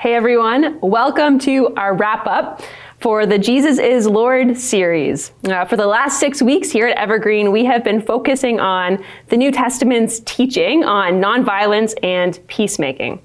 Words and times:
Hey 0.00 0.14
everyone, 0.14 0.78
welcome 0.80 1.40
to 1.40 1.74
our 1.74 1.92
wrap 1.92 2.24
up 2.28 2.62
for 3.00 3.26
the 3.26 3.36
Jesus 3.36 3.80
is 3.80 4.06
Lord 4.06 4.56
series. 4.56 5.32
Uh, 5.42 5.64
for 5.64 5.76
the 5.76 5.88
last 5.88 6.20
six 6.20 6.40
weeks 6.40 6.70
here 6.70 6.86
at 6.86 6.96
Evergreen, 6.96 7.50
we 7.50 7.64
have 7.64 7.82
been 7.82 8.00
focusing 8.00 8.60
on 8.60 9.04
the 9.26 9.36
New 9.36 9.50
Testament's 9.50 10.20
teaching 10.20 10.84
on 10.84 11.14
nonviolence 11.14 11.94
and 12.04 12.38
peacemaking. 12.46 13.20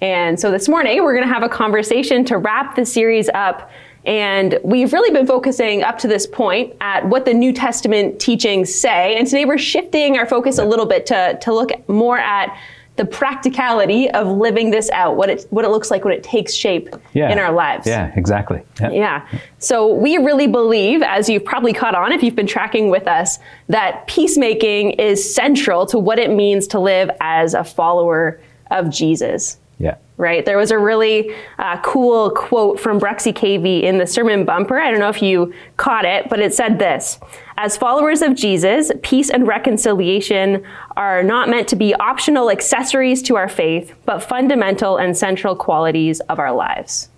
And 0.00 0.40
so 0.40 0.50
this 0.50 0.66
morning, 0.66 1.04
we're 1.04 1.14
going 1.14 1.28
to 1.28 1.32
have 1.34 1.42
a 1.42 1.48
conversation 1.50 2.24
to 2.24 2.38
wrap 2.38 2.74
the 2.74 2.86
series 2.86 3.28
up. 3.34 3.70
And 4.06 4.58
we've 4.64 4.94
really 4.94 5.10
been 5.10 5.26
focusing 5.26 5.82
up 5.82 5.98
to 5.98 6.08
this 6.08 6.26
point 6.26 6.74
at 6.80 7.06
what 7.06 7.26
the 7.26 7.34
New 7.34 7.52
Testament 7.52 8.18
teachings 8.18 8.74
say. 8.74 9.18
And 9.18 9.26
today 9.26 9.44
we're 9.44 9.58
shifting 9.58 10.16
our 10.16 10.24
focus 10.24 10.56
a 10.56 10.64
little 10.64 10.86
bit 10.86 11.04
to, 11.04 11.38
to 11.42 11.52
look 11.52 11.86
more 11.86 12.16
at 12.16 12.58
the 12.98 13.04
practicality 13.04 14.10
of 14.10 14.26
living 14.26 14.70
this 14.70 14.90
out, 14.90 15.16
what 15.16 15.30
it 15.30 15.46
what 15.50 15.64
it 15.64 15.68
looks 15.68 15.90
like 15.90 16.04
when 16.04 16.12
it 16.12 16.22
takes 16.22 16.52
shape 16.52 16.88
yeah. 17.14 17.30
in 17.30 17.38
our 17.38 17.52
lives. 17.52 17.86
Yeah, 17.86 18.12
exactly. 18.16 18.60
Yeah. 18.80 18.90
yeah. 18.90 19.28
So 19.58 19.94
we 19.94 20.18
really 20.18 20.48
believe, 20.48 21.00
as 21.02 21.28
you've 21.28 21.44
probably 21.44 21.72
caught 21.72 21.94
on 21.94 22.12
if 22.12 22.22
you've 22.22 22.36
been 22.36 22.46
tracking 22.48 22.90
with 22.90 23.06
us, 23.06 23.38
that 23.68 24.06
peacemaking 24.08 24.90
is 24.92 25.34
central 25.34 25.86
to 25.86 25.98
what 25.98 26.18
it 26.18 26.30
means 26.30 26.66
to 26.68 26.80
live 26.80 27.08
as 27.20 27.54
a 27.54 27.62
follower 27.62 28.40
of 28.72 28.90
Jesus. 28.90 29.58
Yeah 29.78 29.96
right? 30.18 30.44
There 30.44 30.58
was 30.58 30.70
a 30.70 30.78
really 30.78 31.34
uh, 31.58 31.80
cool 31.80 32.30
quote 32.30 32.78
from 32.78 33.00
Bruxy 33.00 33.32
Cavey 33.32 33.84
in 33.84 33.98
the 33.98 34.06
sermon 34.06 34.44
bumper. 34.44 34.78
I 34.78 34.90
don't 34.90 35.00
know 35.00 35.08
if 35.08 35.22
you 35.22 35.54
caught 35.78 36.04
it, 36.04 36.28
but 36.28 36.40
it 36.40 36.52
said 36.52 36.78
this 36.78 37.18
As 37.56 37.78
followers 37.78 38.20
of 38.20 38.34
Jesus, 38.34 38.92
peace 39.02 39.30
and 39.30 39.46
reconciliation 39.46 40.64
are 40.96 41.22
not 41.22 41.48
meant 41.48 41.68
to 41.68 41.76
be 41.76 41.94
optional 41.94 42.50
accessories 42.50 43.22
to 43.22 43.36
our 43.36 43.48
faith, 43.48 43.94
but 44.04 44.18
fundamental 44.18 44.98
and 44.98 45.16
central 45.16 45.56
qualities 45.56 46.20
of 46.20 46.38
our 46.38 46.52
lives. 46.52 47.08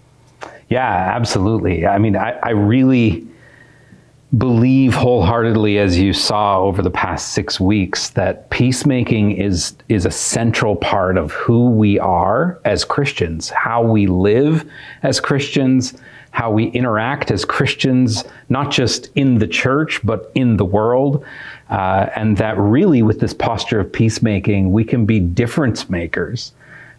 Yeah, 0.68 0.87
absolutely. 0.87 1.87
I 1.87 1.98
mean, 1.98 2.16
I, 2.16 2.38
I 2.42 2.51
really 2.51 3.27
believe 4.36 4.95
wholeheartedly, 4.95 5.78
as 5.78 5.98
you 5.98 6.12
saw 6.12 6.60
over 6.60 6.82
the 6.82 6.90
past 6.90 7.32
six 7.32 7.59
weeks, 7.59 8.10
that 8.10 8.48
peacemaking 8.50 9.32
is 9.32 9.74
is 9.88 10.06
a 10.06 10.10
central 10.10 10.76
part 10.76 11.16
of 11.16 11.32
who 11.32 11.70
we 11.70 11.98
are 11.98 12.60
as 12.64 12.84
Christians, 12.84 13.48
how 13.50 13.82
we 13.82 14.06
live 14.06 14.70
as 15.02 15.18
Christians, 15.18 15.95
how 16.30 16.52
we 16.52 16.66
interact 16.66 17.32
as 17.32 17.45
Christians, 17.45 18.24
not 18.48 18.70
just 18.70 19.10
in 19.16 19.38
the 19.38 19.48
church 19.48 20.00
but 20.04 20.30
in 20.37 20.56
the 20.56 20.65
world, 20.65 21.24
uh, 21.68 22.06
and 22.15 22.37
that 22.37 22.56
really, 22.56 23.02
with 23.02 23.18
this 23.18 23.34
posture 23.34 23.80
of 23.80 23.92
peacemaking, 23.92 24.70
we 24.70 24.84
can 24.84 25.06
be 25.06 25.18
difference 25.18 25.90
makers 25.90 26.52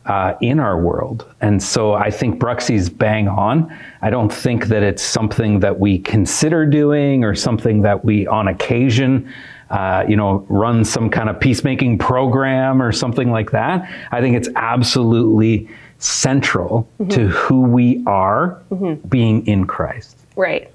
uh, 0.05 0.33
in 0.41 0.59
our 0.59 0.79
world. 0.79 1.25
And 1.41 1.61
so 1.61 1.93
I 1.93 2.09
think 2.09 2.39
Bruxy's 2.39 2.89
bang 2.89 3.27
on. 3.27 3.75
I 4.01 4.09
don't 4.09 4.31
think 4.31 4.65
that 4.67 4.83
it's 4.83 5.03
something 5.03 5.59
that 5.59 5.79
we 5.79 5.99
consider 5.99 6.65
doing 6.65 7.23
or 7.23 7.35
something 7.35 7.81
that 7.83 8.03
we, 8.03 8.25
on 8.27 8.47
occasion, 8.47 9.31
uh, 9.69 10.03
you 10.07 10.15
know, 10.15 10.45
run 10.49 10.83
some 10.83 11.09
kind 11.09 11.29
of 11.29 11.39
peacemaking 11.39 11.97
program 11.97 12.81
or 12.81 12.91
something 12.91 13.31
like 13.31 13.51
that. 13.51 13.89
I 14.11 14.19
think 14.19 14.35
it's 14.35 14.49
absolutely 14.55 15.69
central 15.99 16.89
mm-hmm. 16.99 17.09
to 17.11 17.27
who 17.27 17.61
we 17.61 18.03
are 18.05 18.61
mm-hmm. 18.71 19.07
being 19.07 19.45
in 19.45 19.65
Christ. 19.65 20.17
Right. 20.35 20.71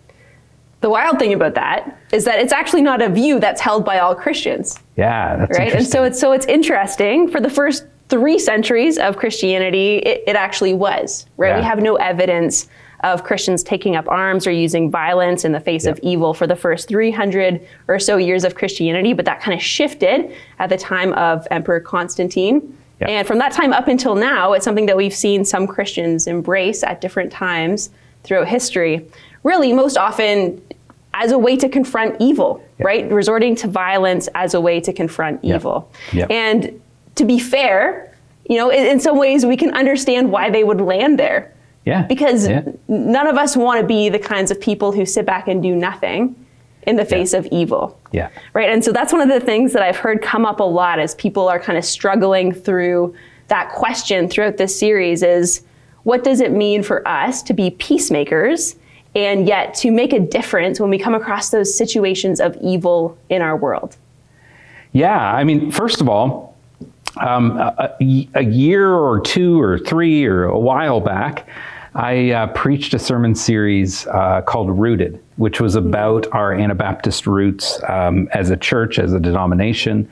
The 0.82 0.90
wild 0.90 1.18
thing 1.18 1.32
about 1.32 1.54
that 1.54 1.98
is 2.12 2.24
that 2.26 2.38
it's 2.38 2.52
actually 2.52 2.82
not 2.82 3.02
a 3.02 3.08
view 3.08 3.40
that's 3.40 3.60
held 3.60 3.84
by 3.84 3.98
all 3.98 4.14
Christians. 4.14 4.78
Yeah, 4.96 5.46
right. 5.50 5.72
And 5.72 5.86
so 5.86 6.04
it's 6.04 6.20
so 6.20 6.32
it's 6.32 6.46
interesting 6.46 7.28
for 7.28 7.40
the 7.40 7.50
first 7.50 7.86
three 8.08 8.38
centuries 8.38 8.98
of 8.98 9.16
Christianity, 9.16 9.96
it, 9.98 10.22
it 10.26 10.36
actually 10.36 10.74
was, 10.74 11.26
right? 11.36 11.48
Yeah. 11.50 11.58
We 11.58 11.64
have 11.64 11.80
no 11.80 11.96
evidence 11.96 12.68
of 13.04 13.24
Christians 13.24 13.62
taking 13.62 13.94
up 13.94 14.08
arms 14.08 14.46
or 14.46 14.50
using 14.50 14.90
violence 14.90 15.44
in 15.44 15.52
the 15.52 15.60
face 15.60 15.86
of 15.86 15.98
evil 16.02 16.32
for 16.32 16.46
the 16.46 16.56
first 16.56 16.88
300 16.88 17.66
or 17.88 17.98
so 17.98 18.16
years 18.16 18.44
of 18.44 18.54
Christianity, 18.54 19.12
but 19.12 19.24
that 19.26 19.40
kind 19.40 19.56
of 19.56 19.62
shifted 19.62 20.32
at 20.58 20.70
the 20.70 20.76
time 20.76 21.12
of 21.14 21.46
Emperor 21.50 21.80
Constantine. 21.80 22.76
And 23.00 23.26
from 23.26 23.38
that 23.38 23.52
time 23.52 23.74
up 23.74 23.88
until 23.88 24.14
now, 24.14 24.54
it's 24.54 24.64
something 24.64 24.86
that 24.86 24.96
we've 24.96 25.14
seen 25.14 25.44
some 25.44 25.66
Christians 25.66 26.26
embrace 26.26 26.82
at 26.82 27.02
different 27.02 27.30
times 27.30 27.90
throughout 28.24 28.48
history. 28.48 29.06
Really, 29.42 29.72
most 29.72 29.98
often 29.98 30.62
as 31.12 31.32
a 31.32 31.38
way 31.38 31.56
to 31.56 31.68
confront 31.68 32.16
evil, 32.20 32.64
right? 32.78 33.10
Resorting 33.10 33.54
to 33.56 33.68
violence 33.68 34.28
as 34.34 34.54
a 34.54 34.60
way 34.60 34.80
to 34.80 34.92
confront 34.92 35.44
evil. 35.44 35.90
And 36.30 36.80
to 37.16 37.24
be 37.24 37.38
fair, 37.38 38.14
you 38.48 38.56
know, 38.56 38.70
in, 38.70 38.86
in, 38.86 39.00
some 39.00 39.18
ways 39.18 39.44
we 39.44 39.56
can 39.56 39.74
understand 39.74 40.30
why 40.30 40.50
they 40.50 40.62
would 40.62 40.80
land 40.80 41.18
there. 41.18 41.52
Yeah. 41.84 42.02
Because 42.02 42.48
yeah. 42.48 42.62
none 42.88 43.26
of 43.26 43.36
us 43.36 43.56
want 43.56 43.80
to 43.80 43.86
be 43.86 44.08
the 44.08 44.18
kinds 44.18 44.50
of 44.50 44.60
people 44.60 44.92
who 44.92 45.04
sit 45.04 45.26
back 45.26 45.48
and 45.48 45.62
do 45.62 45.74
nothing 45.74 46.34
in 46.82 46.96
the 46.96 47.04
face 47.04 47.32
yeah. 47.32 47.40
of 47.40 47.46
evil. 47.46 47.98
Yeah. 48.12 48.30
Right. 48.52 48.70
And 48.70 48.84
so 48.84 48.92
that's 48.92 49.12
one 49.12 49.22
of 49.22 49.28
the 49.28 49.44
things 49.44 49.72
that 49.72 49.82
I've 49.82 49.96
heard 49.96 50.22
come 50.22 50.46
up 50.46 50.60
a 50.60 50.64
lot 50.64 50.98
as 50.98 51.14
people 51.16 51.48
are 51.48 51.58
kind 51.58 51.76
of 51.76 51.84
struggling 51.84 52.52
through 52.52 53.14
that 53.48 53.70
question 53.70 54.28
throughout 54.28 54.56
this 54.56 54.76
series 54.78 55.22
is 55.22 55.62
what 56.02 56.22
does 56.24 56.40
it 56.40 56.52
mean 56.52 56.82
for 56.82 57.06
us 57.06 57.42
to 57.44 57.52
be 57.52 57.70
peacemakers 57.70 58.76
and 59.14 59.46
yet 59.48 59.74
to 59.74 59.90
make 59.90 60.12
a 60.12 60.20
difference 60.20 60.78
when 60.78 60.90
we 60.90 60.98
come 60.98 61.14
across 61.14 61.50
those 61.50 61.76
situations 61.76 62.40
of 62.40 62.56
evil 62.60 63.16
in 63.28 63.42
our 63.42 63.56
world? 63.56 63.96
Yeah. 64.92 65.18
I 65.18 65.44
mean, 65.44 65.70
first 65.70 66.00
of 66.00 66.08
all, 66.08 66.55
um, 67.18 67.56
a, 67.58 67.94
a, 68.34 68.44
year 68.44 68.92
or 68.94 69.20
two 69.20 69.60
or 69.60 69.78
three 69.78 70.24
or 70.26 70.44
a 70.44 70.58
while 70.58 71.00
back, 71.00 71.48
I 71.94 72.30
uh, 72.30 72.46
preached 72.48 72.92
a 72.92 72.98
sermon 72.98 73.34
series 73.34 74.06
uh, 74.08 74.42
called 74.42 74.70
Rooted, 74.70 75.22
which 75.36 75.60
was 75.60 75.74
about 75.74 76.26
our 76.32 76.52
Anabaptist 76.52 77.26
roots 77.26 77.80
um, 77.88 78.28
as 78.32 78.50
a 78.50 78.56
church, 78.56 78.98
as 78.98 79.12
a 79.14 79.20
denomination. 79.20 80.08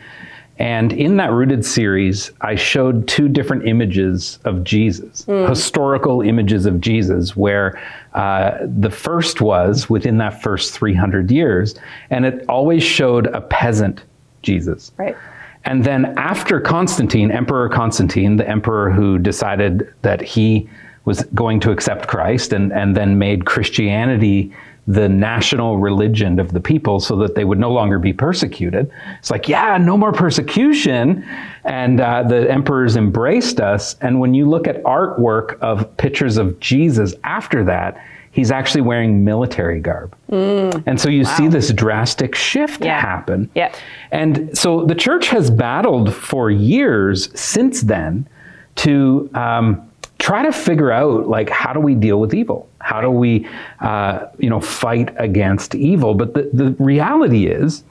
And 0.59 0.93
in 0.93 1.17
that 1.17 1.33
Rooted 1.33 1.65
series, 1.65 2.31
I 2.41 2.55
showed 2.55 3.09
two 3.09 3.29
different 3.29 3.67
images 3.67 4.39
of 4.45 4.63
Jesus, 4.63 5.25
mm. 5.25 5.49
historical 5.49 6.23
images 6.23 6.65
of 6.65 6.81
Jesus, 6.81 7.37
where 7.37 7.83
uh, 8.15 8.59
the 8.63 8.91
first 8.91 9.41
was 9.41 9.91
within 9.91 10.19
that 10.19 10.41
first 10.43 10.73
300 10.73 11.31
years, 11.31 11.75
and 12.11 12.25
it 12.25 12.45
always 12.49 12.85
showed 12.85 13.27
a 13.29 13.41
peasant 13.41 14.05
Jesus. 14.43 14.93
Right. 14.97 15.17
And 15.65 15.85
then 15.85 16.17
after 16.19 16.61
Constantine, 16.61 17.31
Emperor 17.31 17.69
Constantine, 17.69 18.37
the 18.37 18.49
emperor 18.49 18.91
who 18.91 19.19
decided 19.19 19.93
that 20.03 20.21
he 20.21 20.69
was 21.05 21.23
going 21.35 21.61
to 21.61 21.71
accept 21.71 22.09
Christ 22.09 22.53
and, 22.53 22.73
and 22.73 22.97
then 22.97 23.19
made 23.19 23.45
Christianity 23.45 24.53
the 24.87 25.09
national 25.09 25.79
religion 25.79 26.39
of 26.39 26.53
the 26.53 26.61
people 26.61 27.01
so 27.01 27.17
that 27.17 27.35
they 27.35 27.45
would 27.45 27.59
no 27.59 27.73
longer 27.73 27.99
be 27.99 28.13
persecuted. 28.13 28.91
It's 29.19 29.31
like, 29.31 29.49
yeah, 29.49 29.79
no 29.79 29.97
more 29.97 30.13
persecution. 30.13 31.27
And 31.65 32.01
uh, 32.01 32.25
the 32.25 32.51
emperors 32.51 32.97
embraced 32.97 33.61
us. 33.61 33.97
And 34.03 34.21
when 34.21 34.35
you 34.35 34.47
look 34.47 34.69
at 34.69 34.83
artwork 34.83 35.59
of 35.61 35.97
pictures 35.97 36.37
of 36.37 36.61
Jesus 36.61 37.15
after 37.25 37.65
that, 37.65 37.97
he's 38.35 38.51
actually 38.51 38.81
wearing 38.81 39.25
military 39.25 39.81
garb. 39.81 40.15
Mm. 40.29 40.83
And 40.87 41.01
so 41.01 41.09
you 41.09 41.23
wow. 41.23 41.37
see 41.37 41.49
this 41.49 41.73
drastic 41.73 42.35
shift 42.35 42.85
yeah. 42.85 43.01
happen. 43.01 43.49
Yeah. 43.55 43.73
And 44.11 44.57
so 44.59 44.85
the 44.85 44.95
church 44.95 45.29
has 45.29 45.51
battled 45.51 46.13
for 46.13 46.51
years 46.51 47.31
since 47.41 47.83
then 47.83 48.29
to 48.77 49.31
um, 49.35 49.89
try 50.19 50.43
to 50.43 50.53
figure 50.53 50.91
out 50.91 51.29
like 51.29 51.49
how 51.49 51.73
do 51.73 51.79
we 51.79 51.95
deal 51.95 52.19
with 52.19 52.35
evil? 52.35 52.69
How 52.81 53.01
do 53.01 53.09
we, 53.09 53.47
uh, 53.81 54.27
you 54.39 54.51
know, 54.51 54.61
fight 54.61 55.15
against 55.17 55.77
evil? 55.77 56.15
But 56.15 56.35
the, 56.35 56.51
the 56.53 56.71
reality 56.83 57.47
is, 57.47 57.85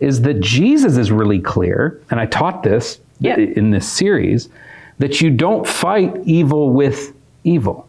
is 0.00 0.20
that 0.22 0.40
Jesus 0.40 0.96
is 0.96 1.10
really 1.10 1.40
clear, 1.40 2.00
and 2.10 2.20
I 2.20 2.26
taught 2.26 2.62
this 2.62 3.00
yeah. 3.18 3.36
in 3.36 3.70
this 3.70 3.90
series, 3.90 4.48
that 4.98 5.20
you 5.20 5.30
don't 5.30 5.66
fight 5.66 6.14
evil 6.24 6.70
with 6.70 7.14
evil 7.42 7.87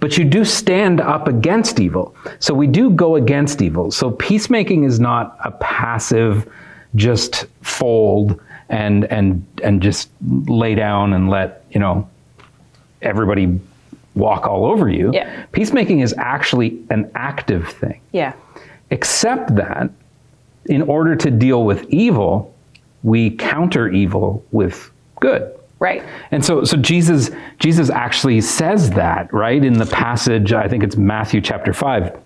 but 0.00 0.18
you 0.18 0.24
do 0.24 0.44
stand 0.44 1.00
up 1.00 1.28
against 1.28 1.80
evil. 1.80 2.14
So 2.38 2.54
we 2.54 2.66
do 2.66 2.90
go 2.90 3.16
against 3.16 3.62
evil. 3.62 3.90
So 3.90 4.10
peacemaking 4.10 4.84
is 4.84 5.00
not 5.00 5.38
a 5.44 5.50
passive, 5.52 6.50
just 6.94 7.46
fold 7.62 8.40
and 8.68 9.04
and 9.06 9.44
and 9.62 9.82
just 9.82 10.10
lay 10.46 10.74
down 10.74 11.12
and 11.12 11.28
let 11.28 11.64
you 11.70 11.80
know 11.80 12.08
everybody 13.02 13.60
walk 14.14 14.46
all 14.46 14.64
over 14.64 14.88
you. 14.88 15.10
Yeah. 15.12 15.46
Peacemaking 15.52 16.00
is 16.00 16.14
actually 16.18 16.80
an 16.90 17.10
active 17.14 17.68
thing. 17.68 18.00
Yeah. 18.12 18.34
Except 18.90 19.54
that 19.56 19.90
in 20.66 20.82
order 20.82 21.16
to 21.16 21.30
deal 21.30 21.64
with 21.64 21.84
evil, 21.90 22.54
we 23.02 23.30
counter 23.30 23.88
evil 23.88 24.44
with 24.52 24.90
good. 25.20 25.52
Right. 25.84 26.02
And 26.30 26.42
so, 26.42 26.64
so 26.64 26.78
Jesus, 26.78 27.30
Jesus 27.58 27.90
actually 27.90 28.40
says 28.40 28.88
that, 28.92 29.30
right, 29.34 29.62
in 29.62 29.74
the 29.74 29.84
passage, 29.84 30.50
I 30.50 30.66
think 30.66 30.82
it's 30.82 30.96
Matthew 30.96 31.42
chapter 31.42 31.74
5. 31.74 32.22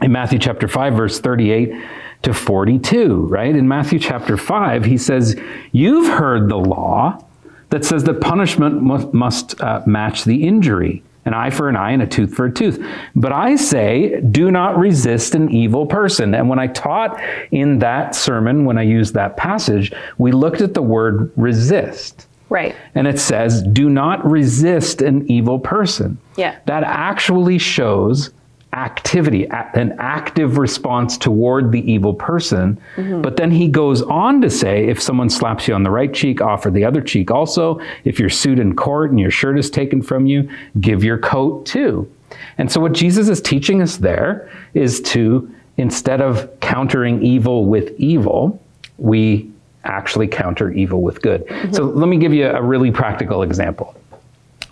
In 0.00 0.10
Matthew 0.10 0.38
chapter 0.38 0.66
5, 0.66 0.94
verse 0.94 1.20
38 1.20 1.84
to 2.22 2.32
42, 2.32 3.26
right? 3.26 3.54
In 3.54 3.68
Matthew 3.68 3.98
chapter 3.98 4.38
5, 4.38 4.86
he 4.86 4.96
says, 4.96 5.38
You've 5.70 6.18
heard 6.18 6.48
the 6.48 6.56
law 6.56 7.22
that 7.68 7.84
says 7.84 8.04
that 8.04 8.22
punishment 8.22 8.80
must, 8.80 9.12
must 9.12 9.60
uh, 9.60 9.82
match 9.84 10.24
the 10.24 10.42
injury 10.42 11.02
an 11.26 11.34
eye 11.34 11.50
for 11.50 11.68
an 11.68 11.76
eye 11.76 11.90
and 11.90 12.02
a 12.02 12.06
tooth 12.06 12.34
for 12.34 12.46
a 12.46 12.52
tooth. 12.52 12.82
But 13.14 13.32
I 13.32 13.56
say, 13.56 14.20
do 14.20 14.50
not 14.50 14.78
resist 14.78 15.34
an 15.34 15.50
evil 15.50 15.86
person. 15.86 16.34
And 16.34 16.50
when 16.50 16.58
I 16.58 16.66
taught 16.68 17.18
in 17.50 17.78
that 17.78 18.14
sermon, 18.14 18.66
when 18.66 18.76
I 18.76 18.82
used 18.82 19.14
that 19.14 19.38
passage, 19.38 19.90
we 20.18 20.32
looked 20.32 20.60
at 20.60 20.74
the 20.74 20.82
word 20.82 21.32
resist. 21.36 22.26
Right. 22.48 22.76
And 22.94 23.06
it 23.06 23.18
says, 23.18 23.62
do 23.62 23.88
not 23.88 24.24
resist 24.28 25.02
an 25.02 25.28
evil 25.30 25.58
person. 25.58 26.18
Yeah. 26.36 26.58
That 26.66 26.84
actually 26.84 27.58
shows 27.58 28.30
activity, 28.74 29.46
an 29.48 29.94
active 29.98 30.58
response 30.58 31.16
toward 31.16 31.70
the 31.70 31.90
evil 31.90 32.12
person. 32.12 32.78
Mm-hmm. 32.96 33.22
But 33.22 33.36
then 33.36 33.50
he 33.50 33.68
goes 33.68 34.02
on 34.02 34.40
to 34.42 34.50
say 34.50 34.88
if 34.88 35.00
someone 35.00 35.30
slaps 35.30 35.68
you 35.68 35.74
on 35.74 35.84
the 35.84 35.90
right 35.90 36.12
cheek, 36.12 36.40
offer 36.40 36.70
the 36.70 36.84
other 36.84 37.00
cheek 37.00 37.30
also. 37.30 37.80
If 38.04 38.18
you're 38.18 38.30
sued 38.30 38.58
in 38.58 38.74
court 38.74 39.10
and 39.10 39.20
your 39.20 39.30
shirt 39.30 39.58
is 39.58 39.70
taken 39.70 40.02
from 40.02 40.26
you, 40.26 40.50
give 40.80 41.04
your 41.04 41.18
coat 41.18 41.66
too. 41.66 42.10
And 42.58 42.70
so, 42.70 42.80
what 42.80 42.92
Jesus 42.92 43.28
is 43.28 43.40
teaching 43.40 43.80
us 43.80 43.96
there 43.96 44.50
is 44.74 45.00
to, 45.02 45.54
instead 45.76 46.20
of 46.20 46.50
countering 46.60 47.22
evil 47.22 47.64
with 47.66 47.92
evil, 47.98 48.60
we 48.98 49.52
actually 49.84 50.28
counter 50.28 50.70
evil 50.70 51.02
with 51.02 51.22
good. 51.22 51.46
Mm-hmm. 51.46 51.72
So, 51.72 51.84
let 51.84 52.08
me 52.08 52.16
give 52.18 52.32
you 52.32 52.46
a 52.46 52.62
really 52.62 52.90
practical 52.90 53.42
example. 53.42 53.94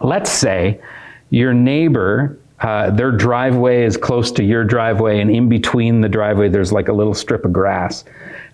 Let's 0.00 0.30
say 0.30 0.80
your 1.30 1.54
neighbor 1.54 2.38
uh, 2.62 2.90
their 2.90 3.10
driveway 3.10 3.84
is 3.84 3.96
close 3.96 4.30
to 4.30 4.44
your 4.44 4.64
driveway, 4.64 5.20
and 5.20 5.30
in 5.30 5.48
between 5.48 6.00
the 6.00 6.08
driveway, 6.08 6.48
there's 6.48 6.72
like 6.72 6.88
a 6.88 6.92
little 6.92 7.14
strip 7.14 7.44
of 7.44 7.52
grass. 7.52 8.04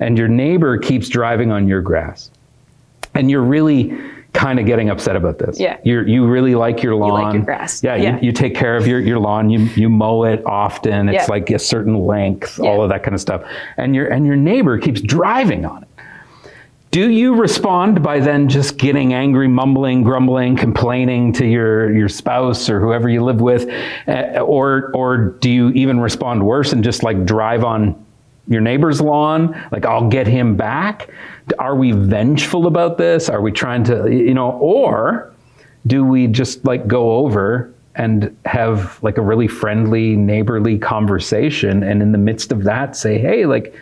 And 0.00 0.16
your 0.16 0.28
neighbor 0.28 0.78
keeps 0.78 1.08
driving 1.08 1.52
on 1.52 1.68
your 1.68 1.82
grass. 1.82 2.30
And 3.14 3.30
you're 3.30 3.42
really 3.42 3.98
kind 4.32 4.58
of 4.58 4.66
getting 4.66 4.88
upset 4.88 5.16
about 5.16 5.38
this. 5.38 5.58
Yeah. 5.58 5.78
you 5.84 6.02
you 6.02 6.26
really 6.26 6.54
like 6.54 6.82
your 6.82 6.94
lawn. 6.94 7.08
You 7.08 7.24
like 7.24 7.34
your 7.34 7.42
grass. 7.44 7.82
Yeah, 7.82 7.96
yeah. 7.96 8.16
You, 8.16 8.26
you, 8.28 8.32
take 8.32 8.54
care 8.54 8.76
of 8.76 8.86
your, 8.86 9.00
your 9.00 9.18
lawn. 9.18 9.50
You, 9.50 9.60
you 9.74 9.88
mow 9.88 10.24
it 10.24 10.44
often. 10.46 11.08
It's 11.08 11.24
yeah. 11.24 11.26
like 11.28 11.50
a 11.50 11.58
certain 11.58 12.06
length, 12.06 12.58
yeah. 12.58 12.70
all 12.70 12.82
of 12.82 12.88
that 12.90 13.02
kind 13.02 13.14
of 13.14 13.20
stuff. 13.20 13.42
And 13.76 13.94
your, 13.94 14.08
and 14.08 14.24
your 14.24 14.36
neighbor 14.36 14.78
keeps 14.78 15.00
driving 15.00 15.64
on 15.66 15.82
it. 15.82 15.87
Do 16.90 17.10
you 17.10 17.34
respond 17.34 18.02
by 18.02 18.18
then 18.20 18.48
just 18.48 18.78
getting 18.78 19.12
angry, 19.12 19.46
mumbling, 19.46 20.02
grumbling, 20.02 20.56
complaining 20.56 21.34
to 21.34 21.46
your, 21.46 21.92
your 21.94 22.08
spouse 22.08 22.70
or 22.70 22.80
whoever 22.80 23.10
you 23.10 23.22
live 23.22 23.42
with? 23.42 23.68
Uh, 24.06 24.40
or, 24.40 24.90
or 24.94 25.18
do 25.40 25.50
you 25.50 25.68
even 25.70 26.00
respond 26.00 26.44
worse 26.44 26.72
and 26.72 26.82
just 26.82 27.02
like 27.02 27.26
drive 27.26 27.62
on 27.62 28.06
your 28.46 28.62
neighbor's 28.62 29.02
lawn? 29.02 29.68
Like, 29.70 29.84
I'll 29.84 30.08
get 30.08 30.26
him 30.26 30.56
back? 30.56 31.10
Are 31.58 31.76
we 31.76 31.92
vengeful 31.92 32.66
about 32.66 32.96
this? 32.96 33.28
Are 33.28 33.42
we 33.42 33.52
trying 33.52 33.84
to, 33.84 34.10
you 34.10 34.32
know, 34.32 34.52
or 34.52 35.34
do 35.86 36.04
we 36.04 36.26
just 36.26 36.64
like 36.64 36.88
go 36.88 37.18
over 37.18 37.70
and 37.96 38.34
have 38.46 39.02
like 39.02 39.18
a 39.18 39.22
really 39.22 39.48
friendly, 39.48 40.16
neighborly 40.16 40.78
conversation 40.78 41.82
and 41.82 42.00
in 42.00 42.12
the 42.12 42.18
midst 42.18 42.50
of 42.50 42.64
that 42.64 42.96
say, 42.96 43.18
hey, 43.18 43.44
like, 43.44 43.74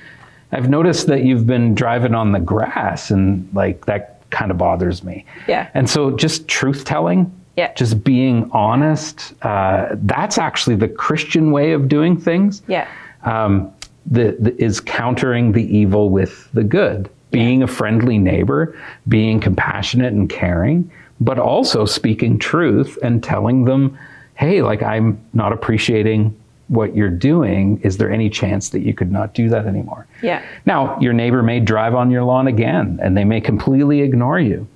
I've 0.52 0.68
noticed 0.68 1.06
that 1.08 1.24
you've 1.24 1.46
been 1.46 1.74
driving 1.74 2.14
on 2.14 2.32
the 2.32 2.40
grass 2.40 3.10
and 3.10 3.48
like 3.52 3.86
that 3.86 4.16
kind 4.30 4.50
of 4.50 4.58
bothers 4.58 5.02
me. 5.02 5.24
Yeah. 5.48 5.68
And 5.74 5.88
so 5.88 6.10
just 6.10 6.46
truth 6.48 6.84
telling, 6.84 7.32
yeah. 7.56 7.72
just 7.74 8.04
being 8.04 8.50
honest, 8.52 9.34
uh, 9.42 9.88
that's 9.92 10.38
actually 10.38 10.76
the 10.76 10.88
Christian 10.88 11.50
way 11.50 11.72
of 11.72 11.88
doing 11.88 12.16
things. 12.16 12.62
Yeah. 12.68 12.88
Um, 13.24 13.72
the, 14.06 14.36
the, 14.38 14.62
is 14.62 14.80
countering 14.80 15.52
the 15.52 15.64
evil 15.76 16.10
with 16.10 16.48
the 16.52 16.62
good, 16.62 17.10
being 17.30 17.60
yeah. 17.60 17.64
a 17.64 17.68
friendly 17.68 18.18
neighbor, 18.18 18.78
being 19.08 19.40
compassionate 19.40 20.12
and 20.12 20.30
caring, 20.30 20.90
but 21.20 21.38
also 21.38 21.84
speaking 21.84 22.38
truth 22.38 22.98
and 23.02 23.22
telling 23.22 23.64
them, 23.64 23.98
hey, 24.34 24.62
like 24.62 24.82
I'm 24.82 25.18
not 25.32 25.52
appreciating 25.52 26.38
what 26.68 26.96
you're 26.96 27.08
doing, 27.10 27.80
is 27.82 27.96
there 27.96 28.10
any 28.10 28.28
chance 28.28 28.70
that 28.70 28.80
you 28.80 28.92
could 28.92 29.12
not 29.12 29.34
do 29.34 29.48
that 29.48 29.66
anymore? 29.66 30.06
Yeah. 30.22 30.44
Now, 30.64 30.98
your 31.00 31.12
neighbor 31.12 31.42
may 31.42 31.60
drive 31.60 31.94
on 31.94 32.10
your 32.10 32.24
lawn 32.24 32.48
again 32.48 32.98
and 33.02 33.16
they 33.16 33.24
may 33.24 33.40
completely 33.40 34.00
ignore 34.00 34.40
you. 34.40 34.66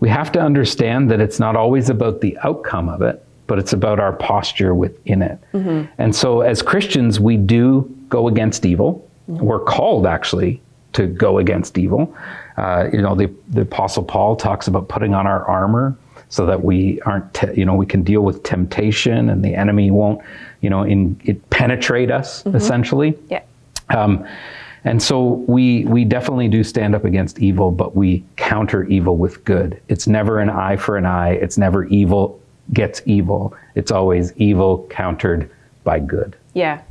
We 0.00 0.08
have 0.08 0.30
to 0.32 0.40
understand 0.40 1.10
that 1.10 1.20
it's 1.20 1.40
not 1.40 1.56
always 1.56 1.90
about 1.90 2.20
the 2.20 2.36
outcome 2.44 2.88
of 2.88 3.02
it, 3.02 3.24
but 3.46 3.58
it's 3.58 3.72
about 3.72 3.98
our 3.98 4.12
posture 4.12 4.74
within 4.74 5.22
it. 5.22 5.38
Mm-hmm. 5.52 5.90
And 5.98 6.14
so, 6.14 6.42
as 6.42 6.62
Christians, 6.62 7.18
we 7.18 7.36
do 7.36 7.92
go 8.08 8.28
against 8.28 8.64
evil. 8.64 9.08
Mm-hmm. 9.28 9.44
We're 9.44 9.64
called 9.64 10.06
actually 10.06 10.60
to 10.92 11.06
go 11.06 11.38
against 11.38 11.78
evil. 11.78 12.14
Uh, 12.56 12.88
you 12.92 13.00
know, 13.00 13.14
the, 13.14 13.32
the 13.48 13.62
Apostle 13.62 14.02
Paul 14.02 14.36
talks 14.36 14.68
about 14.68 14.88
putting 14.88 15.14
on 15.14 15.26
our 15.26 15.44
armor 15.46 15.96
so 16.28 16.46
that 16.46 16.62
we 16.64 17.00
aren't, 17.02 17.32
te- 17.34 17.54
you 17.54 17.64
know, 17.64 17.74
we 17.74 17.86
can 17.86 18.02
deal 18.02 18.22
with 18.22 18.42
temptation 18.42 19.30
and 19.30 19.44
the 19.44 19.54
enemy 19.54 19.90
won't, 19.90 20.20
you 20.60 20.70
know, 20.70 20.82
in, 20.82 21.20
it 21.24 21.48
penetrate 21.50 22.10
us 22.10 22.42
mm-hmm. 22.42 22.56
essentially. 22.56 23.18
Yeah. 23.28 23.42
Um, 23.90 24.26
and 24.84 25.02
so 25.02 25.44
we 25.48 25.84
we 25.86 26.04
definitely 26.04 26.48
do 26.48 26.62
stand 26.62 26.94
up 26.94 27.04
against 27.04 27.40
evil, 27.40 27.72
but 27.72 27.96
we 27.96 28.24
counter 28.36 28.84
evil 28.84 29.16
with 29.16 29.44
good. 29.44 29.80
It's 29.88 30.06
never 30.06 30.38
an 30.38 30.50
eye 30.50 30.76
for 30.76 30.96
an 30.96 31.04
eye. 31.04 31.32
It's 31.32 31.58
never 31.58 31.84
evil 31.86 32.40
gets 32.72 33.02
evil. 33.04 33.56
It's 33.74 33.90
always 33.90 34.32
evil 34.36 34.86
countered 34.88 35.50
by 35.82 35.98
good. 35.98 36.36
Yeah 36.54 36.82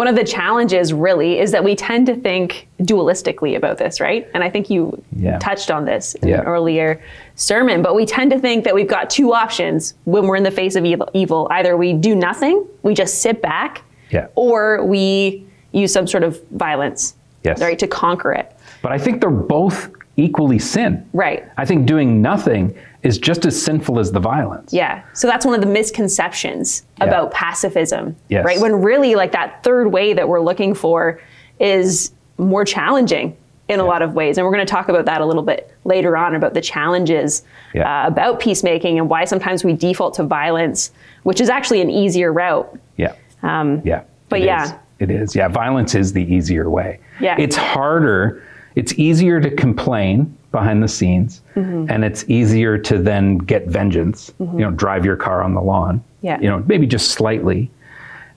one 0.00 0.08
of 0.08 0.16
the 0.16 0.24
challenges 0.24 0.94
really 0.94 1.38
is 1.38 1.52
that 1.52 1.62
we 1.62 1.76
tend 1.76 2.06
to 2.06 2.14
think 2.14 2.66
dualistically 2.80 3.54
about 3.54 3.76
this, 3.76 4.00
right? 4.00 4.26
And 4.32 4.42
I 4.42 4.48
think 4.48 4.70
you 4.70 5.04
yeah. 5.14 5.38
touched 5.40 5.70
on 5.70 5.84
this 5.84 6.14
in 6.14 6.28
yeah. 6.28 6.40
an 6.40 6.46
earlier 6.46 7.02
sermon, 7.34 7.82
but 7.82 7.94
we 7.94 8.06
tend 8.06 8.30
to 8.30 8.38
think 8.38 8.64
that 8.64 8.74
we've 8.74 8.88
got 8.88 9.10
two 9.10 9.34
options 9.34 9.92
when 10.04 10.26
we're 10.26 10.36
in 10.36 10.42
the 10.42 10.50
face 10.50 10.74
of 10.74 10.86
evil. 11.12 11.48
Either 11.50 11.76
we 11.76 11.92
do 11.92 12.16
nothing, 12.16 12.66
we 12.82 12.94
just 12.94 13.20
sit 13.20 13.42
back, 13.42 13.82
yeah. 14.08 14.28
or 14.36 14.82
we 14.86 15.46
use 15.72 15.92
some 15.92 16.06
sort 16.06 16.22
of 16.22 16.42
violence, 16.52 17.14
yes. 17.44 17.60
right, 17.60 17.78
to 17.78 17.86
conquer 17.86 18.32
it. 18.32 18.56
But 18.80 18.92
I 18.92 18.96
think 18.96 19.20
they're 19.20 19.28
both 19.28 19.90
equally 20.16 20.58
sin. 20.58 21.06
Right. 21.12 21.46
I 21.58 21.66
think 21.66 21.84
doing 21.84 22.22
nothing 22.22 22.74
is 23.02 23.18
just 23.18 23.46
as 23.46 23.60
sinful 23.60 23.98
as 23.98 24.12
the 24.12 24.20
violence. 24.20 24.72
Yeah. 24.72 25.02
So 25.14 25.26
that's 25.26 25.46
one 25.46 25.54
of 25.54 25.60
the 25.60 25.66
misconceptions 25.66 26.84
yeah. 26.98 27.04
about 27.04 27.32
pacifism. 27.32 28.14
Yes. 28.28 28.44
Right? 28.44 28.60
When 28.60 28.82
really 28.82 29.14
like 29.14 29.32
that 29.32 29.62
third 29.64 29.88
way 29.88 30.12
that 30.12 30.28
we're 30.28 30.40
looking 30.40 30.74
for 30.74 31.20
is 31.58 32.12
more 32.36 32.64
challenging 32.64 33.36
in 33.68 33.78
yeah. 33.78 33.84
a 33.84 33.86
lot 33.86 34.02
of 34.02 34.14
ways. 34.14 34.36
And 34.36 34.46
we're 34.46 34.52
going 34.52 34.66
to 34.66 34.70
talk 34.70 34.88
about 34.88 35.06
that 35.06 35.20
a 35.20 35.26
little 35.26 35.42
bit 35.42 35.72
later 35.84 36.16
on 36.16 36.34
about 36.34 36.54
the 36.54 36.60
challenges 36.60 37.42
yeah. 37.72 38.04
uh, 38.04 38.06
about 38.06 38.40
peacemaking 38.40 38.98
and 38.98 39.08
why 39.08 39.24
sometimes 39.24 39.64
we 39.64 39.72
default 39.72 40.14
to 40.14 40.24
violence, 40.24 40.90
which 41.22 41.40
is 41.40 41.48
actually 41.48 41.80
an 41.80 41.90
easier 41.90 42.32
route. 42.32 42.78
Yeah. 42.96 43.14
Um, 43.42 43.80
yeah. 43.84 44.02
But 44.28 44.40
it 44.40 44.46
yeah. 44.46 44.64
Is. 44.64 44.72
It 44.98 45.10
is. 45.10 45.34
Yeah. 45.34 45.48
Violence 45.48 45.94
is 45.94 46.12
the 46.12 46.22
easier 46.22 46.68
way. 46.68 47.00
Yeah. 47.20 47.36
It's 47.38 47.56
harder. 47.56 48.44
It's 48.74 48.92
easier 48.98 49.40
to 49.40 49.50
complain 49.50 50.36
behind 50.50 50.82
the 50.82 50.88
scenes, 50.88 51.42
mm-hmm. 51.54 51.86
and 51.88 52.04
it's 52.04 52.28
easier 52.28 52.76
to 52.78 52.98
then 52.98 53.38
get 53.38 53.66
vengeance. 53.66 54.32
Mm-hmm. 54.40 54.58
You 54.58 54.64
know, 54.66 54.70
drive 54.72 55.04
your 55.04 55.16
car 55.16 55.42
on 55.42 55.54
the 55.54 55.60
lawn. 55.60 56.02
Yeah. 56.22 56.40
You 56.40 56.48
know, 56.48 56.64
maybe 56.66 56.86
just 56.86 57.12
slightly, 57.12 57.70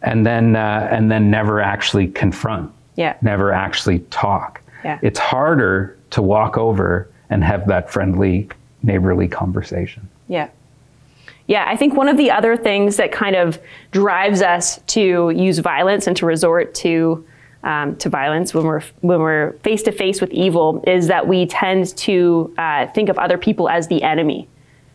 and 0.01 0.25
then 0.25 0.55
uh, 0.55 0.88
and 0.91 1.12
then 1.12 1.32
never 1.32 1.60
actually 1.60 2.08
confront. 2.08 2.72
Yeah. 2.96 3.17
Never 3.22 3.51
actually 3.51 4.00
talk. 4.12 4.62
Yeah. 4.84 5.00
It's 5.01 5.20
harder 5.20 5.98
to 6.12 6.22
walk 6.22 6.58
over 6.58 7.10
and 7.29 7.43
have 7.43 7.67
that 7.67 7.89
friendly, 7.89 8.50
neighborly 8.84 9.27
conversation. 9.27 10.08
Yeah. 10.27 10.50
Yeah, 11.48 11.65
I 11.67 11.75
think 11.75 11.96
one 11.96 12.08
of 12.08 12.15
the 12.15 12.32
other 12.32 12.55
things 12.55 12.96
that 12.98 13.12
kind 13.12 13.36
of 13.36 13.60
drives 13.91 14.41
us 14.41 14.79
to 14.88 15.29
use 15.32 15.60
violence 15.60 16.08
and 16.08 16.15
to 16.17 16.25
resort 16.25 16.74
to 16.75 17.25
um, 17.63 17.96
to 17.98 18.10
violence 18.10 18.53
when 18.53 18.65
we're 18.65 18.82
when 19.01 19.20
we're 19.20 19.53
face 19.63 19.84
to 19.84 19.91
face 19.91 20.20
with 20.22 20.32
evil 20.32 20.84
is 20.86 21.08
that 21.08 21.27
we 21.27 21.46
tend 21.46 21.96
to 21.98 22.53
uh, 22.58 22.88
think 22.88 23.10
of 23.10 23.17
other 23.17 23.38
people 23.38 23.70
as 23.70 23.88
the 23.88 24.03
enemy, 24.03 24.48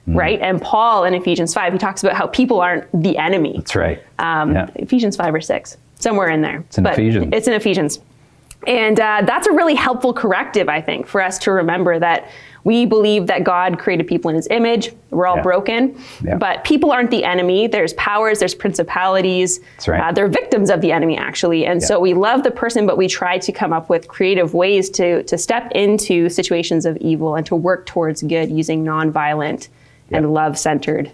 mm. 0.07 0.15
right? 0.15 0.41
And 0.41 0.61
Paul 0.61 1.05
in 1.05 1.15
Ephesians 1.15 1.55
five 1.55 1.73
he 1.73 1.79
talks 1.79 2.03
about 2.03 2.17
how 2.17 2.27
people 2.27 2.61
aren't 2.61 2.87
the 2.93 3.17
enemy. 3.17 3.55
That's 3.57 3.75
right. 3.75 4.03
Um, 4.19 4.55
yeah. 4.55 4.71
Ephesians 4.75 5.17
five 5.17 5.35
or 5.35 5.41
six, 5.41 5.77
somewhere 5.99 6.29
in 6.29 6.43
there. 6.43 6.61
It's 6.61 6.79
in 6.79 6.85
but 6.85 6.95
Ephesians. 6.95 7.29
It's 7.33 7.49
in 7.49 7.55
Ephesians, 7.55 8.01
and 8.67 9.01
uh, 9.01 9.23
that's 9.25 9.47
a 9.47 9.53
really 9.53 9.75
helpful 9.75 10.13
corrective, 10.13 10.69
I 10.69 10.81
think, 10.81 11.07
for 11.07 11.23
us 11.23 11.39
to 11.39 11.53
remember 11.53 11.99
that 11.99 12.31
we 12.69 12.85
believe 12.85 13.29
that 13.29 13.45
God 13.45 13.79
created 13.79 14.07
people 14.07 14.29
in 14.29 14.37
his 14.37 14.47
image. 14.51 14.93
We're 15.09 15.27
all 15.27 15.37
yeah. 15.37 15.43
broken. 15.43 15.99
Yeah. 16.23 16.37
But 16.37 16.65
people 16.65 16.93
aren't 16.93 17.11
the 17.11 17.25
enemy. 17.25 17.67
There's 17.67 17.95
powers, 17.95 18.41
there's 18.41 18.55
principalities. 18.55 19.61
That's 19.61 19.89
right. 19.89 20.03
Uh, 20.03 20.13
they're 20.13 20.29
victims 20.29 20.69
of 20.69 20.83
the 20.83 20.93
enemy, 20.93 21.17
actually. 21.17 21.65
And 21.65 21.81
yeah. 21.81 21.87
so 21.87 21.99
we 21.99 22.13
love 22.13 22.43
the 22.43 22.51
person, 22.51 22.87
but 22.87 22.99
we 22.99 23.09
try 23.09 23.39
to 23.39 23.53
come 23.53 23.73
up 23.73 23.89
with 23.89 24.07
creative 24.09 24.53
ways 24.53 24.91
to, 24.91 25.23
to 25.23 25.39
step 25.39 25.73
into 25.73 26.29
situations 26.29 26.85
of 26.85 26.99
evil 26.99 27.37
and 27.37 27.47
to 27.47 27.57
work 27.57 27.87
towards 27.87 28.23
good 28.23 28.51
using 28.51 28.85
nonviolent 28.85 29.69
and 30.11 30.35
love 30.35 30.59
centered 30.59 31.11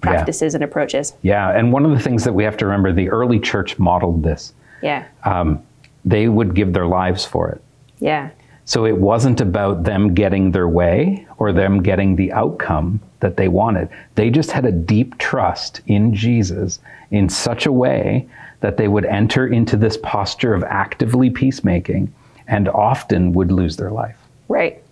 practices 0.00 0.54
and 0.54 0.64
approaches. 0.64 1.12
Yeah. 1.20 1.50
And 1.50 1.74
one 1.74 1.84
of 1.84 1.90
the 1.90 2.00
things 2.00 2.24
that 2.24 2.32
we 2.32 2.42
have 2.42 2.56
to 2.56 2.64
remember 2.64 2.90
the 2.90 3.10
early 3.10 3.38
church 3.38 3.78
modeled 3.78 4.22
this. 4.22 4.54
Yeah. 4.82 5.04
Um, 5.24 5.62
they 6.06 6.28
would 6.28 6.54
give 6.54 6.72
their 6.72 6.86
lives 6.86 7.22
for 7.22 7.50
it. 7.50 7.60
Yeah 7.98 8.30
So 8.66 8.86
it 8.86 8.96
wasn't 8.96 9.40
about 9.40 9.84
them 9.84 10.14
getting 10.14 10.52
their 10.52 10.68
way 10.68 11.26
or 11.38 11.52
them 11.52 11.82
getting 11.82 12.16
the 12.16 12.32
outcome 12.32 13.00
that 13.20 13.36
they 13.36 13.48
wanted. 13.48 13.88
They 14.14 14.30
just 14.30 14.50
had 14.52 14.64
a 14.64 14.72
deep 14.72 15.18
trust 15.18 15.80
in 15.86 16.14
Jesus 16.14 16.78
in 17.10 17.28
such 17.28 17.66
a 17.66 17.72
way 17.72 18.26
that 18.60 18.78
they 18.78 18.88
would 18.88 19.04
enter 19.04 19.46
into 19.46 19.76
this 19.76 19.98
posture 19.98 20.54
of 20.54 20.64
actively 20.64 21.28
peacemaking 21.28 22.12
and 22.46 22.68
often 22.68 23.32
would 23.34 23.52
lose 23.52 23.76
their 23.76 23.90
life. 23.90 24.16
Right. 24.48 24.82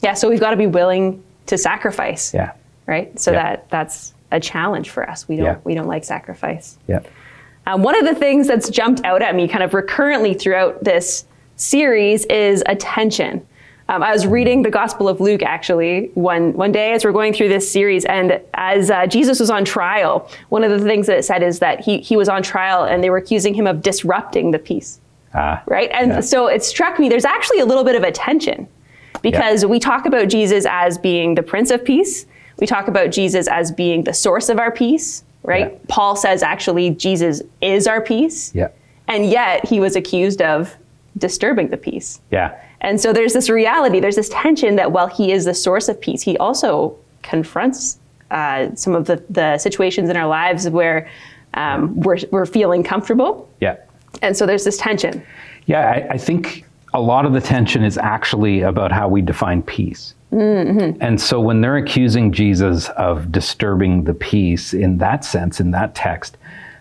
Yeah, 0.00 0.14
so 0.14 0.28
we've 0.30 0.40
got 0.40 0.50
to 0.50 0.56
be 0.56 0.68
willing 0.68 1.22
to 1.46 1.58
sacrifice. 1.58 2.32
Yeah. 2.32 2.52
Right? 2.86 3.18
So 3.18 3.32
Yeah. 3.32 3.42
that 3.42 3.70
that's 3.70 4.14
a 4.30 4.38
challenge 4.38 4.90
for 4.90 5.08
us. 5.08 5.28
We 5.28 5.34
don't 5.36 5.44
Yeah. 5.46 5.56
we 5.64 5.74
don't 5.74 5.88
like 5.88 6.04
sacrifice. 6.04 6.78
Yeah. 6.86 7.00
Um, 7.66 7.82
one 7.82 7.96
of 7.98 8.04
the 8.06 8.14
things 8.14 8.46
that's 8.46 8.70
jumped 8.70 9.04
out 9.04 9.20
at 9.22 9.34
me 9.34 9.48
kind 9.48 9.62
of 9.64 9.74
recurrently 9.74 10.34
throughout 10.34 10.82
this 10.84 11.24
series 11.60 12.24
is 12.26 12.62
attention. 12.66 13.46
Um, 13.88 14.02
I 14.02 14.12
was 14.12 14.26
reading 14.26 14.62
the 14.62 14.70
Gospel 14.70 15.08
of 15.08 15.20
Luke 15.20 15.42
actually 15.42 16.10
one 16.14 16.52
one 16.54 16.70
day 16.72 16.92
as 16.92 17.04
we're 17.04 17.12
going 17.12 17.32
through 17.34 17.48
this 17.48 17.70
series, 17.70 18.04
and 18.04 18.40
as 18.54 18.90
uh, 18.90 19.06
Jesus 19.06 19.40
was 19.40 19.50
on 19.50 19.64
trial, 19.64 20.28
one 20.48 20.62
of 20.64 20.70
the 20.70 20.80
things 20.86 21.06
that 21.08 21.18
it 21.18 21.24
said 21.24 21.42
is 21.42 21.58
that 21.58 21.80
he 21.80 21.98
he 21.98 22.16
was 22.16 22.28
on 22.28 22.42
trial 22.42 22.84
and 22.84 23.02
they 23.02 23.10
were 23.10 23.16
accusing 23.16 23.52
him 23.52 23.66
of 23.66 23.82
disrupting 23.82 24.52
the 24.52 24.58
peace 24.58 25.00
Ah, 25.34 25.62
right? 25.66 25.90
And 25.92 26.10
Yeah. 26.12 26.20
so 26.20 26.46
it 26.46 26.62
struck 26.64 26.98
me 26.98 27.08
there's 27.08 27.24
actually 27.24 27.60
a 27.60 27.66
little 27.66 27.84
bit 27.84 27.94
of 27.96 28.04
a 28.04 28.12
tension 28.12 28.66
because 29.22 29.66
we 29.66 29.78
talk 29.80 30.06
about 30.06 30.28
Jesus 30.28 30.64
as 30.68 30.96
being 30.96 31.34
the 31.34 31.42
Prince 31.42 31.70
of 31.70 31.84
Peace. 31.84 32.26
We 32.58 32.66
talk 32.66 32.88
about 32.88 33.10
Jesus 33.10 33.48
as 33.48 33.70
being 33.72 34.04
the 34.04 34.14
source 34.14 34.48
of 34.48 34.58
our 34.58 34.70
peace, 34.70 35.24
right? 35.42 35.72
Yeah. 35.72 35.78
Paul 35.88 36.14
says 36.14 36.42
actually 36.42 36.90
Jesus 36.90 37.42
is 37.60 37.86
our 37.88 38.00
peace. 38.00 38.52
Yeah. 38.54 38.68
And 39.08 39.26
yet 39.26 39.66
he 39.66 39.80
was 39.80 39.96
accused 39.96 40.40
of 40.42 40.76
disturbing 41.16 41.68
the 41.68 41.76
peace. 41.76 42.20
Yeah. 42.30 42.60
And 42.80 43.00
so 43.00 43.12
there's 43.12 43.32
this 43.32 43.50
reality, 43.50 44.00
there's 44.00 44.16
this 44.16 44.30
tension 44.30 44.76
that 44.76 44.92
while 44.92 45.06
he 45.06 45.32
is 45.32 45.44
the 45.44 45.54
source 45.54 45.88
of 45.88 46.00
peace, 46.00 46.22
he 46.22 46.36
also 46.38 46.96
confronts 47.22 47.98
uh, 48.30 48.74
some 48.74 48.94
of 48.94 49.06
the, 49.06 49.22
the 49.28 49.58
situations 49.58 50.08
in 50.08 50.16
our 50.16 50.26
lives 50.26 50.68
where 50.68 51.08
um, 51.54 51.98
we're, 52.00 52.18
we're 52.30 52.46
feeling 52.46 52.82
comfortable. 52.82 53.48
Yeah. 53.60 53.76
And 54.22 54.36
so 54.36 54.46
there's 54.46 54.64
this 54.64 54.76
tension. 54.76 55.22
Yeah, 55.66 55.90
I, 55.90 56.14
I 56.14 56.18
think 56.18 56.64
a 56.94 57.00
lot 57.00 57.26
of 57.26 57.32
the 57.32 57.40
tension 57.40 57.84
is 57.84 57.98
actually 57.98 58.62
about 58.62 58.92
how 58.92 59.08
we 59.08 59.20
define 59.20 59.62
peace. 59.62 60.14
And 60.32 61.20
so 61.20 61.40
when 61.40 61.60
they're 61.60 61.76
accusing 61.76 62.30
Jesus 62.30 62.88
of 62.90 63.32
disturbing 63.32 64.04
the 64.04 64.14
peace 64.14 64.72
in 64.72 64.98
that 64.98 65.24
sense, 65.24 65.58
in 65.58 65.72
that 65.72 65.96
text, 65.96 66.36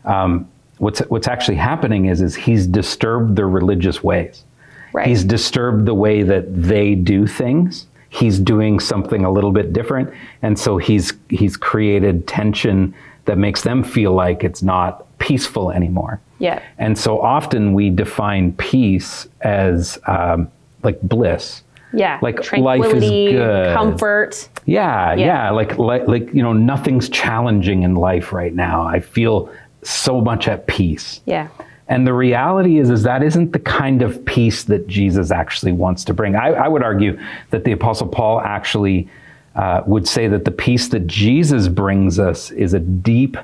um, 0.06 0.48
what's 0.80 1.00
what's 1.10 1.28
actually 1.28 1.58
happening 1.58 2.06
is 2.06 2.22
is 2.22 2.36
he's 2.36 2.66
disturbed 2.68 3.36
their 3.36 3.48
religious 3.48 4.04
ways. 4.04 4.44
Right. 4.92 5.08
He's 5.08 5.24
disturbed 5.24 5.86
the 5.86 5.94
way 5.94 6.24
that 6.24 6.46
they 6.62 6.96
do 6.96 7.28
things. 7.28 7.86
He's 8.10 8.40
doing 8.40 8.80
something 8.80 9.24
a 9.24 9.32
little 9.32 9.52
bit 9.52 9.72
different, 9.72 10.12
and 10.42 10.58
so 10.58 10.78
he's 10.78 11.14
he's 11.30 11.56
created 11.56 12.28
tension 12.28 12.96
that 13.26 13.38
makes 13.38 13.62
them 13.62 13.84
feel 13.84 14.14
like 14.14 14.44
it's 14.44 14.64
not 14.64 15.06
peaceful 15.20 15.70
anymore. 15.72 16.20
Yeah. 16.40 16.64
And 16.80 16.98
so 16.98 17.22
often 17.22 17.74
we 17.74 17.92
define 17.92 18.54
peace 18.54 19.28
as 19.42 20.00
um, 20.08 20.50
like 20.82 21.00
bliss. 21.02 21.62
Yeah. 21.94 22.18
Like 22.22 22.38
life 22.58 22.86
is 22.86 22.92
tranquility, 22.92 23.32
good. 23.34 23.74
comfort. 23.76 24.50
Yeah, 24.66 25.14
Yeah. 25.16 25.26
yeah, 25.26 25.50
like, 25.52 25.78
like 25.78 26.08
like 26.08 26.34
you 26.34 26.42
know 26.42 26.54
nothing's 26.54 27.10
challenging 27.10 27.84
in 27.84 27.96
life 27.96 28.32
right 28.34 28.54
now. 28.56 28.84
I 28.88 29.00
feel 29.02 29.52
so 29.84 30.20
much 30.22 30.48
at 30.48 30.68
peace. 30.68 31.22
Yeah. 31.26 31.48
And 31.88 32.06
the 32.06 32.14
reality 32.14 32.78
is, 32.78 32.90
is 32.92 33.02
that 33.04 33.24
isn't 33.24 33.52
the 33.52 33.60
kind 33.60 34.02
of 34.04 34.24
peace 34.26 34.64
that 34.66 34.88
Jesus 34.88 35.32
actually 35.32 35.72
wants 35.72 36.04
to 36.06 36.14
bring. 36.14 36.36
I, 36.36 36.50
I 36.50 36.68
would 36.68 36.84
argue 36.84 37.20
that 37.50 37.64
the 37.64 37.72
Apostle 37.72 38.08
Paul 38.08 38.42
actually 38.42 39.08
uh, 39.56 39.82
would 39.88 40.08
say 40.08 40.28
that 40.28 40.46
the 40.46 40.52
peace 40.52 40.90
that 40.90 41.08
Jesus 41.08 41.68
brings 41.68 42.20
us 42.20 42.52
is 42.52 42.74
a 42.76 42.80
deep 42.80 43.38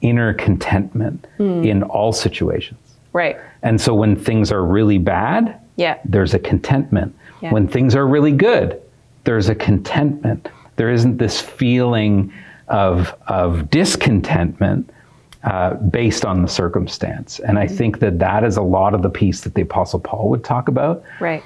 inner 0.00 0.34
contentment 0.34 1.26
Hmm. 1.36 1.62
in 1.64 1.82
all 1.84 2.12
situations. 2.12 2.80
Right. 3.12 3.36
And 3.62 3.80
so 3.80 3.94
when 3.94 4.16
things 4.16 4.50
are 4.50 4.64
really 4.64 4.98
bad, 4.98 5.60
Yeah. 5.76 5.98
there's 6.04 6.34
a 6.34 6.38
contentment. 6.40 7.14
Yeah. 7.40 7.52
When 7.52 7.68
things 7.68 7.94
are 7.94 8.06
really 8.06 8.32
good, 8.32 8.80
there's 9.22 9.48
a 9.48 9.54
contentment. 9.54 10.48
There 10.76 10.90
isn't 10.90 11.18
this 11.18 11.40
feeling 11.40 12.32
of, 12.68 13.14
of 13.28 13.70
discontentment 13.70 14.90
uh, 15.44 15.74
based 15.74 16.24
on 16.24 16.42
the 16.42 16.48
circumstance. 16.48 17.38
And 17.40 17.56
Mm-hmm. 17.58 17.72
I 17.72 17.76
think 17.76 17.98
that 18.00 18.18
that 18.18 18.44
is 18.44 18.56
a 18.56 18.62
lot 18.62 18.94
of 18.94 19.02
the 19.02 19.10
peace 19.10 19.42
that 19.42 19.54
the 19.54 19.62
Apostle 19.62 20.00
Paul 20.00 20.28
would 20.30 20.42
talk 20.44 20.68
about. 20.68 21.02
Right. 21.20 21.42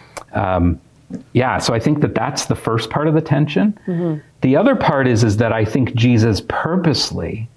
Yeah, 1.32 1.56
so 1.58 1.72
I 1.72 1.78
think 1.78 2.00
that 2.02 2.14
that's 2.14 2.44
the 2.46 2.54
first 2.54 2.90
part 2.90 3.08
of 3.08 3.14
the 3.14 3.22
tension. 3.22 3.78
Mm-hmm. 3.86 4.18
The 4.42 4.56
other 4.56 4.76
part 4.76 5.08
is 5.08 5.24
is 5.24 5.38
that 5.38 5.52
I 5.54 5.64
think 5.64 5.94
Jesus 5.94 6.42
purposely 6.48 7.48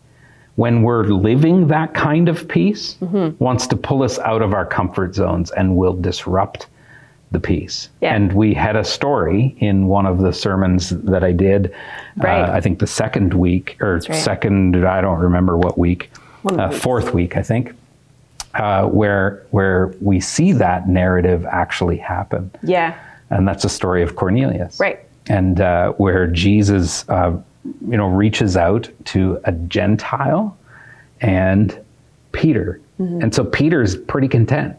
when 0.55 0.83
we're 0.83 1.03
living 1.05 1.67
that 1.67 1.93
kind 1.93 2.29
of 2.29 2.47
peace 2.47 2.95
Mm-hmm. 3.01 3.43
wants 3.43 3.67
to 3.67 3.75
pull 3.75 4.03
us 4.03 4.19
out 4.19 4.41
of 4.41 4.53
our 4.53 4.65
comfort 4.65 5.15
zones 5.15 5.51
and 5.51 5.75
will 5.75 5.93
disrupt 5.93 6.67
the 7.31 7.39
peace. 7.39 7.89
Yeah. 8.01 8.13
And 8.15 8.31
we 8.33 8.53
had 8.53 8.75
a 8.75 8.83
story 8.83 9.55
in 9.59 9.87
one 9.87 10.05
of 10.05 10.19
the 10.19 10.31
sermons 10.33 10.89
that 10.89 11.23
I 11.23 11.31
did 11.33 11.73
Right. 12.17 12.41
uh, 12.41 12.51
I 12.53 12.59
think 12.61 12.79
the 12.79 12.87
second 12.87 13.33
week 13.33 13.77
or 13.81 13.95
right. 13.95 14.15
second 14.15 14.85
I 14.85 15.01
don't 15.01 15.19
remember 15.19 15.57
what 15.57 15.77
week. 15.77 16.09
Uh, 16.45 16.71
fourth 16.71 17.13
week, 17.13 17.37
I 17.37 17.43
think. 17.43 17.73
Uh, 18.53 18.85
where 18.87 19.43
where 19.51 19.93
we 20.01 20.19
see 20.19 20.51
that 20.51 20.89
narrative 20.89 21.45
actually 21.49 21.95
happen 21.95 22.51
Yeah. 22.63 22.95
and 23.29 23.47
that's 23.47 23.63
the 23.63 23.69
story 23.69 24.03
of 24.03 24.15
Cornelius. 24.17 24.77
Right. 24.77 24.99
And 25.27 25.61
uh, 25.61 25.93
where 25.93 26.27
Jesus, 26.27 27.07
uh, 27.07 27.37
you 27.87 27.95
know, 27.95 28.07
reaches 28.07 28.57
out 28.57 28.89
to 29.05 29.39
a 29.45 29.51
Gentile 29.53 30.57
and 31.21 31.77
Peter, 32.33 32.79
Mm-hmm. 32.99 33.21
and 33.21 33.33
so 33.33 33.43
Peter's 33.45 33.95
pretty 33.95 34.27
content. 34.27 34.75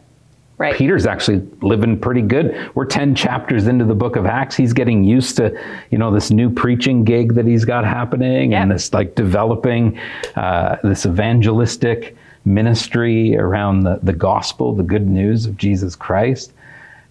Right. 0.57 0.75
Peter's 0.75 1.05
actually 1.07 1.41
living 1.61 1.99
pretty 1.99 2.21
good. 2.21 2.71
We're 2.75 2.85
10 2.85 3.15
chapters 3.15 3.67
into 3.67 3.85
the 3.85 3.95
book 3.95 4.15
of 4.15 4.25
Acts. 4.25 4.55
He's 4.55 4.71
getting 4.71 5.03
used 5.03 5.35
to, 5.37 5.59
you 5.89 5.97
know, 5.97 6.11
this 6.11 6.29
new 6.31 6.49
preaching 6.49 7.03
gig 7.03 7.33
that 7.33 7.45
he's 7.45 7.65
got 7.65 7.83
happening 7.85 8.53
and 8.53 8.71
this 8.71 8.93
like 8.93 9.15
developing 9.15 9.99
uh, 10.35 10.77
this 10.83 11.05
evangelistic 11.05 12.15
ministry 12.45 13.35
around 13.35 13.81
the, 13.81 13.99
the 14.03 14.13
gospel, 14.13 14.73
the 14.75 14.83
good 14.83 15.07
news 15.07 15.45
of 15.45 15.57
Jesus 15.57 15.95
Christ. 15.95 16.53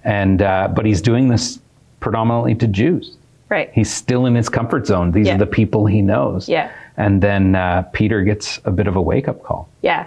And, 0.05 0.41
uh, 0.43 0.69
but 0.75 0.87
he's 0.87 1.03
doing 1.03 1.29
this 1.29 1.59
predominantly 2.01 2.55
to 2.57 2.67
Jews. 2.69 3.17
Right. 3.49 3.71
He's 3.73 3.93
still 3.93 4.27
in 4.27 4.35
his 4.35 4.49
comfort 4.49 4.87
zone. 4.87 5.11
These 5.13 5.27
Yeah. 5.27 5.35
are 5.35 5.39
the 5.39 5.47
people 5.47 5.85
he 5.87 6.01
knows. 6.01 6.49
Yeah. 6.49 6.71
And 6.97 7.21
then 7.23 7.55
uh, 7.55 7.83
Peter 7.93 8.23
gets 8.23 8.61
a 8.65 8.71
bit 8.71 8.87
of 8.87 8.97
a 8.97 9.03
wake 9.03 9.29
up 9.29 9.43
call 9.43 9.69
Yeah. 9.83 10.07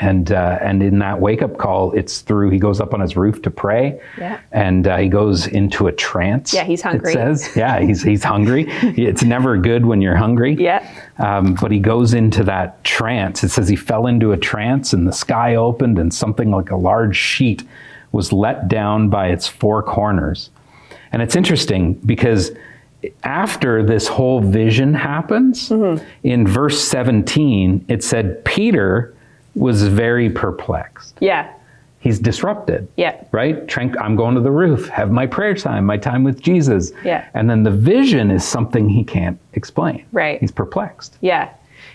And 0.00 0.30
uh, 0.32 0.58
and 0.60 0.82
in 0.82 0.98
that 1.00 1.20
wake 1.20 1.42
up 1.42 1.58
call, 1.58 1.92
it's 1.92 2.20
through 2.20 2.50
he 2.50 2.58
goes 2.58 2.80
up 2.80 2.94
on 2.94 3.00
his 3.00 3.16
roof 3.16 3.42
to 3.42 3.50
pray, 3.50 4.00
Yeah. 4.16 4.38
and 4.52 4.86
uh, 4.86 4.96
he 4.98 5.08
goes 5.08 5.46
into 5.48 5.86
a 5.88 5.92
trance. 5.92 6.54
Yeah, 6.54 6.64
he's 6.64 6.82
hungry. 6.82 7.10
It 7.10 7.14
says, 7.14 7.56
yeah, 7.56 7.80
he's 7.80 8.02
he's 8.02 8.22
hungry. 8.22 8.66
it's 8.68 9.24
never 9.24 9.56
good 9.56 9.84
when 9.86 10.00
you're 10.00 10.16
hungry. 10.16 10.54
Yeah. 10.58 10.88
Um, 11.18 11.54
but 11.60 11.70
he 11.72 11.80
goes 11.80 12.14
into 12.14 12.44
that 12.44 12.82
trance. 12.84 13.42
It 13.42 13.48
says 13.48 13.68
he 13.68 13.76
fell 13.76 14.06
into 14.06 14.32
a 14.32 14.36
trance, 14.36 14.92
and 14.92 15.06
the 15.06 15.12
sky 15.12 15.56
opened, 15.56 15.98
and 15.98 16.14
something 16.14 16.50
like 16.50 16.70
a 16.70 16.76
large 16.76 17.16
sheet 17.16 17.64
was 18.12 18.32
let 18.32 18.68
down 18.68 19.08
by 19.08 19.28
its 19.28 19.46
four 19.48 19.82
corners. 19.82 20.50
And 21.12 21.22
it's 21.22 21.34
interesting 21.36 21.94
because 21.94 22.52
after 23.24 23.82
this 23.82 24.08
whole 24.08 24.40
vision 24.40 24.94
happens, 24.94 25.68
Mm-hmm. 25.68 26.04
in 26.22 26.46
verse 26.46 26.82
17, 26.82 27.84
it 27.88 28.02
said 28.02 28.44
Peter 28.44 29.14
was 29.58 29.86
very 29.86 30.30
perplexed. 30.30 31.16
Yeah. 31.20 31.52
He's 32.00 32.18
disrupted. 32.18 32.88
Yeah. 32.96 33.22
Right? 33.32 33.66
Trank- 33.66 34.00
I'm 34.00 34.14
going 34.14 34.34
to 34.36 34.40
the 34.40 34.50
roof, 34.50 34.88
have 34.88 35.10
my 35.10 35.26
prayer 35.26 35.54
time, 35.54 35.84
my 35.84 35.96
time 35.96 36.22
with 36.22 36.40
Jesus. 36.40 36.92
Yeah. 37.04 37.28
And 37.34 37.50
then 37.50 37.64
the 37.64 37.72
vision 37.72 38.30
is 38.30 38.44
something 38.44 38.88
he 38.88 39.02
can't 39.02 39.38
explain. 39.54 40.04
Right. 40.12 40.40
He's 40.40 40.52
perplexed. 40.52 41.18
Yeah. 41.20 41.50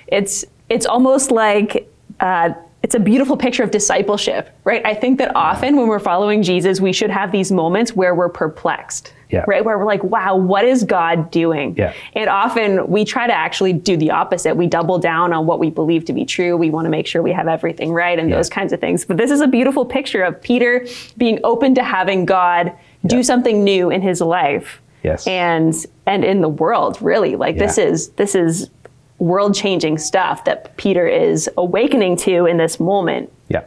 It's 0.08 0.44
it's 0.70 0.86
almost 0.86 1.32
like 1.32 1.90
uh, 2.20 2.54
it's 2.84 2.96
a 2.96 3.00
beautiful 3.00 3.38
picture 3.38 3.64
of 3.64 3.72
discipleship, 3.72 4.50
right? 4.66 4.86
I 4.86 4.94
think 4.94 5.18
that 5.20 5.34
often 5.36 5.78
when 5.78 5.88
we're 5.88 6.00
following 6.00 6.44
Jesus, 6.44 6.82
we 6.82 6.92
should 6.92 7.10
have 7.10 7.32
these 7.32 7.52
moments 7.52 7.96
where 7.96 8.14
we're 8.14 8.30
perplexed. 8.30 9.13
Yeah. 9.30 9.46
Right? 9.48 9.64
Where 9.66 9.78
we're 9.78 9.86
like, 9.86 10.04
wow, 10.04 10.36
what 10.36 10.64
is 10.66 10.84
God 10.84 11.32
doing? 11.32 11.76
Yeah. 11.78 11.94
And 12.14 12.30
often 12.30 12.88
we 12.88 13.04
try 13.06 13.26
to 13.26 13.34
actually 13.34 13.74
do 13.74 13.98
the 13.98 14.12
opposite. 14.12 14.56
We 14.56 14.68
double 14.68 15.00
down 15.00 15.34
on 15.34 15.46
what 15.48 15.60
we 15.60 15.70
believe 15.70 16.06
to 16.06 16.14
be 16.14 16.24
true. 16.26 16.56
We 16.56 16.70
want 16.70 16.86
to 16.86 16.90
make 16.90 17.08
sure 17.08 17.22
we 17.24 17.32
have 17.32 17.48
everything 17.48 17.92
right 17.94 18.20
and 18.20 18.30
Yeah. 18.30 18.36
those 18.36 18.50
kinds 18.50 18.74
of 18.74 18.80
things. 18.80 19.06
But 19.06 19.18
this 19.18 19.32
is 19.32 19.42
a 19.42 19.48
beautiful 19.48 19.86
picture 19.86 20.24
of 20.24 20.40
Peter 20.42 20.86
being 21.18 21.40
open 21.44 21.74
to 21.76 21.84
having 21.84 22.26
God 22.26 22.72
do 23.06 23.24
something 23.24 23.64
new 23.64 23.90
in 23.90 24.02
his 24.02 24.22
life. 24.22 24.82
Yes. 25.04 25.28
And 25.28 25.74
and 26.06 26.24
in 26.24 26.42
the 26.42 26.50
world, 26.50 26.98
really. 27.02 27.36
Like 27.36 27.58
this 27.58 27.78
is 27.78 28.10
this 28.12 28.36
is 28.36 28.70
world 29.20 29.56
changing 29.56 29.98
stuff 29.98 30.44
that 30.46 30.76
Peter 30.78 31.08
is 31.08 31.50
awakening 31.58 32.18
to 32.18 32.46
in 32.46 32.58
this 32.58 32.80
moment. 32.80 33.32
Yeah. 33.50 33.64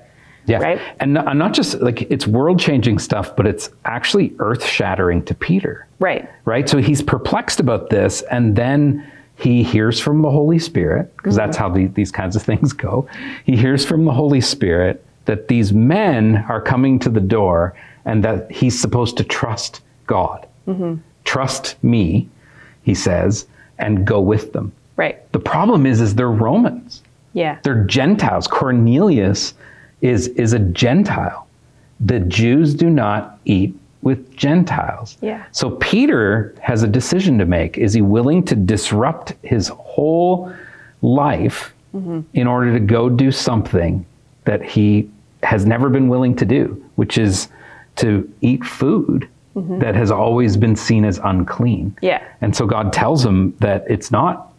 Yeah. 0.47 0.59
Right. 0.59 0.81
And 1.01 1.15
not, 1.15 1.37
not 1.37 1.55
just 1.55 1.81
like 1.81 2.03
it's 2.03 2.27
world 2.27 2.59
changing 2.59 2.99
stuff, 2.99 3.35
but 3.37 3.47
it's 3.47 3.71
actually 3.85 4.35
earth 4.39 4.65
shattering 4.65 5.25
to 5.25 5.35
Peter. 5.35 5.87
Right. 5.99 6.29
Right. 6.45 6.69
So 6.69 6.79
he's 6.79 7.03
perplexed 7.03 7.59
about 7.61 7.91
this. 7.91 8.23
And 8.23 8.55
then 8.57 9.11
he 9.37 9.63
hears 9.63 10.01
from 10.01 10.23
the 10.23 10.31
Holy 10.31 10.59
Spirit, 10.59 11.15
because 11.17 11.35
Mm-hmm. 11.37 11.47
that's 11.47 11.57
how 11.57 11.69
the, 11.69 11.87
these 11.89 12.11
kinds 12.11 12.37
of 12.37 12.43
things 12.43 12.73
go. 12.73 13.09
He 13.45 13.57
hears 13.57 13.85
from 13.85 14.05
the 14.05 14.13
Holy 14.13 14.41
Spirit 14.41 15.05
that 15.27 15.49
these 15.49 15.73
men 15.73 16.45
are 16.49 16.61
coming 16.61 16.99
to 17.01 17.11
the 17.11 17.21
door 17.21 17.75
and 18.05 18.23
that 18.25 18.51
he's 18.51 18.79
supposed 18.81 19.17
to 19.17 19.25
trust 19.25 19.83
God. 20.07 20.47
Mm-hmm. 20.69 20.95
Trust 21.25 21.77
me, 21.83 22.29
he 22.85 22.95
says, 22.95 23.47
and 23.79 24.07
go 24.07 24.21
with 24.21 24.53
them. 24.53 24.73
Right. 24.97 25.31
The 25.33 25.41
problem 25.41 25.85
is, 25.87 26.01
is 26.01 26.15
they're 26.15 26.31
Romans. 26.31 27.03
Yeah. 27.33 27.59
They're 27.65 27.85
Gentiles. 27.85 28.47
Cornelius 28.47 29.53
is, 30.01 30.29
is 30.29 30.53
a 30.53 30.59
Gentile. 30.59 31.47
The 32.01 32.21
Jews 32.21 32.75
do 32.75 32.91
not 32.91 33.39
eat 33.45 33.75
with 34.03 34.37
Gentiles. 34.37 35.17
Yeah. 35.21 35.45
So 35.51 35.71
Peter 35.71 36.55
has 36.61 36.83
a 36.83 36.87
decision 36.87 37.39
to 37.39 37.45
make. 37.45 37.77
Is 37.79 37.93
he 37.93 38.03
willing 38.03 38.45
to 38.45 38.55
disrupt 38.55 39.35
his 39.43 39.69
whole 39.69 40.55
life 41.03 41.75
mm-hmm. 41.95 42.21
in 42.35 42.47
order 42.47 42.73
to 42.73 42.81
go 42.81 43.09
do 43.09 43.33
something 43.33 44.07
that 44.45 44.63
he 44.63 45.11
has 45.43 45.67
never 45.67 45.89
been 45.89 46.09
willing 46.09 46.37
to 46.37 46.45
do, 46.45 46.83
which 46.97 47.19
is 47.19 47.49
to 47.97 48.33
eat 48.43 48.65
food 48.65 49.29
mm-hmm. 49.57 49.79
that 49.79 49.95
has 49.95 50.11
always 50.11 50.57
been 50.57 50.77
seen 50.77 51.05
as 51.05 51.19
unclean? 51.25 51.97
Yeah. 52.01 52.23
And 52.43 52.55
so 52.55 52.67
God 52.67 52.93
tells 52.93 53.25
him 53.25 53.57
that 53.59 53.85
it's 53.91 54.11
not 54.11 54.53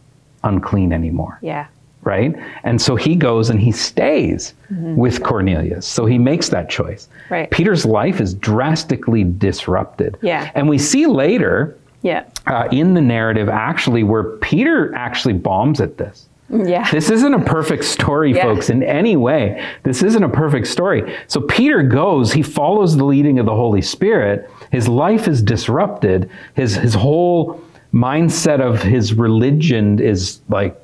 unclean 0.43 0.93
anymore 0.93 1.39
Yeah. 1.41 1.67
Right? 2.03 2.35
And 2.63 2.81
so 2.81 2.95
he 2.95 3.15
goes 3.15 3.49
and 3.49 3.59
he 3.59 3.71
stays 3.71 4.53
with 4.69 5.23
Cornelius. 5.23 5.85
So 5.85 6.05
he 6.05 6.17
makes 6.17 6.49
that 6.49 6.69
choice. 6.69 7.09
Right. 7.29 7.49
Peter's 7.51 7.85
life 7.85 8.21
is 8.21 8.33
drastically 8.33 9.23
disrupted. 9.25 10.17
Yeah. 10.21 10.51
And 10.55 10.69
we 10.69 10.77
see 10.77 11.05
later 11.07 11.75
Yeah. 12.03 12.23
uh, 12.45 12.69
in 12.71 12.93
the 12.93 13.01
narrative 13.01 13.49
actually 13.49 14.03
where 14.03 14.23
Peter 14.23 14.93
actually 14.95 15.33
bombs 15.33 15.81
at 15.81 15.97
this. 15.97 16.27
Yeah. 16.49 16.89
This 16.91 17.09
isn't 17.09 17.33
a 17.33 17.43
perfect 17.43 17.83
story, 17.83 18.33
Yeah. 18.33 18.43
folks, 18.43 18.69
in 18.69 18.81
any 18.83 19.17
way. 19.17 19.61
This 19.83 20.01
isn't 20.01 20.23
a 20.23 20.29
perfect 20.29 20.67
story. 20.67 21.13
So 21.27 21.41
Peter 21.41 21.83
goes, 21.83 22.31
he 22.31 22.41
follows 22.41 22.95
the 22.95 23.03
leading 23.03 23.37
of 23.37 23.45
the 23.45 23.53
Holy 23.55 23.81
Spirit. 23.81 24.49
His 24.71 24.87
life 24.87 25.27
is 25.27 25.41
disrupted. 25.41 26.29
His 26.53 26.75
his 26.75 26.93
whole 26.93 27.59
mindset 27.93 28.61
of 28.61 28.81
his 28.81 29.13
religion 29.13 29.99
is 29.99 30.39
like 30.49 30.79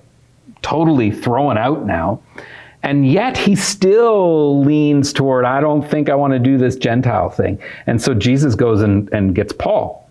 totally 0.63 1.11
thrown 1.11 1.57
out 1.57 1.85
now. 1.85 2.19
And 2.81 3.09
yet 3.09 3.37
he 3.37 3.55
still 3.55 4.61
leans 4.63 5.13
toward, 5.13 5.45
I 5.45 5.61
don't 5.61 5.87
think 5.87 6.09
I 6.09 6.15
want 6.15 6.33
to 6.33 6.39
do 6.39 6.57
this 6.57 6.75
Gentile 6.75 7.29
thing. 7.29 7.57
And 7.87 8.01
so 8.01 8.13
Jesus 8.13 8.55
goes 8.55 8.81
and, 8.81 9.07
and 9.13 9.35
gets 9.35 9.53
Paul. 9.53 10.03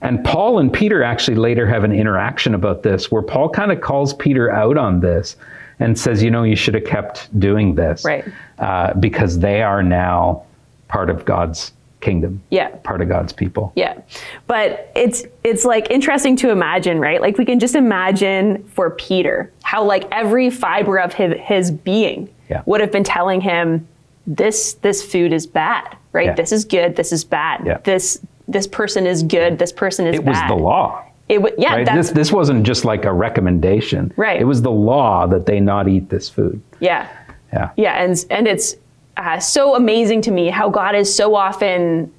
And 0.00 0.24
Paul 0.24 0.58
and 0.58 0.72
Peter 0.72 1.02
actually 1.02 1.36
later 1.36 1.66
have 1.66 1.84
an 1.84 1.92
interaction 1.92 2.54
about 2.54 2.82
this 2.82 3.10
where 3.10 3.22
Paul 3.22 3.50
kind 3.50 3.70
of 3.70 3.82
calls 3.82 4.14
Peter 4.14 4.50
out 4.50 4.78
on 4.78 5.00
this 5.00 5.36
and 5.80 5.98
says, 5.98 6.22
you 6.22 6.30
know, 6.30 6.44
you 6.44 6.56
should 6.56 6.74
have 6.74 6.84
kept 6.84 7.38
doing 7.38 7.74
this. 7.74 8.04
Right. 8.04 8.24
Uh, 8.58 8.94
because 8.94 9.38
they 9.38 9.62
are 9.62 9.82
now 9.82 10.44
part 10.88 11.10
of 11.10 11.24
God's 11.24 11.72
kingdom. 12.00 12.42
Yeah. 12.50 12.68
Part 12.76 13.02
of 13.02 13.08
God's 13.08 13.32
people. 13.32 13.72
Yeah. 13.76 14.00
But 14.46 14.90
it's 14.96 15.24
it's 15.44 15.64
like 15.64 15.90
interesting 15.90 16.36
to 16.36 16.50
imagine, 16.50 16.98
right? 16.98 17.20
Like 17.20 17.36
we 17.38 17.44
can 17.44 17.58
just 17.60 17.74
imagine 17.74 18.64
for 18.68 18.90
Peter 18.90 19.52
how 19.62 19.84
like 19.84 20.04
every 20.10 20.50
fiber 20.50 20.98
of 20.98 21.12
his, 21.12 21.34
his 21.40 21.70
being 21.70 22.28
Yeah. 22.48 22.62
would 22.66 22.80
have 22.80 22.90
been 22.90 23.04
telling 23.04 23.40
him 23.40 23.86
this 24.26 24.74
this 24.74 25.02
food 25.04 25.32
is 25.32 25.46
bad, 25.46 25.96
right? 26.12 26.26
Yeah. 26.26 26.34
This 26.34 26.52
is 26.52 26.64
good, 26.64 26.96
this 26.96 27.12
is 27.12 27.24
bad. 27.24 27.62
Yeah. 27.66 27.78
This 27.84 28.20
this 28.48 28.66
person 28.66 29.06
is 29.06 29.22
good, 29.22 29.58
this 29.58 29.72
person 29.72 30.06
is 30.06 30.16
It 30.16 30.24
was 30.24 30.38
the 30.48 30.54
law. 30.56 31.04
It 31.28 31.40
wa- 31.42 31.50
yeah, 31.58 31.74
right? 31.76 31.86
that's 31.86 32.08
This 32.08 32.10
this 32.10 32.32
wasn't 32.32 32.64
just 32.64 32.84
like 32.84 33.04
a 33.04 33.12
recommendation. 33.12 34.12
Right. 34.16 34.40
It 34.40 34.44
was 34.44 34.62
the 34.62 34.70
law 34.72 35.26
that 35.28 35.46
they 35.46 35.60
not 35.60 35.86
eat 35.88 36.08
this 36.08 36.28
food. 36.28 36.60
yeah. 36.80 37.08
Yeah. 37.52 37.70
Yeah, 37.76 38.02
and 38.02 38.24
and 38.30 38.46
it's 38.46 38.76
uh, 39.20 39.38
so 39.38 39.74
amazing 39.76 40.22
to 40.22 40.30
me 40.30 40.48
how 40.48 40.70
God 40.70 40.94
is 40.94 41.14
so 41.14 41.34
often 41.34 42.12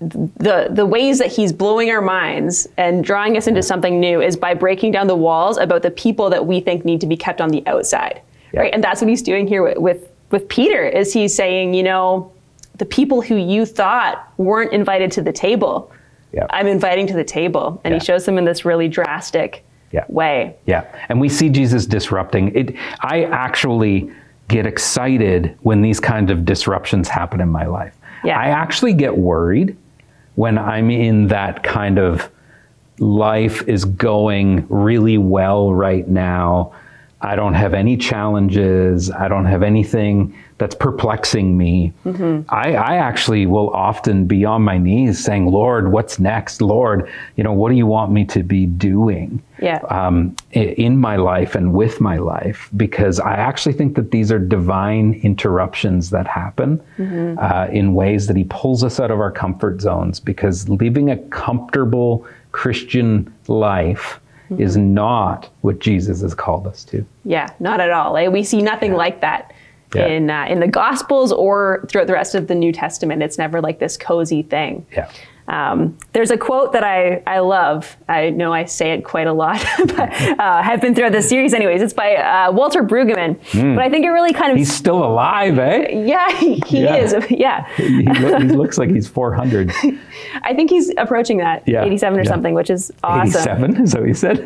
the 0.00 0.68
the 0.70 0.84
ways 0.86 1.18
that 1.18 1.28
He's 1.32 1.52
blowing 1.52 1.90
our 1.90 2.00
minds 2.02 2.66
and 2.76 3.04
drawing 3.04 3.36
us 3.36 3.46
into 3.46 3.62
something 3.62 3.98
new 4.00 4.20
is 4.20 4.36
by 4.36 4.54
breaking 4.54 4.92
down 4.92 5.06
the 5.06 5.16
walls 5.16 5.56
about 5.58 5.82
the 5.82 5.90
people 5.90 6.28
that 6.30 6.46
we 6.46 6.60
think 6.60 6.84
need 6.84 7.00
to 7.02 7.06
be 7.06 7.16
kept 7.16 7.40
on 7.40 7.48
the 7.50 7.62
outside, 7.66 8.20
Yeah. 8.52 8.60
right? 8.60 8.74
And 8.74 8.82
that's 8.82 9.00
what 9.00 9.08
He's 9.08 9.22
doing 9.22 9.46
here 9.46 9.62
with, 9.62 9.78
with 9.78 10.10
with 10.30 10.48
Peter. 10.48 10.82
Is 10.86 11.12
He's 11.12 11.34
saying, 11.34 11.74
you 11.74 11.82
know, 11.82 12.32
the 12.76 12.84
people 12.86 13.20
who 13.22 13.36
you 13.36 13.64
thought 13.64 14.32
weren't 14.38 14.72
invited 14.72 15.12
to 15.12 15.22
the 15.22 15.32
table, 15.32 15.90
Yeah. 16.32 16.46
I'm 16.50 16.66
inviting 16.66 17.06
to 17.08 17.14
the 17.14 17.24
table, 17.24 17.80
and 17.84 17.92
Yeah. 17.94 18.00
He 18.00 18.04
shows 18.04 18.24
them 18.26 18.36
in 18.38 18.44
this 18.44 18.64
really 18.66 18.88
drastic 18.88 19.62
Yeah. 19.92 20.04
way. 20.08 20.56
Yeah, 20.66 20.84
and 21.08 21.20
we 21.20 21.28
see 21.30 21.48
Jesus 21.48 21.86
disrupting 21.86 22.54
it. 22.54 22.74
I 23.00 23.24
actually 23.24 24.10
get 24.48 24.66
excited 24.66 25.56
when 25.62 25.82
these 25.82 26.00
kinds 26.00 26.30
of 26.30 26.44
disruptions 26.44 27.08
happen 27.08 27.40
in 27.40 27.48
my 27.48 27.66
life. 27.66 27.94
Yeah. 28.24 28.38
I 28.38 28.48
actually 28.48 28.94
get 28.94 29.16
worried 29.16 29.76
when 30.36 30.58
I'm 30.58 30.90
in 30.90 31.28
that 31.28 31.62
kind 31.62 31.98
of 31.98 32.30
life 32.98 33.66
is 33.68 33.84
going 33.84 34.66
really 34.68 35.18
well 35.18 35.74
right 35.74 36.06
now. 36.08 36.72
I 37.20 37.36
don't 37.36 37.54
have 37.54 37.74
any 37.74 37.96
challenges. 37.96 39.10
I 39.10 39.28
don't 39.28 39.46
have 39.46 39.62
anything 39.62 40.36
that's 40.58 40.74
perplexing 40.74 41.56
me. 41.56 41.92
I, 42.48 42.74
I 42.74 42.96
actually 42.96 43.44
will 43.46 43.68
often 43.70 44.26
be 44.26 44.44
on 44.44 44.62
my 44.62 44.78
knees 44.78 45.22
saying, 45.22 45.46
Lord, 45.46 45.92
what's 45.92 46.18
next? 46.18 46.62
Lord, 46.62 47.10
you 47.36 47.44
know, 47.44 47.52
what 47.52 47.68
do 47.68 47.76
you 47.76 47.86
want 47.86 48.10
me 48.10 48.24
to 48.26 48.42
be 48.42 48.64
doing? 48.66 49.42
Yeah. 49.58 49.78
um, 49.88 50.36
in 50.52 50.98
my 50.98 51.16
life 51.16 51.54
and 51.54 51.72
with 51.72 51.98
my 51.98 52.18
life 52.18 52.68
because 52.76 53.18
I 53.18 53.36
actually 53.36 53.72
think 53.72 53.96
that 53.96 54.10
these 54.10 54.30
are 54.30 54.38
divine 54.38 55.14
interruptions 55.22 56.10
that 56.10 56.26
happen 56.26 56.78
uh, 57.40 57.66
in 57.70 57.94
ways 57.94 58.26
that 58.26 58.36
He 58.36 58.44
pulls 58.44 58.84
us 58.84 59.00
out 59.00 59.10
of 59.10 59.18
our 59.18 59.30
comfort 59.30 59.80
zones 59.80 60.20
because 60.20 60.68
living 60.68 61.10
a 61.10 61.16
comfortable 61.28 62.26
Christian 62.52 63.32
life 63.48 64.20
is 64.58 64.76
not 64.76 65.48
what 65.62 65.78
Jesus 65.80 66.20
has 66.20 66.34
called 66.34 66.66
us 66.66 66.84
to. 66.84 67.04
Yeah, 67.24 67.48
not 67.58 67.80
at 67.80 67.90
all. 67.90 68.12
Like, 68.12 68.30
we 68.30 68.44
see 68.44 68.62
nothing 68.62 68.92
like 68.92 69.20
that 69.22 69.52
Yeah. 69.94 70.06
in 70.06 70.30
uh, 70.30 70.46
in 70.48 70.60
the 70.60 70.68
Gospels 70.68 71.32
or 71.32 71.84
throughout 71.88 72.06
the 72.08 72.12
rest 72.12 72.34
of 72.34 72.48
the 72.48 72.54
New 72.54 72.72
Testament. 72.72 73.22
It's 73.22 73.38
never 73.38 73.60
like 73.60 73.78
this 73.78 73.96
cozy 73.96 74.42
thing. 74.42 74.84
Yeah. 74.92 75.10
Um, 75.48 75.96
there's 76.12 76.32
a 76.32 76.36
quote 76.36 76.72
that 76.72 76.82
I, 76.82 77.22
I 77.24 77.38
love. 77.38 77.96
I 78.08 78.30
know 78.30 78.52
I 78.52 78.64
say 78.64 78.90
it 78.90 79.04
quite 79.04 79.28
a 79.28 79.32
lot, 79.32 79.64
but 79.86 80.12
uh, 80.40 80.60
have 80.60 80.80
been 80.80 80.92
throughout 80.92 81.12
this 81.12 81.28
series 81.28 81.54
anyways. 81.54 81.82
It's 81.82 81.92
by 81.92 82.16
uh, 82.16 82.50
Walter 82.50 82.82
Brueggemann. 82.82 83.38
But 83.76 83.84
I 83.84 83.88
think 83.88 84.04
it 84.04 84.08
really 84.10 84.32
kind 84.32 84.50
of. 84.50 84.58
He's 84.58 84.72
still 84.74 85.04
alive, 85.04 85.56
eh? 85.60 85.86
yeah 86.04 86.36
he, 86.36 86.60
he 86.66 86.80
Yeah. 86.82 86.96
is 86.96 87.14
yeah. 87.30 87.68
he, 87.76 88.02
lo- 88.08 88.40
he 88.40 88.48
looks 88.62 88.76
like 88.76 88.90
he's 88.90 89.06
400. 89.06 89.70
I 90.42 90.52
think 90.52 90.68
he's 90.68 90.92
approaching 90.98 91.38
that 91.38 91.62
Yeah, 91.68 91.84
87 91.84 92.18
or 92.18 92.22
yeah. 92.24 92.28
something, 92.28 92.54
which 92.54 92.68
is 92.68 92.92
awesome. 93.04 93.28
87, 93.76 93.82
is 93.84 93.92
that 93.92 94.00
what 94.00 94.08
you 94.08 94.14
said? 94.14 94.40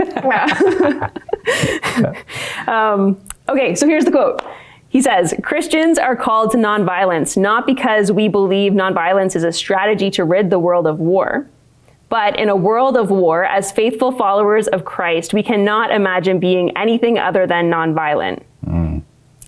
Okay, 3.48 3.74
so 3.74 3.86
here's 3.86 4.04
the 4.04 4.10
quote. 4.10 4.42
He 4.90 5.00
says, 5.00 5.32
Christians 5.44 5.98
are 5.98 6.16
called 6.16 6.50
to 6.50 6.56
nonviolence 6.56 7.36
not 7.36 7.64
because 7.64 8.10
we 8.10 8.26
believe 8.26 8.72
nonviolence 8.72 9.36
is 9.36 9.44
a 9.44 9.52
strategy 9.52 10.10
to 10.10 10.24
rid 10.24 10.50
the 10.50 10.58
world 10.58 10.86
of 10.86 10.98
war, 10.98 11.48
but 12.08 12.36
in 12.36 12.48
a 12.48 12.56
world 12.56 12.96
of 12.96 13.08
war, 13.08 13.44
as 13.44 13.70
faithful 13.70 14.10
followers 14.10 14.66
of 14.66 14.84
Christ, 14.84 15.32
we 15.32 15.44
cannot 15.44 15.92
imagine 15.92 16.40
being 16.40 16.76
anything 16.76 17.18
other 17.18 17.46
than 17.46 17.70
nonviolent. 17.70 18.42
Mm. 18.66 19.02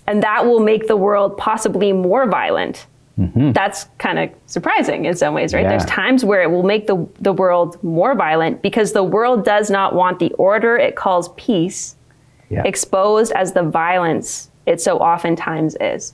And 0.07 0.23
that 0.23 0.45
will 0.45 0.61
make 0.61 0.87
the 0.87 0.95
world 0.95 1.37
possibly 1.37 1.91
more 1.91 2.25
violent. 2.25 2.87
Mm-hmm. 3.19 3.51
That's 3.51 3.87
kind 3.97 4.19
of 4.19 4.29
surprising 4.45 5.05
in 5.05 5.15
some 5.15 5.33
ways, 5.33 5.53
right? 5.53 5.63
Yeah. 5.63 5.69
There's 5.71 5.85
times 5.85 6.23
where 6.23 6.41
it 6.41 6.49
will 6.49 6.63
make 6.63 6.87
the, 6.87 7.05
the 7.19 7.33
world 7.33 7.83
more 7.83 8.15
violent 8.15 8.61
because 8.61 8.93
the 8.93 9.03
world 9.03 9.43
does 9.43 9.69
not 9.69 9.93
want 9.93 10.19
the 10.19 10.31
order 10.33 10.77
it 10.77 10.95
calls 10.95 11.29
peace 11.35 11.97
yeah. 12.49 12.63
exposed 12.63 13.33
as 13.33 13.51
the 13.51 13.63
violence 13.63 14.49
it 14.65 14.81
so 14.81 14.97
oftentimes 14.97 15.75
is. 15.81 16.13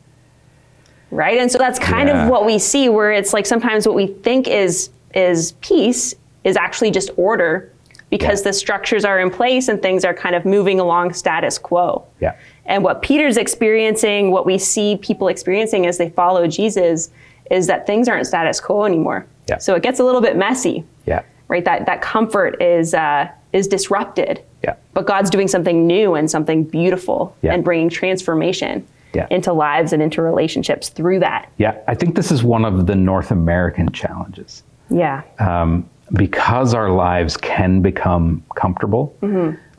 Right? 1.12 1.40
And 1.40 1.52
so 1.52 1.58
that's 1.58 1.80
kind 1.80 2.08
Yeah. 2.10 2.24
of 2.26 2.30
what 2.30 2.46
we 2.46 2.60
see 2.60 2.90
where 2.90 3.12
it's 3.12 3.34
like 3.34 3.46
sometimes 3.46 3.88
what 3.88 3.96
we 3.96 4.08
think 4.08 4.48
is 4.48 4.90
is 5.16 5.54
peace 5.62 6.14
is 6.44 6.56
actually 6.56 6.92
just 6.92 7.10
order 7.18 7.72
because 8.12 8.42
Yeah. 8.42 8.50
the 8.50 8.54
structures 8.54 9.04
are 9.06 9.20
in 9.20 9.32
place 9.32 9.68
and 9.68 9.82
things 9.82 10.06
are 10.06 10.14
kind 10.14 10.36
of 10.36 10.46
moving 10.46 10.80
along 10.80 11.14
status 11.14 11.58
quo. 11.58 12.04
Yeah. 12.20 12.34
And 12.68 12.84
what 12.84 13.02
Peter's 13.02 13.38
experiencing, 13.38 14.30
what 14.32 14.46
we 14.46 14.60
see 14.60 14.98
people 14.98 15.28
experiencing 15.28 15.88
as 15.88 15.98
they 15.98 16.10
follow 16.10 16.46
Jesus 16.46 17.10
is 17.50 17.66
that 17.68 17.88
things 17.88 18.08
aren't 18.08 18.28
status 18.28 18.60
quo 18.60 18.86
anymore. 18.86 19.26
Yeah. 19.48 19.58
So 19.58 19.74
it 19.74 19.82
gets 19.82 20.00
a 20.00 20.04
little 20.04 20.22
bit 20.22 20.38
messy 20.38 20.84
Yeah. 21.08 21.22
right? 21.48 21.66
That 21.66 21.88
that 21.88 22.02
comfort 22.02 22.62
is 22.62 22.94
uh, 22.94 23.28
is 23.54 23.68
disrupted. 23.68 24.44
Yeah. 24.64 24.76
But 24.94 25.08
God's 25.08 25.30
doing 25.30 25.48
something 25.48 25.88
new 25.88 26.16
and 26.16 26.30
something 26.30 26.64
beautiful 26.64 27.36
Yeah. 27.42 27.54
and 27.54 27.64
bringing 27.64 27.90
transformation. 27.90 28.86
Yeah. 29.12 29.26
into 29.32 29.52
lives 29.52 29.92
and 29.92 30.04
into 30.04 30.22
relationships 30.22 30.90
through 30.90 31.18
that. 31.22 31.50
Yeah, 31.58 31.78
I 31.88 31.96
think 31.96 32.16
this 32.16 32.32
is 32.32 32.44
one 32.44 32.64
of 32.64 32.86
the 32.86 32.94
North 32.94 33.32
American 33.32 33.92
challenges. 33.92 34.62
Yeah. 34.92 35.24
Um, 35.40 35.90
because 36.14 36.76
our 36.76 36.92
lives 36.92 37.36
can 37.36 37.82
become 37.82 38.44
comfortable, 38.56 39.16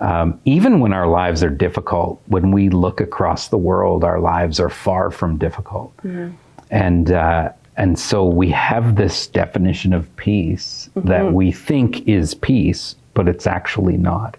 um, 0.01 0.41
even 0.47 0.81
when 0.81 0.93
our 0.93 1.07
lives 1.07 1.45
are 1.45 1.49
difficult, 1.51 2.21
when 2.27 2.51
we 2.51 2.71
look 2.71 3.01
across 3.01 3.47
the 3.47 3.57
world, 3.57 4.03
our 4.03 4.19
lives 4.19 4.59
are 4.59 4.69
far 4.69 5.13
from 5.13 5.39
difficult. 5.39 5.93
And, 6.73 7.13
uh, 7.13 7.51
and 7.77 7.97
so 7.97 8.25
we 8.25 8.51
have 8.51 8.97
this 8.97 9.29
definition 9.29 9.93
of 9.93 10.15
peace 10.17 10.91
that 10.97 11.33
we 11.33 11.53
think 11.53 12.09
is 12.09 12.35
peace, 12.35 12.97
but 13.21 13.29
it's 13.29 13.47
actually 13.47 13.99
not. 13.99 14.35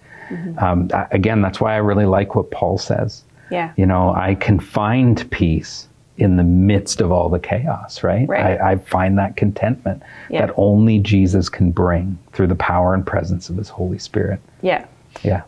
Um, 0.58 0.88
a- 0.92 1.06
again, 1.12 1.40
that's 1.40 1.60
why 1.60 1.74
I 1.74 1.76
really 1.76 2.04
like 2.06 2.34
what 2.34 2.50
Paul 2.50 2.78
says. 2.78 3.22
Yeah. 3.48 3.72
You 3.76 3.86
know, 3.86 4.12
I 4.12 4.34
can 4.34 4.58
find 4.58 5.30
peace 5.30 5.86
in 6.18 6.36
the 6.36 6.42
midst 6.42 7.00
of 7.00 7.12
all 7.12 7.28
the 7.28 7.38
chaos, 7.38 8.02
right? 8.02 8.28
Right. 8.28 8.60
I, 8.60 8.72
I 8.72 8.76
find 8.78 9.16
that 9.18 9.36
contentment 9.36 10.02
Yeah. 10.30 10.46
that 10.46 10.54
only 10.56 10.98
Jesus 10.98 11.48
can 11.48 11.70
bring 11.70 12.18
through 12.32 12.48
the 12.48 12.56
power 12.56 12.92
and 12.92 13.06
presence 13.06 13.48
of 13.50 13.56
his 13.56 13.68
Holy 13.68 13.98
Spirit. 13.98 14.40
Yeah. 14.62 14.84
Yeah. 15.22 15.42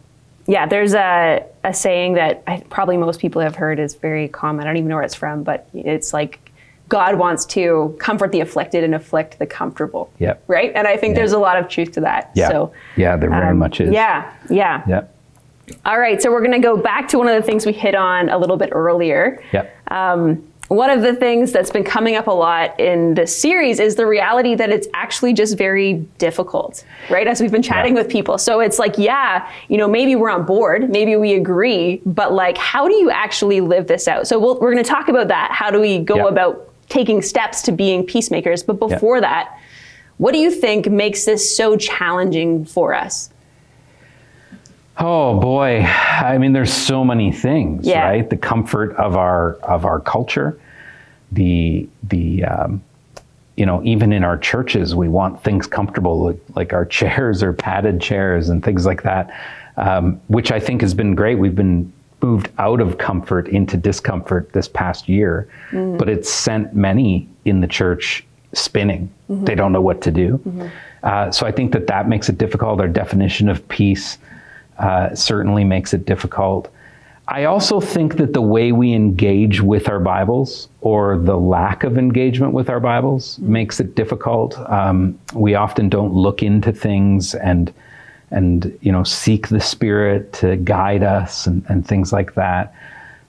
Yeah, 0.46 0.66
there's 0.66 0.94
a, 0.94 1.44
a 1.64 1.74
saying 1.74 2.12
that 2.14 2.44
I, 2.46 2.62
probably 2.70 2.96
most 2.96 3.18
people 3.18 3.42
have 3.42 3.56
heard 3.56 3.80
is 3.80 3.96
very 3.96 4.28
common. 4.28 4.62
I 4.64 4.68
don't 4.68 4.76
even 4.76 4.88
know 4.90 4.94
where 4.96 5.04
it's 5.04 5.14
from, 5.14 5.42
but 5.42 5.68
it's 5.74 6.12
like 6.12 6.38
God 6.88 7.18
wants 7.18 7.44
to 7.46 7.96
comfort 7.98 8.30
the 8.32 8.40
afflicted 8.40 8.84
and 8.84 8.94
afflict 8.94 9.38
the 9.38 9.46
comfortable. 9.46 10.12
Yep. 10.18 10.44
Right? 10.48 10.72
And 10.74 10.86
I 10.86 10.96
think 10.96 11.14
there's 11.14 11.32
a 11.32 11.38
lot 11.38 11.58
of 11.58 11.68
truth 11.68 11.92
to 11.92 12.00
that. 12.00 12.30
Yeah. 12.34 12.48
So, 12.50 12.72
yeah, 12.96 13.16
there 13.16 13.30
very 13.30 13.48
um, 13.48 13.58
much 13.58 13.80
is. 13.80 13.92
Yeah, 13.92 14.32
yeah. 14.50 14.82
Yeah. 14.86 15.04
All 15.86 15.98
right, 15.98 16.20
so 16.20 16.30
we're 16.30 16.40
going 16.40 16.52
to 16.52 16.58
go 16.58 16.76
back 16.76 17.08
to 17.08 17.18
one 17.18 17.26
of 17.26 17.34
the 17.34 17.42
things 17.42 17.64
we 17.64 17.72
hit 17.72 17.94
on 17.94 18.28
a 18.28 18.36
little 18.36 18.58
bit 18.58 18.68
earlier. 18.72 19.42
Yeah. 19.52 19.66
Um, 19.88 20.46
one 20.68 20.90
of 20.90 21.02
the 21.02 21.14
things 21.14 21.52
that's 21.52 21.70
been 21.70 21.84
coming 21.84 22.16
up 22.16 22.26
a 22.26 22.32
lot 22.32 22.78
in 22.80 23.14
this 23.14 23.38
series 23.38 23.80
is 23.80 23.96
the 23.96 24.06
reality 24.06 24.54
that 24.54 24.70
it's 24.70 24.88
actually 24.94 25.32
just 25.34 25.56
very 25.58 25.94
difficult, 26.18 26.84
right? 27.10 27.26
As 27.26 27.40
we've 27.40 27.50
been 27.52 27.62
chatting 27.62 27.94
Yeah. 27.94 28.02
with 28.02 28.10
people. 28.10 28.38
So 28.38 28.60
it's 28.60 28.78
like, 28.78 28.96
yeah, 28.98 29.50
you 29.68 29.76
know, 29.76 29.86
maybe 29.88 30.16
we're 30.16 30.30
on 30.30 30.44
board, 30.46 30.88
maybe 30.90 31.16
we 31.16 31.34
agree, 31.34 32.00
but 32.06 32.32
like, 32.32 32.56
how 32.58 32.88
do 32.88 32.94
you 32.94 33.10
actually 33.10 33.60
live 33.60 33.86
this 33.86 34.08
out? 34.08 34.26
So 34.26 34.38
we'll, 34.38 34.58
we're 34.60 34.72
going 34.72 34.82
to 34.84 34.88
talk 34.88 35.08
about 35.08 35.28
that. 35.28 35.50
How 35.52 35.70
do 35.70 35.80
we 35.80 35.98
go 35.98 36.16
Yeah. 36.16 36.28
about 36.28 36.73
taking 36.94 37.20
steps 37.22 37.60
to 37.62 37.72
being 37.72 38.06
peacemakers? 38.06 38.62
But 38.62 38.78
before 38.78 39.20
that, 39.20 39.58
what 40.18 40.32
do 40.32 40.38
you 40.38 40.50
think 40.50 40.88
makes 40.88 41.24
this 41.24 41.56
so 41.56 41.76
challenging 41.76 42.64
for 42.64 42.94
us? 42.94 43.30
Oh 44.96 45.40
boy, 45.40 45.80
I 45.82 46.38
mean, 46.38 46.52
there's 46.52 46.72
so 46.72 47.04
many 47.04 47.32
things, 47.32 47.84
Yeah. 47.84 48.04
right? 48.08 48.30
The 48.30 48.36
comfort 48.36 48.94
of 48.94 49.16
our 49.16 49.54
of 49.54 49.84
our 49.84 49.98
culture, 49.98 50.56
the 51.32 51.88
the 52.04 52.44
um, 52.44 52.80
you 53.56 53.66
know, 53.66 53.82
even 53.84 54.12
in 54.12 54.22
our 54.22 54.38
churches, 54.38 54.94
we 54.94 55.08
want 55.08 55.42
things 55.42 55.66
comfortable, 55.66 56.24
like, 56.26 56.40
like 56.54 56.72
our 56.72 56.84
chairs 56.98 57.42
or 57.42 57.52
padded 57.52 58.00
chairs 58.00 58.48
and 58.50 58.64
things 58.64 58.86
like 58.86 59.02
that, 59.02 59.32
um, 59.76 60.20
which 60.28 60.52
I 60.52 60.60
think 60.60 60.80
has 60.80 60.94
been 60.94 61.16
great. 61.16 61.36
We've 61.40 61.56
been 61.56 61.92
moved 62.24 62.48
out 62.58 62.80
of 62.80 62.96
comfort 62.96 63.48
into 63.48 63.76
discomfort 63.76 64.52
this 64.52 64.68
past 64.68 65.08
year, 65.08 65.46
but 65.98 66.08
it's 66.08 66.30
sent 66.32 66.74
many 66.74 67.28
in 67.44 67.60
the 67.60 67.66
church 67.66 68.24
spinning. 68.54 69.10
They 69.44 69.54
don't 69.54 69.72
know 69.72 69.82
what 69.82 70.00
to 70.02 70.10
do. 70.10 70.40
Uh, 71.02 71.30
so 71.30 71.46
I 71.46 71.52
think 71.52 71.72
that 71.72 71.86
that 71.88 72.08
makes 72.08 72.28
it 72.30 72.38
difficult. 72.38 72.80
Our 72.80 72.88
definition 72.88 73.48
of 73.50 73.66
peace 73.68 74.16
uh, 74.78 75.14
certainly 75.14 75.64
makes 75.64 75.92
it 75.92 76.06
difficult. 76.06 76.70
I 77.28 77.44
also 77.44 77.80
think 77.80 78.16
that 78.16 78.32
the 78.32 78.42
way 78.42 78.72
we 78.72 78.92
engage 78.92 79.60
with 79.60 79.88
our 79.88 80.00
Bibles 80.00 80.68
or 80.80 81.18
the 81.18 81.38
lack 81.38 81.84
of 81.84 81.96
engagement 81.98 82.52
with 82.52 82.68
our 82.68 82.80
Bibles 82.80 83.38
makes 83.38 83.80
it 83.80 83.94
difficult. 83.94 84.58
Um, 84.70 85.18
we 85.34 85.54
often 85.54 85.88
don't 85.88 86.12
look 86.12 86.42
into 86.42 86.72
things 86.72 87.34
and 87.34 87.72
and 88.34 88.76
you 88.82 88.92
know 88.92 89.04
seek 89.04 89.48
the 89.48 89.60
Spirit 89.60 90.32
to 90.34 90.56
guide 90.56 91.02
us 91.02 91.46
and, 91.46 91.64
and 91.68 91.86
things 91.86 92.12
like 92.12 92.34
that. 92.34 92.74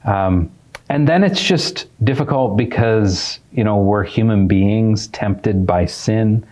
Um, 0.04 0.50
and 0.90 1.08
then 1.08 1.24
it's 1.24 1.42
just 1.42 1.88
difficult 2.04 2.58
because 2.58 3.40
you 3.52 3.64
know 3.64 3.78
we're 3.78 4.04
human 4.04 4.48
beings 4.48 5.08
tempted 5.08 5.66
by 5.66 5.86
sin, 5.86 6.46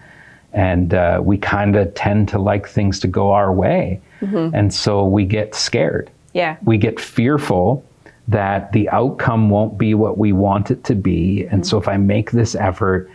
and 0.53 0.93
uh, 0.93 1.19
we 1.23 1.37
kind 1.37 1.75
of 1.75 1.93
tend 1.95 2.29
to 2.29 2.39
like 2.39 2.67
things 2.67 2.99
to 3.01 3.07
go 3.07 3.31
our 3.31 3.51
way, 3.53 3.99
and 4.21 4.73
so 4.73 5.05
we 5.05 5.25
get 5.25 5.53
scared 5.53 6.09
Yeah. 6.33 6.55
we 6.63 6.77
get 6.77 6.99
fearful 6.99 7.83
that 8.29 8.71
the 8.71 8.87
outcome 8.89 9.49
won't 9.49 9.77
be 9.77 9.93
what 9.93 10.17
we 10.17 10.31
want 10.31 10.71
it 10.71 10.85
to 10.85 10.95
be. 10.95 11.45
And 11.51 11.67
so 11.67 11.77
if 11.77 11.89
I 11.89 11.97
make 11.97 12.31
this 12.31 12.55
effort, 12.55 13.09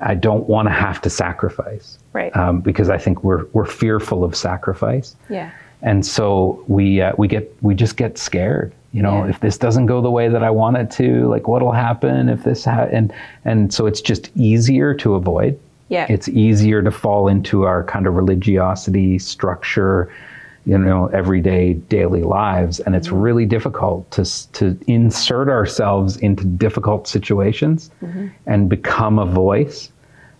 I 0.00 0.14
don't 0.14 0.48
want 0.48 0.66
to 0.68 0.72
have 0.72 1.00
to 1.02 1.10
sacrifice. 1.10 1.98
Right. 2.12 2.34
Um, 2.36 2.60
because 2.60 2.88
I 2.90 2.98
think 2.98 3.22
we're, 3.22 3.44
we're 3.52 3.66
fearful 3.66 4.24
of 4.24 4.34
sacrifice. 4.34 5.14
Yeah. 5.28 5.50
And 5.82 6.04
so 6.04 6.62
we, 6.68 7.00
uh, 7.00 7.12
we 7.16 7.28
get, 7.28 7.54
we 7.62 7.74
just 7.74 7.96
get 7.96 8.18
scared. 8.18 8.72
You 8.92 9.02
know, 9.02 9.24
Yeah. 9.24 9.30
if 9.30 9.40
this 9.40 9.56
doesn't 9.56 9.86
go 9.86 10.00
the 10.02 10.10
way 10.10 10.28
that 10.28 10.42
I 10.42 10.50
want 10.50 10.76
it 10.76 10.90
to, 10.92 11.28
like 11.28 11.46
what'll 11.48 11.72
happen 11.72 12.28
if 12.28 12.42
this, 12.44 12.64
ha-? 12.64 12.88
and, 12.90 13.12
and 13.44 13.72
so 13.72 13.86
it's 13.86 14.00
just 14.00 14.30
easier 14.36 14.94
to 14.94 15.14
avoid. 15.14 15.58
Yeah. 15.88 16.06
It's 16.08 16.28
easier 16.28 16.82
to 16.82 16.90
fall 16.90 17.28
into 17.28 17.64
our 17.64 17.84
kind 17.84 18.06
of 18.06 18.14
religiosity 18.14 19.18
structure, 19.18 20.12
you 20.66 20.76
know, 20.76 21.06
everyday 21.06 21.72
daily 21.74 22.22
lives, 22.22 22.80
and 22.80 22.94
it's 22.94 23.10
really 23.10 23.46
difficult 23.46 24.10
to 24.12 24.24
to 24.52 24.78
insert 24.86 25.48
ourselves 25.48 26.16
into 26.18 26.44
difficult 26.44 27.08
situations 27.08 27.90
and 28.46 28.68
become 28.68 29.18
a 29.18 29.26
voice 29.26 29.90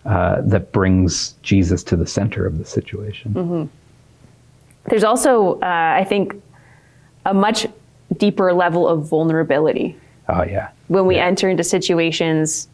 uh, 0.05 0.41
that 0.41 0.71
brings 0.71 1.33
Jesus 1.41 1.83
to 1.85 1.95
the 1.95 2.05
center 2.05 2.45
of 2.45 2.57
the 2.59 2.65
situation. 2.65 3.69
There's 4.85 5.03
also, 5.03 5.59
uh, 5.59 5.95
I 5.97 6.03
think, 6.07 6.35
a 7.25 7.33
much 7.33 7.67
deeper 8.17 8.51
level 8.53 8.87
of 8.87 9.07
vulnerability. 9.07 9.95
Oh 10.29 10.43
yeah, 10.43 10.69
when 10.87 11.05
we 11.05 11.15
Yeah. 11.15 11.25
enter 11.27 11.49
into 11.49 11.63
situations 11.63 12.67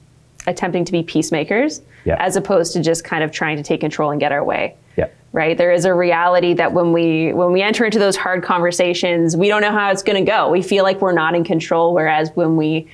attempting 0.48 0.86
to 0.86 0.92
be 0.92 1.04
peacemakers 1.04 1.82
Yeah. 2.06 2.16
as 2.20 2.36
opposed 2.38 2.72
to 2.74 2.82
just 2.82 3.04
kind 3.04 3.24
of 3.24 3.32
trying 3.32 3.58
to 3.58 3.64
take 3.64 3.82
control 3.82 4.12
and 4.12 4.20
get 4.20 4.32
our 4.32 4.44
way. 4.44 4.76
Yeah, 4.96 5.08
right 5.38 5.56
there 5.56 5.72
is 5.72 5.86
a 5.86 5.94
reality 5.94 6.54
that 6.56 6.74
when 6.74 6.92
we 6.92 7.32
when 7.32 7.52
we 7.52 7.62
enter 7.62 7.86
into 7.86 8.00
those 8.00 8.16
hard 8.18 8.44
conversations 8.44 9.38
we 9.38 9.48
don't 9.48 9.62
know 9.62 9.72
how 9.72 9.92
it's 9.92 10.02
going 10.02 10.18
to 10.26 10.30
go 10.30 10.50
we 10.50 10.64
feel 10.64 10.84
like 10.84 11.00
we're 11.00 11.12
not 11.14 11.36
in 11.36 11.44
control 11.44 11.94
whereas 11.94 12.32
when 12.34 12.58
we 12.58 12.88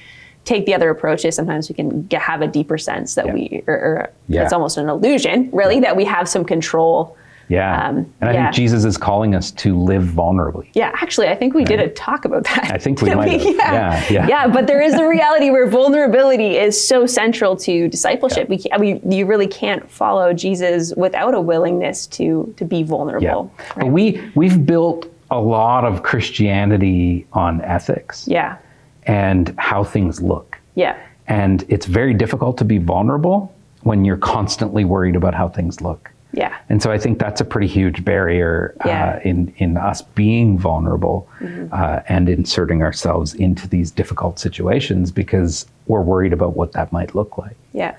take 0.43 0.65
the 0.65 0.73
other 0.73 0.89
approaches 0.89 1.35
sometimes 1.37 1.69
we 1.69 1.73
can 1.75 2.01
get, 2.07 2.21
have 2.21 2.41
a 2.41 2.47
deeper 2.47 2.77
sense 2.77 3.15
that 3.15 3.27
Yeah. 3.27 3.33
we 3.33 3.63
or, 3.65 3.73
or 3.73 4.09
Yeah. 4.27 4.43
it's 4.43 4.51
almost 4.51 4.77
an 4.77 4.89
illusion 4.89 5.49
really 5.53 5.79
that 5.79 5.95
we 5.95 6.03
have 6.03 6.27
some 6.27 6.43
control 6.43 7.15
yeah. 7.53 7.87
Um, 7.87 7.97
and 8.21 8.29
I 8.29 8.33
yeah. 8.33 8.43
think 8.45 8.55
Jesus 8.55 8.83
is 8.83 8.97
calling 8.97 9.35
us 9.35 9.51
to 9.51 9.77
live 9.77 10.03
vulnerably. 10.03 10.69
Yeah, 10.73 10.91
actually, 10.95 11.27
I 11.27 11.35
think 11.35 11.53
we 11.53 11.63
did 11.63 11.79
a 11.79 11.89
talk 11.89 12.25
about 12.25 12.43
that. 12.45 12.71
I 12.71 12.77
think 12.77 13.01
we 13.01 13.13
might 13.13 13.41
have. 13.41 13.55
yeah. 13.55 14.05
Yeah, 14.09 14.27
yeah. 14.27 14.47
but 14.47 14.67
there 14.67 14.81
is 14.81 14.93
a 14.95 15.07
reality 15.07 15.49
where 15.51 15.67
vulnerability 15.67 16.57
is 16.57 16.75
so 16.87 17.05
central 17.05 17.55
to 17.57 17.87
discipleship. 17.87 18.49
We, 18.49 18.57
can't, 18.57 18.79
we, 18.79 18.99
you 19.07 19.25
really 19.25 19.47
can't 19.47 19.89
follow 19.89 20.33
Jesus 20.33 20.93
without 20.95 21.33
a 21.33 21.41
willingness 21.41 22.07
to 22.07 22.53
to 22.57 22.65
be 22.65 22.83
vulnerable. 22.83 23.25
Yeah. 23.57 23.73
vulnerable. 23.73 23.75
But 23.75 23.87
we 23.87 24.31
we've 24.35 24.65
built 24.65 25.07
a 25.31 25.39
lot 25.39 25.83
of 25.83 26.03
Christianity 26.03 27.25
on 27.33 27.61
ethics 27.61 28.27
Yeah, 28.27 28.57
and 29.03 29.53
how 29.57 29.83
things 29.83 30.21
look. 30.21 30.59
yeah, 30.75 30.95
And 31.27 31.65
it's 31.69 31.85
very 31.87 32.13
difficult 32.13 32.57
to 32.59 32.65
be 32.65 32.77
vulnerable 32.77 33.53
when 33.81 34.05
you're 34.05 34.17
constantly 34.17 34.85
worried 34.85 35.15
about 35.15 35.33
how 35.33 35.49
things 35.49 35.81
look. 35.81 36.11
Yeah, 36.35 36.57
And 36.67 36.81
so 36.81 36.91
I 36.91 36.97
think 36.97 37.19
that's 37.19 37.41
a 37.41 37.45
pretty 37.45 37.67
huge 37.67 38.03
barrier 38.03 38.73
Yeah. 38.85 39.19
Mm-hmm. 39.19 39.27
uh, 39.27 39.29
in, 39.29 39.53
in 39.57 39.77
us 39.77 40.01
being 40.01 40.57
vulnerable 40.57 41.27
uh, 41.71 41.99
and 42.09 42.27
inserting 42.27 42.81
ourselves 42.81 43.35
into 43.35 43.67
these 43.67 43.91
difficult 43.91 44.39
situations 44.39 45.11
because 45.11 45.67
we're 45.85 46.01
worried 46.01 46.33
about 46.33 46.55
what 46.57 46.71
that 46.73 46.91
might 46.91 47.13
look 47.15 47.37
like. 47.37 47.55
yeah. 47.73 47.95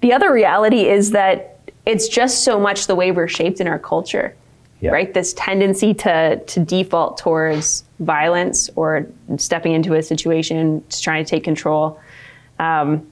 The 0.00 0.12
other 0.12 0.32
reality 0.32 0.88
is 0.88 1.12
that 1.12 1.60
it's 1.86 2.08
just 2.08 2.42
so 2.42 2.58
much 2.58 2.88
the 2.88 2.96
way 2.96 3.12
we're 3.12 3.28
shaped 3.28 3.60
in 3.60 3.68
our 3.68 3.78
culture. 3.78 4.34
Yeah. 4.80 4.90
Right, 4.90 5.14
this 5.14 5.32
tendency 5.34 5.94
to 5.94 6.42
to 6.44 6.58
default 6.58 7.16
towards 7.18 7.84
violence 8.00 8.68
or 8.74 9.06
stepping 9.36 9.74
into 9.74 9.94
a 9.94 10.02
situation, 10.02 10.82
just 10.88 11.04
trying 11.04 11.24
to 11.24 11.30
take 11.30 11.44
control. 11.44 12.00
Um, 12.58 13.06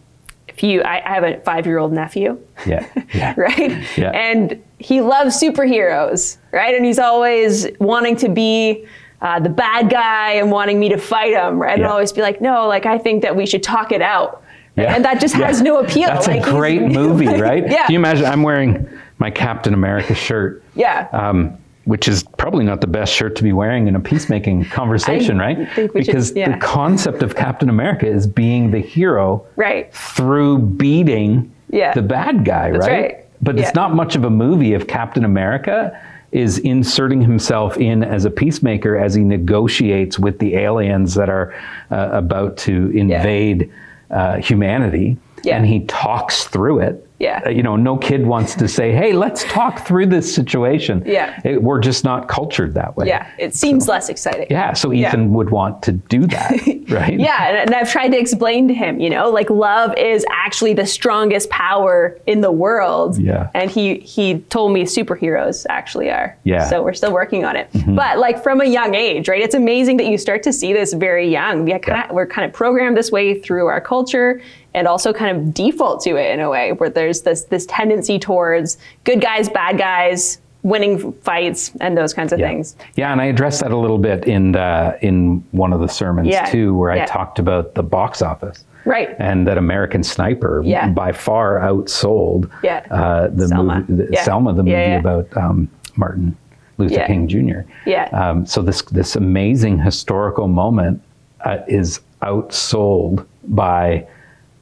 you, 0.63 0.83
I, 0.83 0.97
I 1.05 1.15
have 1.15 1.25
a 1.25 1.41
five-year-old 1.41 1.93
nephew, 1.93 2.39
Yeah. 2.67 2.87
Yeah. 3.15 3.35
right? 3.37 3.83
Yeah. 3.97 4.11
And 4.11 4.63
he 4.79 5.01
loves 5.01 5.41
superheroes, 5.41 6.39
right? 6.53 6.75
And 6.75 6.85
he's 6.85 6.99
always 6.99 7.67
wanting 7.79 8.17
to 8.17 8.29
be 8.29 8.87
uh, 9.23 9.39
the 9.41 9.49
bad 9.51 9.91
guy 9.91 10.33
and 10.33 10.51
wanting 10.51 10.81
me 10.81 10.89
to 10.89 10.97
fight 10.99 11.33
him, 11.33 11.59
right? 11.61 11.73
And 11.73 11.81
Yeah. 11.83 11.87
I'll 11.89 11.93
always 11.95 12.13
be 12.13 12.23
like, 12.23 12.41
no, 12.41 12.67
like 12.67 12.87
I 12.87 12.99
think 12.99 13.23
that 13.23 13.37
we 13.37 13.45
should 13.47 13.63
talk 13.63 13.93
it 13.93 14.01
out. 14.03 14.43
Yeah. 14.77 14.95
And 14.95 15.05
that 15.05 15.21
just 15.21 15.37
Yeah. 15.37 15.47
has 15.47 15.61
no 15.61 15.79
appeal. 15.79 16.09
That's 16.09 16.27
Like, 16.27 16.47
a 16.47 16.51
great 16.51 16.83
movie, 17.01 17.27
right? 17.27 17.63
Yeah. 17.71 17.85
Can 17.87 17.93
you 17.93 17.99
imagine? 17.99 18.25
I'm 18.27 18.43
wearing 18.43 18.89
my 19.19 19.31
Captain 19.31 19.75
America 19.75 20.15
shirt. 20.15 20.63
yeah. 20.75 21.09
Um, 21.13 21.59
which 21.91 22.07
is 22.07 22.23
probably 22.39 22.65
not 22.65 22.81
the 22.81 22.87
best 22.87 23.13
shirt 23.13 23.35
to 23.35 23.43
be 23.43 23.53
wearing 23.53 23.89
in 23.89 23.97
a 23.97 24.01
peacemaking 24.01 24.65
conversation, 24.81 25.41
I 25.41 25.45
right? 25.55 25.69
think 25.75 25.93
we 25.93 26.05
should- 26.05 26.13
because 26.13 26.33
yeah. 26.37 26.53
the 26.53 26.59
concept 26.65 27.21
of 27.25 27.35
Captain 27.35 27.69
America 27.69 28.07
is 28.07 28.29
being 28.29 28.71
the 28.71 28.79
hero 28.79 29.45
Right. 29.57 29.93
through 29.93 30.59
beating 30.59 31.51
Yeah. 31.69 31.93
the 31.93 32.03
bad 32.03 32.45
guy, 32.45 32.71
That's 32.71 32.87
right? 32.87 33.01
right. 33.03 33.17
But 33.43 33.57
Yeah. 33.57 33.63
it's 33.65 33.75
not 33.75 33.93
much 33.93 34.15
of 34.15 34.23
a 34.25 34.31
movie 34.31 34.73
if 34.75 34.87
Captain 34.87 35.25
America 35.25 35.91
is 36.31 36.59
inserting 36.59 37.21
himself 37.21 37.77
in 37.77 38.05
as 38.05 38.25
a 38.25 38.31
peacemaker 38.31 38.97
as 38.97 39.15
he 39.17 39.25
negotiates 39.25 40.17
with 40.17 40.39
the 40.39 40.55
aliens 40.55 41.15
that 41.17 41.29
are 41.29 41.53
uh, 41.91 42.09
about 42.13 42.57
to 42.59 42.91
invade 42.95 43.69
uh, 44.13 44.37
humanity. 44.37 45.17
Yeah. 45.43 45.57
And 45.57 45.67
he 45.67 45.81
talks 45.87 46.45
through 46.45 46.79
it. 46.81 47.05
Yeah. 47.21 47.43
Uh, 47.47 47.51
you 47.51 47.63
know, 47.63 47.77
no 47.77 47.97
kid 47.99 48.27
wants 48.27 48.55
to 48.57 48.67
say, 48.67 48.93
"Hey, 48.93 49.13
let's 49.13 49.45
talk 49.45 49.87
through 49.87 50.07
this 50.07 50.35
situation." 50.35 51.03
Yeah. 51.07 51.39
It- 51.45 51.63
we're 51.63 51.79
just 51.79 52.03
not 52.03 52.27
cultured 52.29 52.75
that 52.75 52.97
way. 52.97 53.07
Yeah, 53.07 53.27
it 53.39 53.55
seems 53.55 53.87
less 53.89 54.09
exciting. 54.09 54.47
Yeah. 54.51 54.73
So 54.73 54.91
Yeah. 54.91 55.09
Ethan 55.11 55.33
would 55.35 55.51
want 55.51 55.83
to 55.83 55.93
do 55.93 56.27
that, 56.27 56.51
right? 56.89 57.19
Yeah, 57.21 57.49
and, 57.49 57.57
and 57.59 57.75
I've 57.75 57.91
tried 57.93 58.09
to 58.09 58.19
explain 58.19 58.67
to 58.69 58.75
him, 58.75 58.99
you 59.01 59.11
know, 59.11 59.29
like 59.31 59.51
love 59.51 59.95
is 59.99 60.25
actually 60.31 60.73
the 60.73 60.87
strongest 60.87 61.51
power 61.51 62.19
in 62.27 62.41
the 62.41 62.51
world. 62.51 63.19
Yeah. 63.19 63.51
And 63.55 63.71
he 63.71 63.97
he 63.97 64.39
told 64.49 64.73
me 64.73 64.85
superheroes 64.85 65.67
actually 65.69 66.11
are. 66.11 66.37
Yeah. 66.45 66.61
Mm-hmm. 66.61 66.71
So 66.71 66.83
we're 66.83 66.95
still 66.95 67.13
working 67.13 67.45
on 67.45 67.55
it. 67.57 67.69
But 67.87 68.19
like 68.19 68.43
from 68.43 68.61
a 68.63 68.65
young 68.65 68.95
age, 68.95 69.29
right? 69.29 69.43
It's 69.43 69.55
amazing 69.55 69.99
that 69.99 70.07
you 70.07 70.17
start 70.17 70.43
to 70.45 70.53
see 70.55 70.73
this 70.73 70.95
very 70.95 71.29
young. 71.29 71.65
We 71.67 71.73
kind 71.73 72.05
Yeah. 72.09 72.13
we're 72.13 72.27
kind 72.27 72.47
of 72.49 72.53
programmed 72.55 72.97
this 72.97 73.13
way 73.13 73.39
through 73.39 73.67
our 73.67 73.81
culture 73.81 74.41
and 74.75 74.87
also 74.87 75.13
kind 75.13 75.37
of 75.37 75.55
default 75.55 76.03
to 76.03 76.17
it 76.17 76.33
in 76.33 76.41
a 76.41 76.49
way 76.51 76.73
where 76.73 76.91
there's 76.91 77.23
this 77.23 77.45
this 77.45 77.67
tendency 77.67 78.19
towards 78.19 78.79
good 79.05 79.21
guys, 79.21 79.49
bad 79.49 79.79
guys, 79.79 80.39
winning 80.63 81.13
fights 81.23 81.73
and 81.81 81.97
those 81.97 82.13
kinds 82.15 82.33
of 82.33 82.39
Yeah. 82.39 82.49
things. 82.49 82.77
Yeah, 82.95 83.13
and 83.13 83.21
I 83.21 83.27
addressed 83.27 83.61
that 83.63 83.73
a 83.73 83.77
little 83.77 83.99
bit 83.99 84.25
in 84.27 84.57
uh, 84.57 84.97
in 85.01 85.43
one 85.53 85.73
of 85.73 85.81
the 85.81 85.89
sermons 85.89 86.29
Yeah. 86.29 86.45
too, 86.47 86.75
where 86.77 86.91
I 86.91 87.05
talked 87.07 87.39
about 87.39 87.75
the 87.75 87.83
box 87.83 88.23
office. 88.23 88.65
Right. 88.87 89.15
And 89.19 89.47
that 89.47 89.59
American 89.59 90.03
Sniper 90.03 90.63
Yeah. 90.65 90.89
by 90.89 91.13
far 91.13 91.59
outsold 91.61 92.49
Yeah. 92.63 92.81
uh, 92.91 93.29
the 93.29 93.49
Selma. 93.49 93.85
movie, 93.89 94.05
the, 94.05 94.13
Yeah. 94.15 94.23
Selma, 94.23 94.53
the 94.55 94.63
movie 94.63 94.71
Yeah, 94.73 94.87
yeah. 94.93 94.99
about 94.99 95.37
um, 95.37 95.69
Martin 95.97 96.35
Luther 96.79 96.95
Yeah. 96.95 97.07
King 97.07 97.29
Jr. 97.29 97.61
Yeah. 97.85 98.05
Um, 98.13 98.47
so 98.47 98.63
this 98.63 98.81
this 98.83 99.17
amazing 99.17 99.79
historical 99.81 100.49
moment 100.49 101.03
uh, 101.45 101.59
is 101.69 102.01
outsold 102.23 103.25
by 103.49 104.07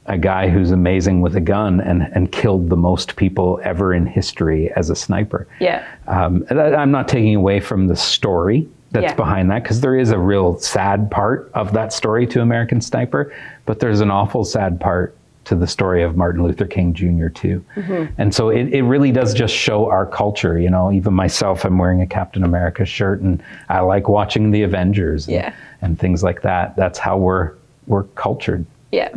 a 0.09 0.17
guy 0.17 0.49
who's 0.49 0.71
amazing 0.71 1.21
with 1.21 1.35
a 1.35 1.41
gun 1.41 1.79
and, 1.79 2.01
and 2.13 2.31
killed 2.31 2.69
the 2.69 2.75
most 2.75 3.15
people 3.15 3.59
ever 3.63 3.93
in 3.93 4.05
history 4.05 4.71
as 4.75 4.89
a 4.89 4.95
sniper. 4.95 5.47
Yeah. 5.59 5.85
Um, 6.07 6.43
I'm 6.49 6.91
not 6.91 7.07
taking 7.07 7.35
away 7.35 7.59
from 7.59 7.87
the 7.87 7.95
story 7.95 8.67
that's 8.91 9.03
Yeah. 9.11 9.15
behind 9.15 9.51
that 9.51 9.61
because 9.63 9.81
there 9.81 9.95
is 9.95 10.09
a 10.11 10.17
real 10.17 10.57
sad 10.59 11.11
part 11.11 11.51
of 11.53 11.73
that 11.73 11.93
story 11.93 12.25
to 12.27 12.41
American 12.41 12.81
Sniper, 12.81 13.31
but 13.67 13.79
there's 13.79 14.01
an 14.01 14.09
awful 14.09 14.43
sad 14.43 14.79
part 14.79 15.15
to 15.45 15.55
the 15.55 15.67
story 15.67 16.01
of 16.03 16.17
Martin 16.17 16.43
Luther 16.43 16.65
King 16.65 16.93
Jr. 16.93 17.27
too. 17.29 17.63
Mm-hmm. 17.75 18.13
And 18.17 18.33
so 18.33 18.49
it, 18.49 18.67
it 18.73 18.81
really 18.83 19.11
does 19.11 19.33
just 19.35 19.53
show 19.53 19.89
our 19.89 20.05
culture. 20.07 20.59
You 20.59 20.69
know, 20.71 20.91
even 20.91 21.13
myself, 21.13 21.65
I'm 21.65 21.77
wearing 21.77 22.01
a 22.01 22.07
Captain 22.07 22.43
America 22.43 22.83
shirt 22.85 23.21
and 23.21 23.41
I 23.69 23.79
like 23.81 24.09
watching 24.09 24.49
the 24.51 24.63
Avengers 24.63 25.27
and, 25.27 25.35
Yeah. 25.35 25.53
and 25.83 25.99
things 25.99 26.23
like 26.23 26.41
that. 26.41 26.75
That's 26.75 26.97
how 26.97 27.17
we're 27.17 27.51
we're 27.87 28.03
cultured. 28.15 28.65
Yeah. 28.91 29.09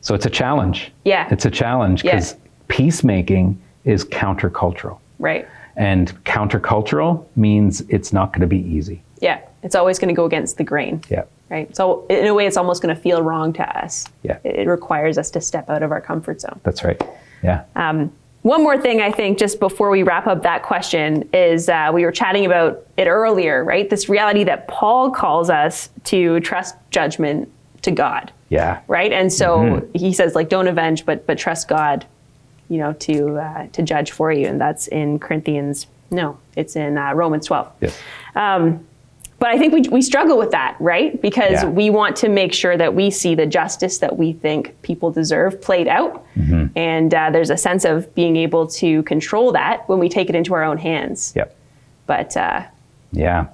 So 0.00 0.14
it's 0.14 0.26
a 0.26 0.30
challenge. 0.30 0.92
Yeah. 1.04 1.28
It's 1.30 1.44
a 1.44 1.50
challenge 1.50 2.04
Yeah. 2.04 2.12
because 2.16 2.36
peacemaking 2.68 3.60
is 3.84 4.04
countercultural. 4.04 4.98
Right. 5.18 5.48
And 5.76 6.12
countercultural 6.24 7.24
means 7.36 7.80
it's 7.88 8.12
not 8.12 8.32
going 8.32 8.40
to 8.40 8.46
be 8.46 8.58
easy. 8.58 9.02
Yeah, 9.20 9.40
it's 9.62 9.74
always 9.74 9.98
going 9.98 10.08
to 10.08 10.14
go 10.14 10.24
against 10.24 10.56
the 10.58 10.64
grain. 10.64 11.02
Yeah. 11.08 11.24
Right. 11.50 11.74
So 11.74 12.06
in 12.08 12.26
a 12.26 12.34
way, 12.34 12.46
it's 12.46 12.56
almost 12.56 12.82
going 12.82 12.94
to 12.94 13.00
feel 13.00 13.22
wrong 13.22 13.52
to 13.54 13.78
us. 13.84 14.04
Yeah. 14.22 14.38
It, 14.44 14.56
it 14.60 14.68
requires 14.68 15.16
us 15.18 15.30
to 15.32 15.40
step 15.40 15.70
out 15.70 15.82
of 15.82 15.90
our 15.92 16.00
comfort 16.00 16.40
zone. 16.40 16.60
That's 16.62 16.84
right. 16.84 17.00
Yeah. 17.42 17.64
Um, 17.74 18.12
one 18.42 18.62
more 18.62 18.80
thing, 18.80 19.00
I 19.00 19.10
think, 19.10 19.38
just 19.38 19.58
before 19.58 19.90
we 19.90 20.02
wrap 20.02 20.26
up 20.26 20.42
that 20.42 20.62
question, 20.62 21.28
is 21.32 21.68
uh, 21.68 21.90
we 21.92 22.04
were 22.04 22.12
chatting 22.12 22.46
about 22.46 22.86
it 22.96 23.06
earlier, 23.08 23.64
right? 23.64 23.88
This 23.90 24.08
reality 24.08 24.44
that 24.44 24.68
Paul 24.68 25.10
calls 25.10 25.50
us 25.50 25.90
to 26.04 26.38
trust 26.40 26.76
judgment 26.90 27.50
to 27.82 27.90
God, 27.90 28.30
yeah. 28.48 28.80
right? 28.88 29.12
And 29.12 29.32
so 29.32 29.58
Mm-hmm. 29.58 29.98
he 29.98 30.12
says, 30.12 30.34
like, 30.34 30.48
don't 30.48 30.68
avenge, 30.68 31.04
but 31.06 31.26
but 31.26 31.38
trust 31.38 31.68
God, 31.68 32.06
you 32.68 32.78
know, 32.78 32.92
to 32.94 33.38
uh, 33.38 33.66
to 33.72 33.82
judge 33.82 34.10
for 34.12 34.32
you, 34.32 34.46
and 34.46 34.60
that's 34.60 34.88
in 34.88 35.18
Corinthians. 35.18 35.86
No, 36.10 36.38
it's 36.56 36.74
in 36.76 36.96
uh, 36.98 37.12
Romans 37.14 37.46
twelve. 37.46 37.68
Yes. 37.80 37.98
But 39.40 39.50
I 39.50 39.58
think 39.58 39.72
we, 39.72 39.82
we 39.92 40.02
struggle 40.02 40.36
with 40.36 40.50
that, 40.50 40.76
right? 40.80 41.20
Because 41.22 41.62
Yeah. 41.62 41.68
we 41.68 41.90
want 41.90 42.16
to 42.16 42.28
make 42.28 42.52
sure 42.52 42.76
that 42.76 42.92
we 42.94 43.08
see 43.08 43.36
the 43.36 43.46
justice 43.46 43.98
that 43.98 44.16
we 44.18 44.32
think 44.32 44.74
people 44.82 45.12
deserve 45.12 45.62
played 45.62 45.86
out. 45.86 46.26
Mm-hmm. 46.36 46.76
And 46.76 47.14
uh, 47.14 47.30
there's 47.30 47.50
a 47.50 47.56
sense 47.56 47.84
of 47.84 48.12
being 48.16 48.34
able 48.36 48.66
to 48.66 49.04
control 49.04 49.52
that 49.52 49.88
when 49.88 50.00
we 50.00 50.08
take 50.08 50.28
it 50.28 50.34
into 50.34 50.54
our 50.54 50.64
own 50.64 50.76
hands. 50.76 51.32
Yep. 51.36 51.54
But 52.06 52.36
uh, 52.36 52.64
Yeah. 53.12 53.46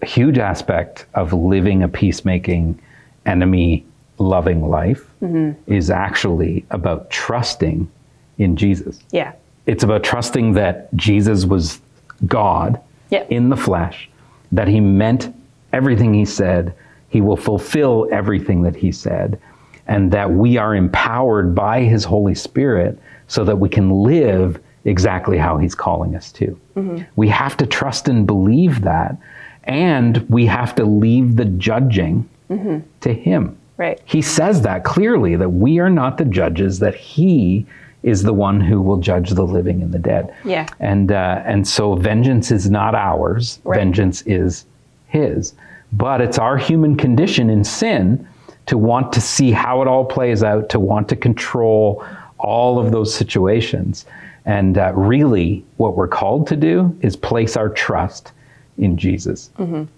A 0.00 0.06
huge 0.06 0.38
aspect 0.38 1.06
of 1.14 1.32
living 1.32 1.82
a 1.82 1.88
peacemaking, 1.88 2.78
enemy 3.24 3.84
loving 4.18 4.68
life 4.68 5.08
mm-hmm. 5.22 5.52
is 5.72 5.90
actually 5.90 6.64
about 6.70 7.10
trusting 7.10 7.90
in 8.38 8.56
Jesus. 8.56 8.98
yeah, 9.10 9.32
It's 9.66 9.82
about 9.82 10.04
trusting 10.04 10.52
that 10.52 10.94
Jesus 10.94 11.44
was 11.44 11.80
God 12.26 12.80
Yep. 13.10 13.30
in 13.30 13.50
the 13.50 13.56
flesh, 13.56 14.08
that 14.50 14.66
he 14.66 14.80
meant 14.80 15.32
everything 15.72 16.12
he 16.12 16.24
said, 16.24 16.74
he 17.08 17.20
will 17.20 17.36
fulfill 17.36 18.08
everything 18.10 18.62
that 18.62 18.74
he 18.74 18.90
said, 18.90 19.38
and 19.86 20.10
that 20.10 20.30
we 20.30 20.56
are 20.56 20.74
empowered 20.74 21.54
by 21.54 21.82
his 21.82 22.04
Holy 22.04 22.34
Spirit 22.34 22.98
so 23.28 23.44
that 23.44 23.56
we 23.56 23.68
can 23.68 24.02
live 24.02 24.60
exactly 24.84 25.38
how 25.38 25.56
he's 25.58 25.74
calling 25.74 26.16
us 26.16 26.32
to. 26.32 26.58
Mm-hmm. 26.76 27.04
We 27.16 27.28
have 27.28 27.56
to 27.58 27.66
trust 27.66 28.08
and 28.08 28.26
believe 28.26 28.82
that, 28.82 29.16
and 29.64 30.18
we 30.28 30.46
have 30.46 30.74
to 30.76 30.84
leave 30.84 31.36
the 31.36 31.44
judging 31.44 32.28
mm-hmm. 32.50 32.78
to 33.00 33.12
him. 33.12 33.55
Right. 33.76 34.00
He 34.04 34.22
says 34.22 34.62
that 34.62 34.84
clearly 34.84 35.36
that 35.36 35.50
we 35.50 35.78
are 35.78 35.90
not 35.90 36.18
the 36.18 36.24
judges, 36.24 36.78
that 36.80 36.94
he 36.94 37.66
is 38.02 38.22
the 38.22 38.32
one 38.32 38.60
who 38.60 38.80
will 38.80 38.98
judge 38.98 39.30
the 39.30 39.44
living 39.44 39.82
and 39.82 39.92
the 39.92 39.98
dead. 39.98 40.34
Yeah. 40.44 40.68
And 40.78 41.10
uh, 41.10 41.42
and 41.44 41.66
so 41.66 41.94
vengeance 41.94 42.50
is 42.50 42.70
not 42.70 42.94
ours. 42.94 43.60
Right. 43.64 43.78
Vengeance 43.78 44.22
is 44.22 44.64
his. 45.08 45.54
But 45.92 46.20
it's 46.20 46.38
our 46.38 46.56
human 46.56 46.96
condition 46.96 47.50
in 47.50 47.64
sin 47.64 48.26
to 48.66 48.78
want 48.78 49.12
to 49.12 49.20
see 49.20 49.50
how 49.52 49.82
it 49.82 49.88
all 49.88 50.04
plays 50.04 50.42
out, 50.42 50.68
to 50.70 50.80
want 50.80 51.08
to 51.08 51.16
control 51.16 52.04
all 52.38 52.78
of 52.78 52.92
those 52.92 53.14
situations. 53.14 54.04
And 54.44 54.78
uh, 54.78 54.92
really, 54.94 55.64
what 55.76 55.96
we're 55.96 56.08
called 56.08 56.46
to 56.48 56.56
do 56.56 56.96
is 57.00 57.16
place 57.16 57.56
our 57.56 57.68
trust 57.68 58.32
in 58.78 58.96
Jesus. 58.96 59.50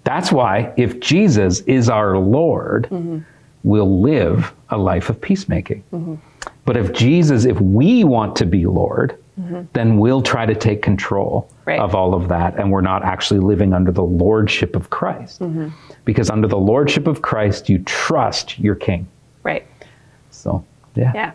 That's 0.05 0.31
why, 0.33 0.73
if 0.77 1.01
Jesus 1.01 1.61
is 1.61 1.91
our 1.91 2.17
Lord, 2.17 2.89
we'll 3.65 4.01
live 4.01 4.53
a 4.71 4.79
life 4.79 5.11
of 5.11 5.21
peacemaking. 5.21 5.83
But 6.65 6.77
if 6.77 6.93
Jesus, 6.93 7.45
if 7.45 7.61
we 7.61 8.05
want 8.05 8.37
to 8.37 8.47
be 8.47 8.67
Lord, 8.67 9.17
then 9.73 9.99
we'll 9.99 10.23
try 10.23 10.47
to 10.47 10.55
take 10.55 10.83
control 10.83 11.49
Right. 11.65 11.79
of 11.79 11.95
all 11.95 12.15
of 12.15 12.29
that. 12.29 12.57
And 12.59 12.73
we're 12.73 12.81
not 12.81 13.05
actually 13.05 13.41
living 13.41 13.73
under 13.75 13.93
the 13.93 14.03
lordship 14.03 14.75
of 14.75 14.91
Christ. 14.91 15.43
Because 16.05 16.31
under 16.31 16.49
the 16.49 16.59
lordship 16.59 17.07
of 17.07 17.23
Christ, 17.23 17.69
you 17.69 17.79
trust 17.81 18.59
your 18.59 18.75
king. 18.75 19.07
Right. 19.43 19.67
So, 20.31 20.65
yeah. 20.95 21.13
Yeah. 21.15 21.33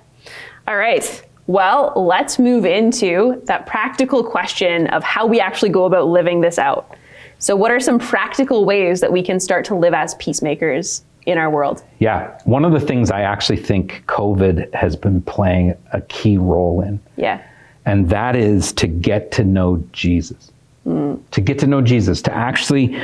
All 0.67 0.77
right. 0.77 1.23
Well, 1.47 1.93
let's 1.95 2.39
move 2.39 2.65
into 2.65 3.41
that 3.45 3.65
practical 3.67 4.23
question 4.23 4.87
of 4.87 5.03
how 5.03 5.25
we 5.25 5.39
actually 5.39 5.69
go 5.69 5.85
about 5.85 6.07
living 6.07 6.41
this 6.41 6.57
out. 6.57 6.95
So, 7.39 7.55
what 7.55 7.69
are 7.71 7.79
some 7.81 7.99
practical 7.99 8.63
ways 8.65 9.01
that 9.01 9.11
we 9.11 9.21
can 9.21 9.39
start 9.39 9.65
to 9.65 9.75
live 9.75 9.93
as 9.93 10.15
peacemakers 10.15 11.03
in 11.25 11.37
our 11.37 11.49
world? 11.49 11.83
Yeah. 11.99 12.37
One 12.45 12.65
of 12.65 12.71
the 12.73 12.79
things 12.79 13.11
I 13.11 13.21
actually 13.21 13.57
think 13.57 14.03
COVID 14.07 14.73
has 14.73 14.95
been 14.95 15.21
playing 15.21 15.75
a 15.91 16.01
key 16.01 16.37
role 16.37 16.81
in 16.81 16.99
Yeah. 17.15 17.39
and 17.85 18.09
that 18.09 18.35
is 18.35 18.71
to 18.73 18.87
get 18.87 19.31
to 19.33 19.43
know 19.43 19.83
Jesus. 19.93 20.51
Mm. 20.87 21.19
To 21.31 21.41
get 21.41 21.59
to 21.59 21.67
know 21.67 21.81
Jesus, 21.81 22.21
to 22.23 22.33
actually 22.35 22.97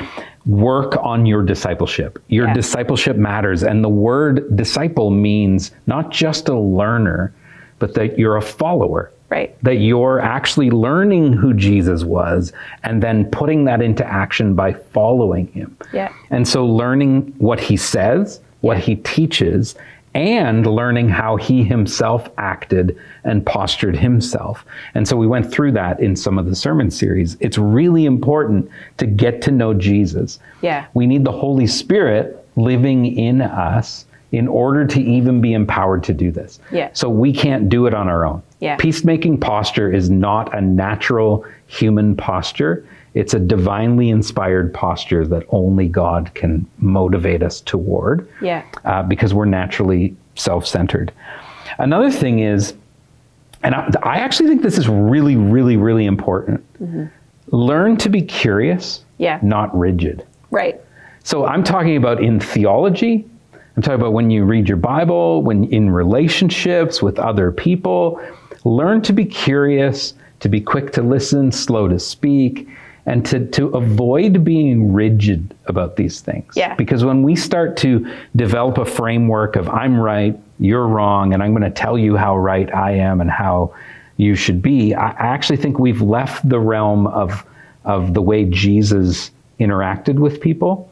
work 0.46 0.98
on 1.02 1.26
your 1.26 1.44
discipleship. 1.44 2.20
Your 2.28 2.48
Yeah. 2.48 2.54
discipleship 2.54 3.16
matters. 3.16 3.64
And 3.64 3.84
the 3.84 3.90
word 3.90 4.56
disciple 4.58 5.12
means 5.12 5.72
not 5.88 6.12
just 6.12 6.50
a 6.50 6.58
learner, 6.60 7.32
but 7.78 7.94
that 7.94 8.18
you're 8.20 8.36
a 8.36 8.42
follower. 8.42 9.12
Right. 9.30 9.56
That 9.64 9.76
you're 9.76 10.20
actually 10.20 10.72
learning 10.72 11.34
who 11.34 11.54
Jesus 11.54 12.04
was 12.04 12.52
and 12.84 13.04
then 13.04 13.30
putting 13.30 13.66
that 13.66 13.82
into 13.82 14.06
action 14.06 14.56
by 14.56 14.74
following 14.74 15.48
him. 15.48 15.78
Yeah. 15.94 16.12
And 16.32 16.48
so 16.48 16.66
learning 16.66 17.36
what 17.38 17.60
he 17.60 17.78
says, 17.78 18.42
what 18.62 18.80
he 18.80 18.96
teaches, 18.96 19.76
and 20.16 20.66
learning 20.66 21.10
how 21.10 21.36
he 21.36 21.64
himself 21.64 22.30
acted 22.38 22.98
and 23.24 23.46
postured 23.46 23.96
himself. 23.96 24.66
And 24.96 25.08
so 25.08 25.16
we 25.16 25.28
went 25.28 25.52
through 25.52 25.74
that 25.74 26.00
in 26.00 26.16
some 26.16 26.40
of 26.40 26.48
the 26.48 26.56
sermon 26.56 26.90
series. 26.90 27.38
It's 27.40 27.58
really 27.58 28.06
important 28.06 28.70
to 28.98 29.06
get 29.06 29.42
to 29.44 29.52
know 29.52 29.74
Jesus. 29.74 30.40
Yeah. 30.62 30.88
We 30.96 31.06
need 31.06 31.24
the 31.24 31.32
Holy 31.32 31.68
Spirit 31.68 32.44
living 32.56 33.06
in 33.06 33.42
us 33.42 34.06
in 34.32 34.48
order 34.48 34.86
to 34.86 35.02
even 35.02 35.42
be 35.42 35.54
empowered 35.54 36.04
to 36.04 36.14
do 36.14 36.32
this. 36.32 36.60
Yeah. 36.72 36.90
So 36.94 37.10
we 37.10 37.34
can't 37.34 37.68
do 37.70 37.88
it 37.88 37.94
on 37.94 38.08
our 38.08 38.26
own. 38.26 38.44
Yeah. 38.60 38.76
Peacemaking 38.78 39.40
posture 39.40 39.92
is 39.92 40.10
not 40.10 40.56
a 40.56 40.62
natural 40.62 41.46
human 41.68 42.16
posture. 42.16 42.86
It's 43.16 43.34
a 43.34 43.40
divinely 43.40 44.10
inspired 44.10 44.72
posture 44.74 45.26
that 45.28 45.44
only 45.50 45.88
God 45.88 46.32
can 46.36 46.66
motivate 46.78 47.42
us 47.42 47.60
toward 47.62 48.28
Yeah. 48.42 48.64
uh, 48.86 49.02
because 49.04 49.34
we're 49.34 49.46
naturally 49.46 50.16
self 50.36 50.68
centered. 50.68 51.12
Another 51.80 52.12
thing 52.12 52.40
is, 52.40 52.76
and 53.64 53.74
I, 53.74 53.90
I 54.04 54.18
actually 54.18 54.50
think 54.50 54.62
this 54.62 54.78
is 54.78 54.88
really, 54.88 55.36
really, 55.36 55.76
really 55.78 56.06
important 56.06 56.64
learn 57.52 57.98
to 57.98 58.10
be 58.10 58.22
curious, 58.22 59.04
Yeah. 59.18 59.40
not 59.42 59.76
rigid. 59.78 60.24
Right. 60.52 60.80
So 61.24 61.46
I'm 61.46 61.64
talking 61.64 61.98
about 61.98 62.22
in 62.24 62.40
theology. 62.40 63.26
I'm 63.76 63.82
talking 63.82 64.00
about 64.00 64.14
when 64.14 64.30
you 64.30 64.44
read 64.44 64.68
your 64.68 64.78
Bible, 64.78 65.42
when 65.42 65.66
in 65.66 65.90
relationships 65.90 67.02
with 67.02 67.20
other 67.20 67.52
people. 67.52 68.22
Learn 68.66 69.02
to 69.04 69.14
be 69.14 69.26
curious, 69.26 70.14
to 70.42 70.50
be 70.50 70.60
quick 70.60 70.92
to 70.94 71.02
listen, 71.02 71.52
slow 71.52 71.88
to 71.88 71.98
speak, 72.00 72.68
and 73.06 73.26
to, 73.26 73.46
to 73.48 73.70
avoid 73.70 74.44
being 74.44 74.94
rigid 74.94 75.56
about 75.66 75.96
these 75.96 76.22
things. 76.22 76.54
Yeah. 76.56 76.76
Because 76.76 77.06
when 77.06 77.24
we 77.24 77.36
start 77.36 77.78
to 77.78 78.06
develop 78.36 78.78
a 78.78 78.86
framework 78.86 79.56
of 79.56 79.70
I'm 79.70 80.00
right, 80.00 80.38
you're 80.60 80.88
wrong, 80.88 81.34
and 81.34 81.42
I'm 81.42 81.52
going 81.52 81.64
to 81.64 81.72
tell 81.72 81.98
you 81.98 82.18
how 82.18 82.38
right 82.38 82.74
I 82.74 82.92
am 82.92 83.22
and 83.22 83.32
how 83.32 83.74
you 84.18 84.36
should 84.36 84.62
be, 84.62 84.94
I 84.94 85.12
I 85.12 85.28
actually 85.28 85.58
think 85.58 85.80
we've 85.80 86.02
left 86.02 86.48
the 86.48 86.60
realm 86.60 87.08
of, 87.08 87.46
of 87.86 88.14
the 88.14 88.22
way 88.22 88.44
Jesus 88.46 89.32
interacted 89.60 90.20
with 90.20 90.42
people. 90.42 90.89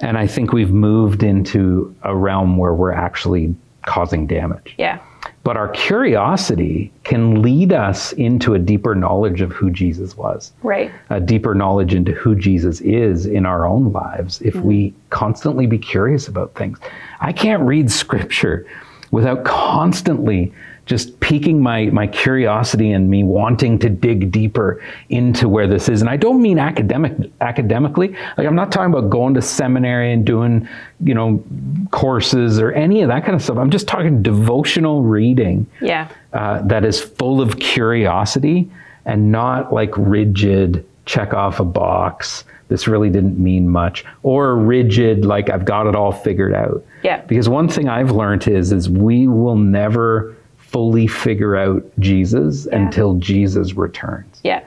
And 0.00 0.18
I 0.18 0.26
think 0.26 0.52
we've 0.52 0.72
moved 0.72 1.22
into 1.22 1.94
a 2.02 2.14
realm 2.14 2.56
where 2.56 2.74
we're 2.74 2.92
actually 2.92 3.54
causing 3.86 4.26
damage. 4.26 4.74
Yeah. 4.78 4.98
But 5.42 5.56
our 5.56 5.68
curiosity 5.68 6.92
can 7.04 7.40
lead 7.40 7.72
us 7.72 8.12
into 8.12 8.54
a 8.54 8.58
deeper 8.58 8.94
knowledge 8.94 9.40
of 9.40 9.52
who 9.52 9.70
Jesus 9.70 10.16
was, 10.16 10.52
Right. 10.62 10.90
a 11.08 11.20
deeper 11.20 11.54
knowledge 11.54 11.94
into 11.94 12.12
who 12.12 12.34
Jesus 12.34 12.80
is 12.80 13.26
in 13.26 13.46
our 13.46 13.66
own 13.66 13.92
lives 13.92 14.40
if 14.42 14.54
mm-hmm. 14.54 14.66
we 14.66 14.94
constantly 15.10 15.66
be 15.66 15.78
curious 15.78 16.28
about 16.28 16.54
things. 16.54 16.78
I 17.20 17.32
can't 17.32 17.62
read 17.62 17.90
scripture 17.90 18.66
without 19.12 19.44
constantly 19.44 20.52
just 20.86 21.18
piquing 21.20 21.60
my, 21.60 21.86
my 21.86 22.06
curiosity 22.06 22.92
and 22.92 23.10
me 23.10 23.24
wanting 23.24 23.76
to 23.80 23.90
dig 23.90 24.30
deeper 24.30 24.80
into 25.08 25.48
where 25.48 25.66
this 25.66 25.88
is. 25.88 26.00
And 26.00 26.08
I 26.08 26.16
don't 26.16 26.40
mean 26.40 26.58
academic 26.60 27.12
academically. 27.40 28.16
Like 28.38 28.46
I'm 28.46 28.54
not 28.54 28.70
talking 28.72 28.92
about 28.94 29.10
going 29.10 29.34
to 29.34 29.42
seminary 29.42 30.12
and 30.12 30.24
doing, 30.24 30.68
you 31.02 31.12
know, 31.12 31.42
courses 31.90 32.60
or 32.60 32.70
any 32.72 33.02
of 33.02 33.08
that 33.08 33.24
kind 33.24 33.34
of 33.34 33.42
stuff. 33.42 33.58
I'm 33.58 33.70
just 33.70 33.88
talking 33.88 34.22
devotional 34.22 35.02
reading 35.02 35.66
Yeah. 35.80 36.08
uh, 36.32 36.62
that 36.62 36.84
is 36.84 37.00
full 37.00 37.40
of 37.40 37.58
curiosity 37.58 38.70
and 39.04 39.30
not 39.32 39.72
like 39.72 39.90
rigid 39.96 40.86
check 41.04 41.34
off 41.34 41.60
a 41.60 41.64
box 41.64 42.44
this 42.68 42.88
really 42.88 43.08
didn't 43.10 43.38
mean 43.38 43.68
much 43.68 44.04
or 44.24 44.56
rigid 44.56 45.24
like 45.24 45.48
i've 45.50 45.64
got 45.64 45.86
it 45.86 45.94
all 45.94 46.10
figured 46.10 46.52
out 46.52 46.84
Yeah. 47.04 47.20
because 47.22 47.48
one 47.48 47.68
thing 47.68 47.88
i've 47.88 48.10
learned 48.10 48.48
is 48.48 48.72
is 48.72 48.90
we 48.90 49.28
will 49.28 49.54
never 49.54 50.35
fully 50.68 51.06
figure 51.06 51.56
out 51.56 51.82
jesus 51.98 52.66
until 52.66 53.14
jesus 53.14 53.74
returns 53.74 54.40
Yeah. 54.42 54.62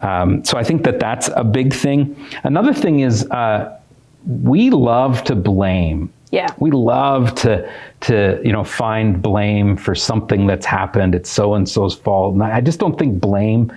um, 0.00 0.44
so 0.44 0.56
I 0.58 0.64
think 0.64 0.82
that 0.84 0.98
that's 0.98 1.28
a 1.36 1.44
big 1.44 1.72
thing. 1.72 2.16
Another 2.44 2.72
thing 2.74 3.00
is 3.00 3.28
uh, 3.30 3.78
we 4.26 4.70
love 4.70 5.22
to 5.24 5.34
blame. 5.34 6.12
Yeah. 6.30 6.48
We 6.58 6.70
love 6.70 7.34
to 7.42 7.70
to 8.02 8.40
you 8.44 8.52
know 8.52 8.64
find 8.64 9.20
blame 9.22 9.76
for 9.76 9.94
something 9.94 10.46
that's 10.46 10.66
happened. 10.66 11.14
It's 11.14 11.30
so 11.30 11.54
and 11.54 11.68
so's 11.68 11.94
fault. 11.94 12.34
And 12.34 12.42
I 12.42 12.60
just 12.60 12.80
don't 12.80 12.98
think 12.98 13.20
blame 13.20 13.70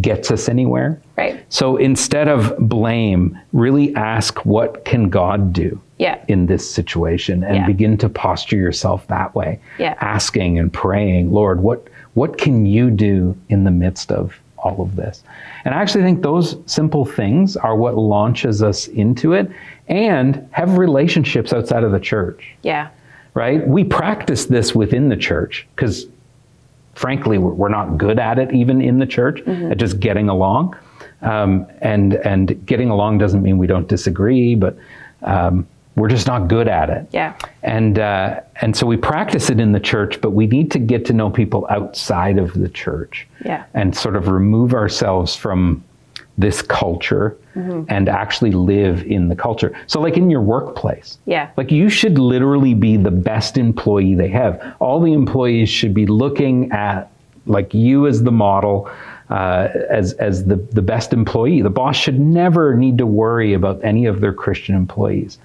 gets 0.00 0.30
us 0.30 0.48
anywhere. 0.48 1.00
Right. 1.18 1.44
So 1.48 1.76
instead 1.76 2.28
of 2.28 2.56
blame, 2.60 3.36
really 3.52 3.92
ask 3.96 4.46
what 4.46 4.84
can 4.84 5.08
God 5.08 5.52
do 5.52 5.80
Yeah. 5.98 6.18
in 6.28 6.46
this 6.46 6.68
situation 6.70 7.42
and 7.42 7.56
Yeah. 7.56 7.66
begin 7.66 7.98
to 7.98 8.08
posture 8.08 8.56
yourself 8.56 9.04
that 9.08 9.34
way. 9.34 9.58
Yeah. 9.80 9.94
Asking 10.00 10.60
and 10.60 10.72
praying, 10.72 11.32
Lord, 11.32 11.60
what 11.60 11.82
what 12.14 12.38
can 12.38 12.64
you 12.66 12.90
do 12.90 13.36
in 13.48 13.62
the 13.64 13.70
midst 13.70 14.10
of 14.12 14.40
all 14.58 14.80
of 14.80 14.94
this? 14.96 15.22
And 15.64 15.74
I 15.74 15.80
actually 15.82 16.02
think 16.04 16.22
those 16.22 16.56
simple 16.66 17.04
things 17.04 17.56
are 17.56 17.76
what 17.76 17.96
launches 17.96 18.62
us 18.62 18.86
into 18.88 19.32
it 19.34 19.50
and 19.88 20.46
have 20.52 20.78
relationships 20.78 21.52
outside 21.52 21.82
of 21.84 21.90
the 21.92 22.00
church, 22.00 22.54
Yeah. 22.62 22.88
right? 23.34 23.66
We 23.68 23.82
practice 23.84 24.46
this 24.46 24.72
within 24.74 25.08
the 25.08 25.16
church 25.16 25.66
because 25.74 26.06
frankly, 26.94 27.38
we're, 27.38 27.52
we're 27.52 27.68
not 27.68 27.96
good 27.98 28.18
at 28.18 28.38
it 28.40 28.52
even 28.52 28.80
in 28.80 28.98
the 28.98 29.06
church 29.06 29.40
at 29.46 29.78
just 29.78 29.98
getting 30.00 30.28
along. 30.28 30.74
Um, 31.22 31.66
and 31.80 32.14
and 32.14 32.64
getting 32.66 32.90
along 32.90 33.18
doesn't 33.18 33.42
mean 33.42 33.58
we 33.58 33.66
don't 33.66 33.88
disagree, 33.88 34.54
but 34.54 34.78
um, 35.22 35.66
we're 35.96 36.08
just 36.08 36.26
not 36.26 36.48
good 36.48 36.68
at 36.68 36.90
it. 36.90 37.08
Yeah. 37.12 37.34
And 37.62 37.98
uh, 37.98 38.40
and 38.60 38.76
so 38.76 38.86
we 38.86 38.96
practice 38.96 39.50
it 39.50 39.58
in 39.58 39.72
the 39.72 39.80
church, 39.80 40.20
but 40.20 40.30
we 40.30 40.46
need 40.46 40.70
to 40.72 40.78
get 40.78 41.04
to 41.06 41.12
know 41.12 41.30
people 41.30 41.66
outside 41.70 42.38
of 42.38 42.54
the 42.54 42.68
church. 42.68 43.26
Yeah. 43.44 43.64
And 43.74 43.96
sort 43.96 44.16
of 44.16 44.28
remove 44.28 44.74
ourselves 44.74 45.34
from 45.34 45.84
this 46.38 46.62
culture 46.62 47.36
and 47.88 48.08
actually 48.08 48.52
live 48.52 49.02
in 49.02 49.28
the 49.28 49.34
culture. 49.34 49.76
So 49.88 50.00
like 50.00 50.16
in 50.16 50.30
your 50.30 50.40
workplace. 50.40 51.18
Yeah. 51.26 51.50
Like 51.56 51.72
you 51.72 51.88
should 51.88 52.16
literally 52.16 52.74
be 52.74 52.96
the 52.96 53.10
best 53.10 53.58
employee 53.58 54.14
they 54.14 54.28
have. 54.28 54.76
All 54.78 55.00
the 55.00 55.12
employees 55.12 55.68
should 55.68 55.92
be 55.92 56.06
looking 56.06 56.70
at 56.70 57.10
like 57.46 57.74
you 57.74 58.06
as 58.06 58.22
the 58.22 58.30
model, 58.30 58.88
uh, 59.30 59.68
as 59.90 60.14
as 60.14 60.44
the 60.46 60.56
the 60.56 60.82
best 60.82 61.12
employee. 61.12 61.62
The 61.62 61.70
boss 61.70 61.96
should 61.96 62.18
never 62.18 62.74
need 62.74 62.98
to 62.98 63.06
worry 63.06 63.52
about 63.52 63.80
any 63.84 64.06
of 64.06 64.20
their 64.20 64.32
Christian 64.32 64.74
employees 64.74 65.38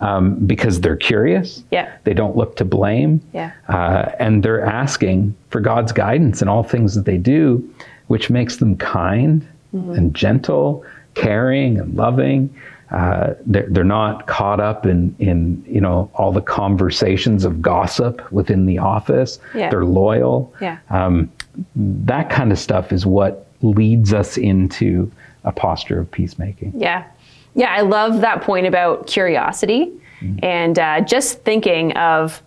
um, 0.00 0.34
because 0.46 0.80
they're 0.80 0.96
curious. 0.96 1.62
Yeah. 1.70 1.92
They 2.04 2.14
don't 2.14 2.36
look 2.36 2.56
to 2.56 2.64
blame. 2.64 3.20
Yeah. 3.32 3.52
Uh, 3.68 4.12
and 4.18 4.42
they're 4.42 4.64
asking 4.64 5.34
for 5.50 5.60
God's 5.60 5.92
guidance 5.92 6.42
in 6.42 6.48
all 6.48 6.62
things 6.62 6.94
that 6.94 7.04
they 7.04 7.18
do, 7.18 7.66
which 8.08 8.30
makes 8.30 8.56
them 8.56 8.76
kind 8.76 9.46
and 9.72 10.14
gentle, 10.14 10.84
caring 11.14 11.78
and 11.78 11.94
loving. 11.94 12.54
Uh, 12.90 13.34
they're, 13.46 13.66
they're 13.68 13.84
not 13.84 14.26
caught 14.26 14.58
up 14.58 14.84
in, 14.84 15.14
in 15.18 15.64
you 15.66 15.80
know 15.80 16.10
all 16.14 16.32
the 16.32 16.40
conversations 16.40 17.44
of 17.44 17.62
gossip 17.62 18.30
within 18.32 18.66
the 18.66 18.78
office. 18.78 19.38
Yeah. 19.54 19.70
They're 19.70 19.84
loyal. 19.84 20.52
Yeah. 20.60 20.78
Um, 20.90 21.30
that 21.76 22.30
kind 22.30 22.50
of 22.52 22.58
stuff 22.58 22.92
is 22.92 23.06
what 23.06 23.46
leads 23.62 24.12
us 24.12 24.36
into 24.36 25.10
a 25.44 25.52
posture 25.52 26.00
of 26.00 26.10
peacemaking. 26.10 26.72
Yeah. 26.76 27.04
Yeah, 27.54 27.72
I 27.72 27.80
love 27.80 28.20
that 28.20 28.42
point 28.42 28.66
about 28.66 29.08
curiosity 29.08 29.92
and 30.42 30.78
uh, 30.78 31.00
just 31.00 31.42
thinking 31.42 31.92
of 31.92 32.42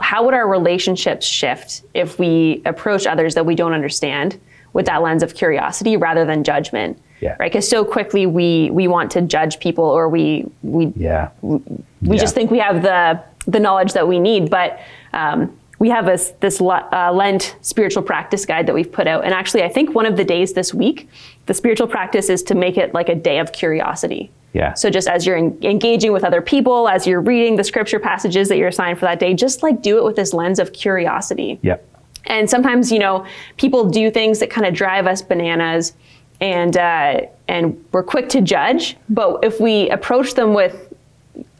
how 0.00 0.24
would 0.24 0.34
our 0.34 0.48
relationships 0.48 1.26
shift 1.26 1.82
if 1.94 2.18
we 2.18 2.62
approach 2.64 3.06
others 3.06 3.34
that 3.34 3.44
we 3.44 3.54
don't 3.54 3.72
understand 3.72 4.40
with 4.72 4.86
that 4.86 5.02
lens 5.02 5.22
of 5.22 5.34
curiosity 5.34 5.96
rather 5.96 6.24
than 6.24 6.44
judgment. 6.44 6.98
Yeah. 7.20 7.36
Right? 7.38 7.50
Because 7.52 7.68
so 7.68 7.84
quickly 7.84 8.26
we 8.26 8.70
we 8.70 8.88
want 8.88 9.10
to 9.12 9.20
judge 9.22 9.58
people 9.60 9.84
or 9.84 10.08
we 10.08 10.46
we 10.62 10.92
Yeah. 10.96 11.28
we 11.42 11.60
Yeah. 12.02 12.14
just 12.16 12.34
think 12.34 12.50
we 12.50 12.58
have 12.58 12.82
the 12.82 13.20
the 13.46 13.60
knowledge 13.60 13.92
that 13.94 14.06
we 14.06 14.18
need 14.20 14.50
but 14.50 14.78
um, 15.12 15.50
we 15.78 15.88
have 15.88 16.04
this 16.06 16.32
this 16.40 16.60
uh, 16.60 17.10
lent 17.12 17.56
spiritual 17.62 18.02
practice 18.02 18.44
guide 18.46 18.66
that 18.66 18.74
we've 18.74 18.92
put 18.92 19.06
out 19.06 19.24
and 19.24 19.32
actually 19.32 19.62
i 19.62 19.68
think 19.68 19.94
one 19.94 20.04
of 20.04 20.16
the 20.18 20.24
days 20.24 20.52
this 20.52 20.74
week 20.74 21.08
the 21.46 21.54
spiritual 21.54 21.86
practice 21.86 22.28
is 22.28 22.42
to 22.42 22.54
make 22.54 22.76
it 22.76 22.92
like 22.92 23.08
a 23.08 23.14
day 23.14 23.38
of 23.38 23.50
curiosity 23.52 24.30
Yeah. 24.52 24.74
so 24.74 24.90
just 24.90 25.08
as 25.08 25.24
you're 25.26 25.38
en- 25.38 25.58
engaging 25.62 26.12
with 26.12 26.22
other 26.22 26.42
people 26.42 26.86
as 26.86 27.06
you're 27.06 27.22
reading 27.22 27.56
the 27.56 27.64
scripture 27.64 27.98
passages 27.98 28.48
that 28.50 28.58
you're 28.58 28.68
assigned 28.68 28.98
for 28.98 29.06
that 29.06 29.18
day 29.18 29.32
just 29.32 29.62
like 29.62 29.80
do 29.80 29.96
it 29.98 30.04
with 30.04 30.16
this 30.16 30.32
lens 30.34 30.58
of 30.58 30.72
curiosity 30.74 31.58
Yep. 31.62 31.82
And 32.26 32.48
sometimes, 32.48 32.92
you 32.92 32.98
know, 32.98 33.26
people 33.56 33.88
do 33.88 34.10
things 34.10 34.38
that 34.40 34.50
kind 34.50 34.66
of 34.66 34.74
drive 34.74 35.06
us 35.06 35.22
bananas, 35.22 35.94
and 36.40 36.76
uh, 36.76 37.22
and 37.48 37.82
we're 37.92 38.02
quick 38.02 38.28
to 38.30 38.40
judge. 38.40 38.96
But 39.08 39.44
if 39.44 39.60
we 39.60 39.88
approach 39.90 40.34
them 40.34 40.54
with 40.54 40.92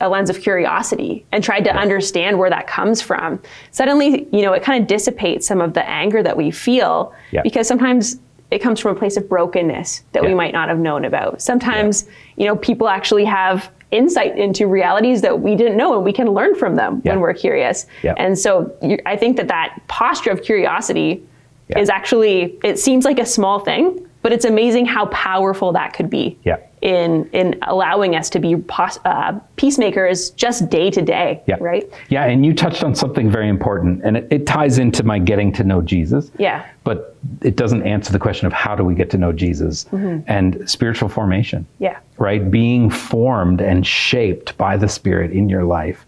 a 0.01 0.09
lens 0.09 0.28
of 0.30 0.41
curiosity 0.41 1.24
and 1.32 1.43
tried 1.45 1.64
to 1.64 1.74
understand 1.74 2.39
where 2.39 2.51
that 2.51 2.66
comes 2.66 3.01
from, 3.01 3.41
suddenly, 3.70 4.26
you 4.32 4.43
know, 4.43 4.53
it 4.53 4.62
kind 4.62 4.82
of 4.82 4.89
dissipates 4.89 5.47
some 5.47 5.61
of 5.61 5.74
the 5.74 5.89
anger 5.89 6.22
that 6.22 6.37
we 6.37 6.51
feel 6.51 7.14
Yeah. 7.30 7.43
because 7.43 7.66
sometimes 7.68 8.18
it 8.51 8.59
comes 8.59 8.80
from 8.80 8.97
a 8.97 8.99
place 8.99 9.16
of 9.16 9.28
brokenness 9.28 10.03
that 10.12 10.24
we 10.24 10.34
might 10.34 10.53
not 10.53 10.68
have 10.68 10.78
known 10.78 11.05
about. 11.05 11.41
Sometimes, 11.41 12.07
you 12.37 12.47
know, 12.47 12.57
people 12.57 12.89
actually 12.89 13.24
have 13.24 13.70
insight 13.91 14.38
into 14.38 14.66
realities 14.66 15.20
that 15.22 15.41
we 15.41 15.55
didn't 15.57 15.76
know 15.76 15.95
and 15.97 16.05
we 16.05 16.12
can 16.12 16.28
learn 16.30 16.55
from 16.55 16.76
them 16.76 17.03
Yeah. 17.05 17.12
when 17.12 17.20
we're 17.20 17.34
curious. 17.34 17.86
Yeah. 18.03 18.14
And 18.16 18.38
so 18.38 18.72
you, 18.82 18.99
I 19.07 19.16
think 19.16 19.36
that 19.36 19.49
that 19.49 19.78
posture 19.88 20.30
of 20.30 20.43
curiosity 20.43 21.22
Yeah. 21.68 21.78
is 21.80 21.88
actually, 21.91 22.59
it 22.64 22.78
seems 22.78 23.05
like 23.05 23.18
a 23.18 23.26
small 23.26 23.59
thing, 23.61 24.07
but 24.23 24.33
it's 24.33 24.45
amazing 24.45 24.85
how 24.87 25.07
powerful 25.07 25.73
that 25.73 25.93
could 25.95 26.11
be 26.11 26.39
Yeah. 26.45 26.57
in, 26.83 27.29
in 27.33 27.59
allowing 27.62 28.14
us 28.16 28.29
to 28.31 28.39
be 28.39 28.57
pos- 28.57 28.99
uh, 29.05 29.39
peacemakers 29.57 30.31
just 30.31 30.68
day 30.68 30.91
to 30.91 31.01
day, 31.03 31.43
Yeah. 31.47 31.57
right? 31.61 31.89
Yeah, 32.11 32.25
and 32.25 32.45
you 32.45 32.53
touched 32.55 32.85
on 32.85 32.95
something 32.95 33.31
very 33.31 33.49
important, 33.49 34.03
and 34.05 34.16
it, 34.18 34.29
it 34.31 34.47
ties 34.47 34.79
into 34.79 35.03
my 35.05 35.18
getting 35.18 35.53
to 35.55 35.64
know 35.64 35.81
Jesus. 35.81 36.31
Yeah. 36.39 36.64
But 36.85 37.16
it 37.43 37.57
doesn't 37.57 37.83
answer 37.85 38.12
the 38.12 38.18
question 38.18 38.47
of 38.47 38.53
how 38.53 38.75
do 38.75 38.85
we 38.85 38.95
get 38.95 39.11
to 39.11 39.18
know 39.18 39.33
Jesus 39.33 39.87
and 40.27 40.68
spiritual 40.68 41.09
formation. 41.09 41.62
Mm-hmm. 41.75 41.85
Yeah. 41.85 41.99
Right? 42.18 42.51
Being 42.51 42.91
formed 42.91 43.61
and 43.61 43.87
shaped 43.87 44.57
by 44.59 44.77
the 44.77 44.89
Spirit 44.89 45.31
in 45.33 45.49
your 45.49 45.64
life 45.64 46.05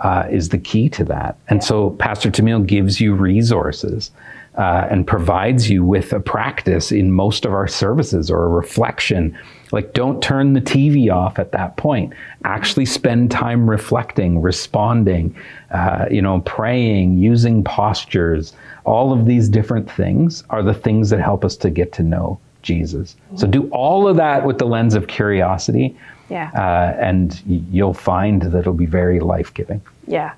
uh, 0.00 0.26
is 0.30 0.48
the 0.48 0.58
key 0.58 0.88
to 0.88 1.04
that. 1.04 1.36
And 1.48 1.62
so 1.62 1.90
Pastor 1.90 2.28
Tamil 2.30 2.60
gives 2.60 3.00
you 3.00 3.14
resources. 3.14 4.10
Uh, 4.58 4.86
and 4.90 5.06
provides 5.06 5.70
you 5.70 5.82
with 5.82 6.12
a 6.12 6.20
practice 6.20 6.92
in 6.92 7.10
most 7.10 7.46
of 7.46 7.54
our 7.54 7.66
services 7.66 8.30
or 8.30 8.44
a 8.44 8.48
reflection. 8.48 9.34
Like, 9.70 9.94
don't 9.94 10.22
turn 10.22 10.52
the 10.52 10.60
TV 10.60 11.10
off 11.10 11.38
at 11.38 11.52
that 11.52 11.78
point. 11.78 12.12
Actually, 12.44 12.84
spend 12.84 13.30
time 13.30 13.68
reflecting, 13.70 14.42
responding, 14.42 15.34
uh, 15.70 16.04
you 16.10 16.20
know, 16.20 16.40
praying, 16.40 17.16
using 17.16 17.64
postures. 17.64 18.52
All 18.84 19.10
of 19.10 19.24
these 19.24 19.48
different 19.48 19.90
things 19.90 20.44
are 20.50 20.62
the 20.62 20.74
things 20.74 21.08
that 21.08 21.20
help 21.20 21.46
us 21.46 21.56
to 21.56 21.70
get 21.70 21.90
to 21.94 22.02
know 22.02 22.38
Jesus. 22.60 23.16
So, 23.36 23.46
do 23.46 23.70
all 23.70 24.06
of 24.06 24.16
that 24.16 24.44
with 24.44 24.58
the 24.58 24.66
lens 24.66 24.94
of 24.94 25.06
curiosity, 25.06 25.96
Yeah. 26.28 26.50
uh, 26.54 26.94
and 27.00 27.40
you'll 27.46 27.94
find 27.94 28.42
that 28.42 28.58
it'll 28.58 28.74
be 28.74 28.84
very 28.84 29.18
life 29.18 29.54
giving. 29.54 29.80
Yeah. 30.06 30.32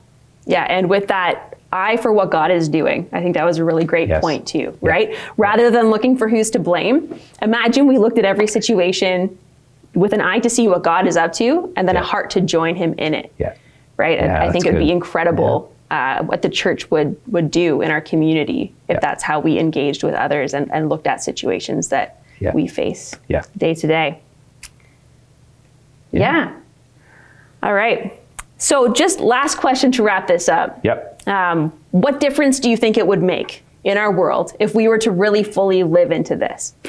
Yeah. 0.46 0.66
And 0.68 0.88
with 0.88 1.08
that 1.08 1.58
eye 1.74 1.96
for 1.96 2.12
what 2.12 2.30
God 2.30 2.50
is 2.50 2.68
doing, 2.68 3.08
I 3.12 3.20
think 3.20 3.34
that 3.34 3.44
was 3.44 3.58
a 3.58 3.64
really 3.64 3.84
great 3.84 4.08
Yes. 4.08 4.20
point, 4.22 4.46
too, 4.46 4.76
right? 4.80 5.16
Rather 5.36 5.70
than 5.70 5.90
looking 5.90 6.16
for 6.16 6.28
who's 6.28 6.50
to 6.50 6.58
blame, 6.58 7.18
imagine 7.42 7.86
we 7.86 7.98
looked 7.98 8.16
at 8.18 8.24
every 8.24 8.46
situation 8.46 9.36
with 9.94 10.12
an 10.12 10.20
eye 10.20 10.38
to 10.38 10.48
see 10.50 10.68
what 10.68 10.82
God 10.82 11.06
is 11.06 11.16
up 11.16 11.32
to 11.34 11.72
and 11.76 11.86
then 11.88 11.96
a 11.96 12.02
heart 12.02 12.30
to 12.30 12.40
join 12.40 12.76
him 12.76 12.94
in 12.98 13.12
it. 13.14 13.32
Yeah. 13.38 13.54
Right. 13.96 14.18
Yeah, 14.18 14.42
I 14.42 14.50
think 14.50 14.66
it'd 14.66 14.78
be 14.78 14.86
good. 14.86 14.92
incredible 14.92 15.70
uh, 15.90 16.22
what 16.24 16.42
the 16.42 16.48
church 16.48 16.90
would, 16.90 17.16
would 17.28 17.50
do 17.50 17.80
in 17.82 17.90
our 17.90 18.00
community 18.00 18.72
if 18.88 18.94
Yeah. 18.94 19.00
that's 19.00 19.22
how 19.22 19.38
we 19.38 19.58
engaged 19.58 20.02
with 20.02 20.14
others 20.14 20.54
and, 20.54 20.68
and 20.72 20.88
looked 20.88 21.06
at 21.06 21.22
situations 21.22 21.88
that 21.88 22.20
Yeah. 22.40 22.52
we 22.54 22.66
face 22.66 23.14
day 23.56 23.74
to 23.74 23.86
day. 23.86 24.18
Yeah. 26.10 26.52
All 27.62 27.74
right. 27.74 28.12
So, 28.56 28.92
just 28.92 29.20
last 29.20 29.58
question 29.58 29.92
to 29.92 30.02
wrap 30.02 30.26
this 30.26 30.48
up. 30.48 30.80
Yep. 30.84 31.13
Um, 31.26 31.72
what 31.90 32.20
difference 32.20 32.60
do 32.60 32.68
you 32.68 32.76
think 32.76 32.96
it 32.96 33.06
would 33.06 33.22
make 33.22 33.62
in 33.84 33.96
our 33.96 34.12
world 34.12 34.52
if 34.60 34.74
we 34.74 34.88
were 34.88 34.98
to 34.98 35.10
really 35.10 35.42
fully 35.42 35.82
live 35.82 36.12
into 36.12 36.36
this? 36.36 36.74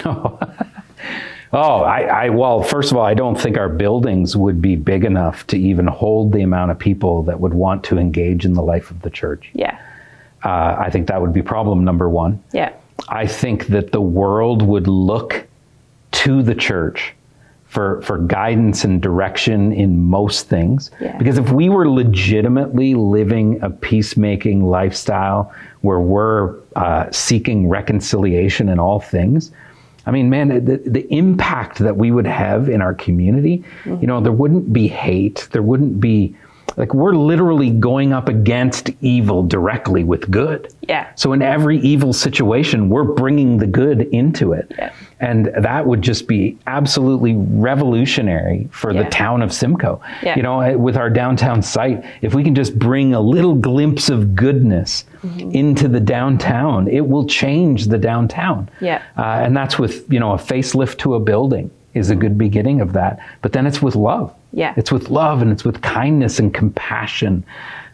Oh, 1.53 1.83
I, 1.83 2.01
I, 2.01 2.29
well, 2.31 2.61
first 2.61 2.91
of 2.91 2.97
all, 2.97 3.05
I 3.05 3.13
don't 3.13 3.39
think 3.39 3.57
our 3.57 3.69
buildings 3.69 4.35
would 4.35 4.61
be 4.61 4.75
big 4.75 5.05
enough 5.05 5.47
to 5.47 5.57
even 5.57 5.87
hold 5.87 6.33
the 6.33 6.41
amount 6.41 6.71
of 6.71 6.77
people 6.77 7.23
that 7.23 7.39
would 7.39 7.53
want 7.53 7.81
to 7.85 7.97
engage 7.97 8.43
in 8.43 8.53
the 8.53 8.61
life 8.61 8.91
of 8.91 9.01
the 9.03 9.09
church. 9.09 9.51
Yeah. 9.53 9.79
Uh, 10.43 10.75
I 10.77 10.89
think 10.89 11.07
that 11.07 11.21
would 11.21 11.31
be 11.31 11.41
problem 11.41 11.85
number 11.85 12.09
one. 12.09 12.43
Yeah. 12.51 12.73
I 13.07 13.25
think 13.25 13.67
that 13.67 13.93
the 13.93 14.01
world 14.01 14.63
would 14.63 14.87
look 14.87 15.47
to 16.11 16.43
the 16.43 16.55
church 16.55 17.14
for, 17.75 18.01
for 18.01 18.17
guidance 18.17 18.85
and 18.85 19.01
direction 19.01 19.73
in 19.73 20.01
most 20.01 20.47
things. 20.47 20.91
Yeah. 21.01 21.17
Because 21.17 21.37
if 21.37 21.51
we 21.51 21.67
were 21.67 21.87
legitimately 21.89 22.95
living 22.95 23.61
a 23.61 23.69
peacemaking 23.69 24.63
lifestyle 24.63 25.53
where 25.81 25.99
we're 25.99 26.55
uh, 26.77 27.11
seeking 27.11 27.67
reconciliation 27.67 28.69
in 28.69 28.79
all 28.79 29.01
things, 29.01 29.51
I 30.05 30.11
mean, 30.11 30.29
man, 30.29 30.47
the, 30.63 30.77
the 30.85 31.05
impact 31.13 31.79
that 31.79 31.97
we 31.97 32.11
would 32.11 32.27
have 32.27 32.69
in 32.69 32.81
our 32.81 32.93
community, 32.93 33.63
Mm-hmm. 33.83 34.01
you 34.01 34.07
know, 34.07 34.21
there 34.21 34.31
wouldn't 34.31 34.71
be 34.71 34.87
hate, 34.87 35.47
there 35.51 35.63
wouldn't 35.63 35.99
be, 35.99 36.35
like, 36.77 36.93
we're 36.93 37.13
literally 37.13 37.69
going 37.69 38.11
up 38.11 38.27
against 38.27 38.89
evil 39.01 39.43
directly 39.43 40.03
with 40.03 40.29
good. 40.29 40.73
Yeah. 40.81 41.07
So 41.15 41.31
in 41.33 41.41
every 41.41 41.79
evil 41.79 42.11
situation, 42.11 42.89
we're 42.89 43.03
bringing 43.03 43.57
the 43.57 43.67
good 43.67 44.01
into 44.11 44.53
it. 44.53 44.71
Yeah. 44.77 44.91
And 45.21 45.45
that 45.57 45.85
would 45.87 46.01
just 46.01 46.27
be 46.27 46.57
absolutely 46.67 47.33
revolutionary 47.35 48.67
for 48.71 48.91
Yeah. 48.91 49.03
the 49.03 49.09
town 49.09 49.41
of 49.41 49.53
Simcoe. 49.53 50.01
Yeah. 50.21 50.35
You 50.35 50.43
know, 50.43 50.59
eh, 50.61 50.73
with 50.75 50.97
our 50.97 51.09
downtown 51.09 51.61
site, 51.61 52.03
if 52.21 52.33
we 52.33 52.43
can 52.43 52.53
just 52.55 52.77
bring 52.77 53.13
a 53.13 53.21
little 53.21 53.55
glimpse 53.55 54.09
of 54.09 54.35
goodness 54.35 55.05
Mm-hmm. 55.25 55.51
into 55.51 55.87
the 55.87 55.99
downtown, 55.99 56.87
it 56.87 57.07
will 57.07 57.25
change 57.25 57.87
the 57.87 57.97
downtown. 57.97 58.69
Yeah. 58.79 59.01
Uh, 59.17 59.23
and 59.43 59.57
that's 59.57 59.79
with, 59.79 60.05
you 60.13 60.19
know, 60.19 60.33
a 60.33 60.37
facelift 60.37 60.97
to 60.99 61.15
a 61.15 61.19
building 61.19 61.71
is 61.95 62.09
a 62.11 62.15
good 62.15 62.37
beginning 62.37 62.81
of 62.81 62.93
that. 62.93 63.19
But 63.41 63.53
then 63.53 63.65
it's 63.65 63.81
with 63.81 63.95
love. 63.95 64.31
Yeah. 64.51 64.73
It's 64.77 64.91
with 64.91 65.09
love 65.09 65.41
and 65.41 65.51
it's 65.51 65.63
with 65.63 65.81
kindness 65.81 66.37
and 66.39 66.53
compassion 66.53 67.43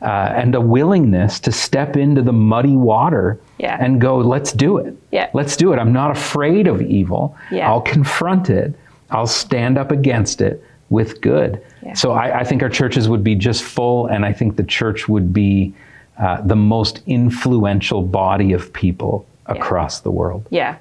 uh, 0.02 0.06
and 0.36 0.56
a 0.56 0.60
willingness 0.62 1.40
to 1.42 1.52
step 1.52 1.96
into 1.96 2.22
the 2.22 2.34
muddy 2.34 2.76
water 2.76 3.40
Yeah. 3.60 3.78
and 3.80 4.02
go, 4.02 4.18
let's 4.18 4.52
do 4.52 4.78
it. 4.78 4.98
Yeah. 5.12 5.30
Let's 5.34 5.56
do 5.56 5.72
it. 5.72 5.78
I'm 5.78 5.94
not 5.94 6.12
afraid 6.12 6.68
of 6.68 6.82
evil. 6.82 7.38
Yeah. 7.52 7.70
I'll 7.70 7.82
confront 7.82 8.50
it. 8.50 8.74
I'll 9.12 9.28
stand 9.28 9.78
up 9.78 9.92
against 9.92 10.42
it 10.42 10.64
with 10.90 11.22
good. 11.22 11.64
Yeah. 11.84 11.94
So 11.94 12.12
I, 12.14 12.40
I 12.40 12.44
think 12.44 12.64
our 12.64 12.70
churches 12.70 13.08
would 13.08 13.24
be 13.24 13.36
just 13.36 13.64
full, 13.64 14.08
and 14.08 14.26
I 14.26 14.34
think 14.34 14.56
the 14.56 14.64
church 14.64 15.08
would 15.08 15.32
be 15.32 15.74
uh, 16.18 16.42
the 16.42 16.56
most 16.56 17.02
influential 17.08 18.02
body 18.02 18.52
of 18.54 18.74
people 18.74 19.26
across 19.46 20.02
the 20.02 20.12
world. 20.12 20.46
Yeah. 20.50 20.78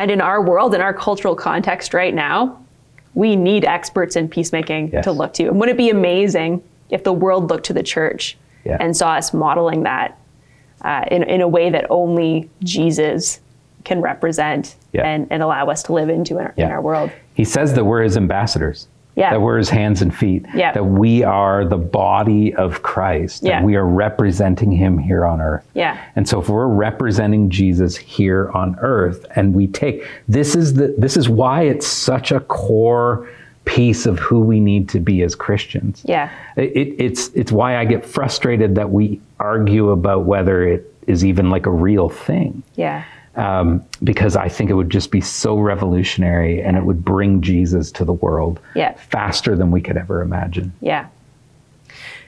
And 0.00 0.10
in 0.10 0.22
our 0.22 0.40
world, 0.40 0.74
in 0.74 0.80
our 0.80 0.94
cultural 0.94 1.34
context 1.34 1.92
right 1.92 2.14
now, 2.14 2.58
we 3.12 3.36
need 3.36 3.66
experts 3.66 4.16
in 4.16 4.28
peacemaking 4.28 4.88
Yes. 4.94 5.04
to 5.04 5.12
look 5.12 5.34
to. 5.34 5.48
And 5.48 5.60
wouldn't 5.60 5.76
it 5.78 5.82
be 5.82 5.90
amazing 5.90 6.62
if 6.88 7.04
the 7.04 7.12
world 7.12 7.50
looked 7.50 7.66
to 7.66 7.74
the 7.74 7.82
church 7.82 8.38
Yeah. 8.64 8.78
and 8.80 8.96
saw 8.96 9.10
us 9.16 9.34
modeling 9.34 9.82
that 9.82 10.16
uh, 10.80 11.04
in, 11.10 11.22
in 11.24 11.42
a 11.42 11.48
way 11.48 11.68
that 11.68 11.84
only 11.90 12.48
Jesus 12.62 13.40
can 13.84 14.00
represent 14.00 14.74
Yeah. 14.92 15.02
and, 15.06 15.26
and 15.30 15.42
allow 15.42 15.66
us 15.68 15.82
to 15.84 15.92
live 15.92 16.08
into 16.08 16.38
in 16.38 16.46
our, 16.46 16.54
in 16.56 16.70
our 16.70 16.80
world? 16.80 17.10
He 17.34 17.44
says 17.44 17.74
that 17.74 17.84
we're 17.84 18.02
his 18.02 18.16
ambassadors. 18.16 18.88
Yeah. 19.16 19.30
That 19.30 19.40
we're 19.40 19.58
his 19.58 19.68
hands 19.68 20.02
and 20.02 20.14
feet. 20.14 20.46
Yeah. 20.54 20.72
That 20.72 20.84
we 20.84 21.24
are 21.24 21.64
the 21.64 21.76
body 21.76 22.54
of 22.54 22.82
Christ. 22.82 23.42
That 23.42 23.48
Yeah. 23.48 23.64
we 23.64 23.76
are 23.76 23.86
representing 23.86 24.70
him 24.72 24.98
here 24.98 25.24
on 25.26 25.40
earth. 25.40 25.66
Yeah. 25.74 25.98
And 26.16 26.28
so 26.28 26.40
if 26.40 26.48
we're 26.48 26.66
representing 26.68 27.50
Jesus 27.50 27.96
here 27.96 28.50
on 28.54 28.76
earth 28.80 29.26
and 29.36 29.52
we 29.54 29.66
take 29.66 30.06
this 30.28 30.54
is 30.54 30.74
the 30.74 30.94
this 30.96 31.16
is 31.16 31.28
why 31.28 31.62
it's 31.62 31.86
such 31.86 32.30
a 32.32 32.40
core 32.40 33.28
piece 33.64 34.06
of 34.06 34.18
who 34.18 34.40
we 34.40 34.58
need 34.58 34.88
to 34.88 34.98
be 35.00 35.22
as 35.22 35.34
Christians. 35.34 36.02
Yeah. 36.04 36.30
It, 36.56 36.72
it, 36.76 36.88
it's 37.04 37.28
it's 37.34 37.52
why 37.52 37.76
I 37.76 37.84
get 37.84 38.04
frustrated 38.04 38.74
that 38.76 38.90
we 38.90 39.20
argue 39.38 39.90
about 39.90 40.24
whether 40.24 40.66
it 40.66 40.92
is 41.06 41.24
even 41.24 41.50
like 41.50 41.66
a 41.66 41.70
real 41.70 42.08
thing 42.08 42.62
Yeah. 42.76 43.04
Um, 43.36 43.84
because 44.02 44.36
I 44.36 44.48
think 44.48 44.70
it 44.70 44.74
would 44.74 44.90
just 44.90 45.10
be 45.10 45.20
so 45.20 45.58
revolutionary 45.58 46.62
and 46.62 46.76
it 46.76 46.84
would 46.84 47.04
bring 47.04 47.40
Jesus 47.40 47.92
to 47.92 48.04
the 48.04 48.12
world 48.12 48.60
Yeah. 48.74 48.92
faster 48.94 49.54
than 49.56 49.70
we 49.70 49.80
could 49.80 49.96
ever 49.96 50.20
imagine. 50.22 50.72
Yeah. 50.80 51.06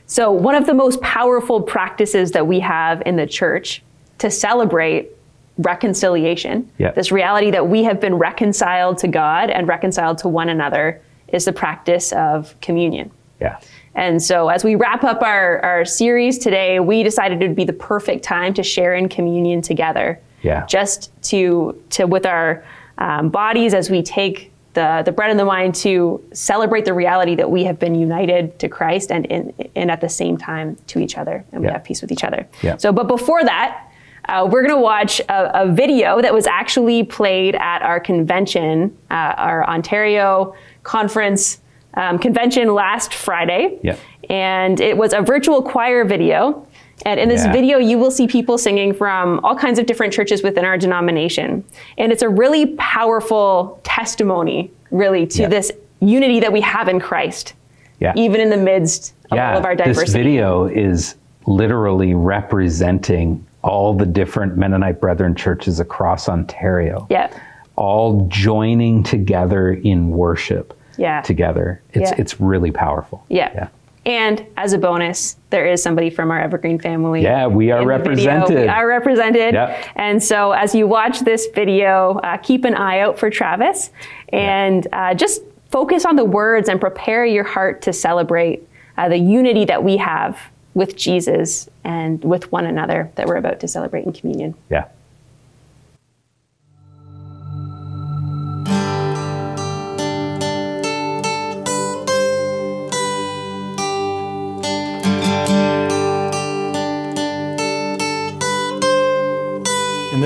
So, 0.06 0.30
one 0.30 0.54
of 0.54 0.66
the 0.66 0.74
most 0.74 1.00
powerful 1.00 1.62
practices 1.62 2.32
that 2.32 2.46
we 2.46 2.60
have 2.60 3.02
in 3.06 3.16
the 3.16 3.26
church 3.26 3.82
to 4.18 4.30
celebrate 4.30 5.10
reconciliation, 5.58 6.68
Yeah. 6.78 6.90
this 6.92 7.10
reality 7.10 7.50
that 7.50 7.68
we 7.68 7.82
have 7.84 8.00
been 8.00 8.14
reconciled 8.16 8.98
to 8.98 9.08
God 9.08 9.50
and 9.50 9.66
reconciled 9.66 10.18
to 10.18 10.28
one 10.28 10.48
another, 10.48 11.00
is 11.28 11.46
the 11.46 11.52
practice 11.52 12.12
of 12.12 12.54
communion. 12.60 13.10
Yeah. 13.40 13.56
And 13.94 14.22
so, 14.22 14.48
as 14.48 14.64
we 14.64 14.74
wrap 14.74 15.02
up 15.02 15.22
our, 15.22 15.58
our 15.64 15.84
series 15.84 16.38
today, 16.38 16.78
we 16.80 17.02
decided 17.02 17.42
it 17.42 17.48
would 17.48 17.56
be 17.56 17.64
the 17.64 17.72
perfect 17.72 18.22
time 18.22 18.54
to 18.54 18.62
share 18.62 18.94
in 18.94 19.08
communion 19.08 19.62
together. 19.62 20.18
Yeah. 20.42 20.66
Just 20.66 21.10
to, 21.30 21.82
to 21.90 22.06
with 22.06 22.26
our 22.26 22.64
um, 22.98 23.30
bodies 23.30 23.74
as 23.74 23.90
we 23.90 24.02
take 24.02 24.52
the, 24.74 25.02
the 25.04 25.12
bread 25.12 25.30
and 25.30 25.38
the 25.38 25.44
wine 25.44 25.72
to 25.72 26.24
celebrate 26.32 26.84
the 26.84 26.94
reality 26.94 27.34
that 27.34 27.50
we 27.50 27.64
have 27.64 27.78
been 27.78 27.94
united 27.94 28.58
to 28.58 28.68
Christ 28.68 29.10
and, 29.10 29.26
in, 29.26 29.52
and 29.76 29.90
at 29.90 30.00
the 30.00 30.08
same 30.08 30.36
time 30.36 30.76
to 30.86 30.98
each 30.98 31.18
other, 31.18 31.44
and 31.52 31.62
we 31.62 31.68
have 31.68 31.84
peace 31.84 32.00
with 32.00 32.10
each 32.10 32.24
other. 32.24 32.46
Yeah. 32.62 32.76
So, 32.78 32.92
but 32.92 33.06
before 33.06 33.44
that, 33.44 33.88
uh, 34.28 34.48
we're 34.50 34.62
going 34.62 34.74
to 34.74 34.80
watch 34.80 35.20
a, 35.20 35.62
a 35.62 35.72
video 35.72 36.22
that 36.22 36.32
was 36.32 36.46
actually 36.46 37.02
played 37.04 37.54
at 37.56 37.82
our 37.82 38.00
convention, 38.00 38.96
uh, 39.10 39.34
our 39.36 39.68
Ontario 39.68 40.54
conference 40.84 41.60
um, 41.94 42.18
convention 42.18 42.72
last 42.72 43.12
Friday. 43.12 43.78
Yeah. 43.82 43.96
And 44.30 44.80
it 44.80 44.96
was 44.96 45.12
a 45.12 45.20
virtual 45.20 45.62
choir 45.62 46.04
video. 46.04 46.66
And 47.04 47.18
in 47.18 47.28
this 47.28 47.44
Yeah. 47.44 47.52
video, 47.52 47.78
you 47.78 47.98
will 47.98 48.10
see 48.10 48.26
people 48.26 48.58
singing 48.58 48.92
from 48.94 49.40
all 49.42 49.56
kinds 49.56 49.78
of 49.78 49.86
different 49.86 50.12
churches 50.12 50.42
within 50.42 50.64
our 50.64 50.78
denomination. 50.78 51.64
And 51.98 52.12
it's 52.12 52.22
a 52.22 52.28
really 52.28 52.66
powerful 52.78 53.80
testimony, 53.82 54.70
really, 54.90 55.26
to 55.26 55.42
Yeah. 55.42 55.48
this 55.48 55.72
unity 56.00 56.40
that 56.40 56.52
we 56.52 56.60
have 56.60 56.88
in 56.88 57.00
Christ. 57.00 57.54
Yeah. 58.00 58.12
even 58.16 58.40
in 58.40 58.50
the 58.50 58.56
midst 58.56 59.14
of 59.30 59.38
all 59.38 59.58
of 59.58 59.64
our 59.64 59.76
diversity. 59.76 60.06
this 60.06 60.12
video 60.12 60.64
is 60.64 61.14
literally 61.46 62.14
representing 62.14 63.44
all 63.62 63.94
the 63.94 64.06
different 64.06 64.56
Mennonite 64.56 65.00
Brethren 65.00 65.36
churches 65.36 65.78
across 65.78 66.28
Ontario. 66.28 67.06
Yeah. 67.10 67.28
All 67.76 68.26
joining 68.28 69.04
together 69.04 69.70
in 69.72 70.10
worship 70.10 70.74
Yeah. 70.96 71.20
together. 71.20 71.80
It's 71.92 72.10
it's 72.18 72.40
really 72.40 72.72
powerful. 72.72 73.22
Yeah. 73.28 73.68
And 74.04 74.44
as 74.56 74.72
a 74.72 74.78
bonus, 74.78 75.36
there 75.50 75.64
is 75.66 75.82
somebody 75.82 76.10
from 76.10 76.30
our 76.30 76.40
Evergreen 76.40 76.78
family. 76.80 77.22
Yeah, 77.22 77.46
we 77.46 77.70
are 77.70 77.78
video. 77.78 77.88
represented. 77.88 78.56
We 78.56 78.68
are 78.68 78.86
represented. 78.86 79.54
Yep. 79.54 79.86
And 79.94 80.22
so 80.22 80.52
as 80.52 80.74
you 80.74 80.88
watch 80.88 81.20
this 81.20 81.46
video, 81.54 82.18
uh, 82.24 82.36
keep 82.38 82.64
an 82.64 82.74
eye 82.74 82.98
out 83.00 83.18
for 83.18 83.30
Travis 83.30 83.90
and 84.30 84.88
uh, 84.92 85.14
just 85.14 85.42
focus 85.70 86.04
on 86.04 86.16
the 86.16 86.24
words 86.24 86.68
and 86.68 86.80
prepare 86.80 87.24
your 87.24 87.44
heart 87.44 87.80
to 87.82 87.92
celebrate 87.92 88.68
uh, 88.98 89.08
the 89.08 89.18
unity 89.18 89.64
that 89.66 89.82
we 89.82 89.96
have 89.96 90.38
with 90.74 90.96
Jesus 90.96 91.68
and 91.84 92.22
with 92.24 92.50
one 92.50 92.66
another 92.66 93.10
that 93.14 93.26
we're 93.26 93.36
about 93.36 93.60
to 93.60 93.68
celebrate 93.68 94.04
in 94.04 94.12
communion. 94.12 94.54
Yeah. 94.70 94.88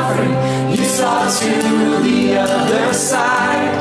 Suffering 0.00 0.34
you 0.70 0.84
saw 0.84 1.28
to 1.28 2.02
the 2.02 2.36
other 2.36 2.92
side 2.94 3.72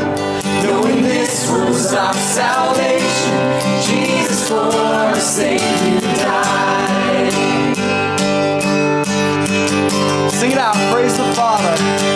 knowing 0.64 1.02
this 1.04 1.50
was 1.50 1.94
our 1.94 2.14
salvation 2.14 3.38
jesus 3.88 4.48
for 4.50 4.70
our 4.76 5.16
you 5.16 6.00
died 6.24 6.60
Sing 10.32 10.52
it 10.52 10.58
out. 10.58 10.76
Praise 10.94 11.18
the 11.18 11.34
Father. 11.34 12.09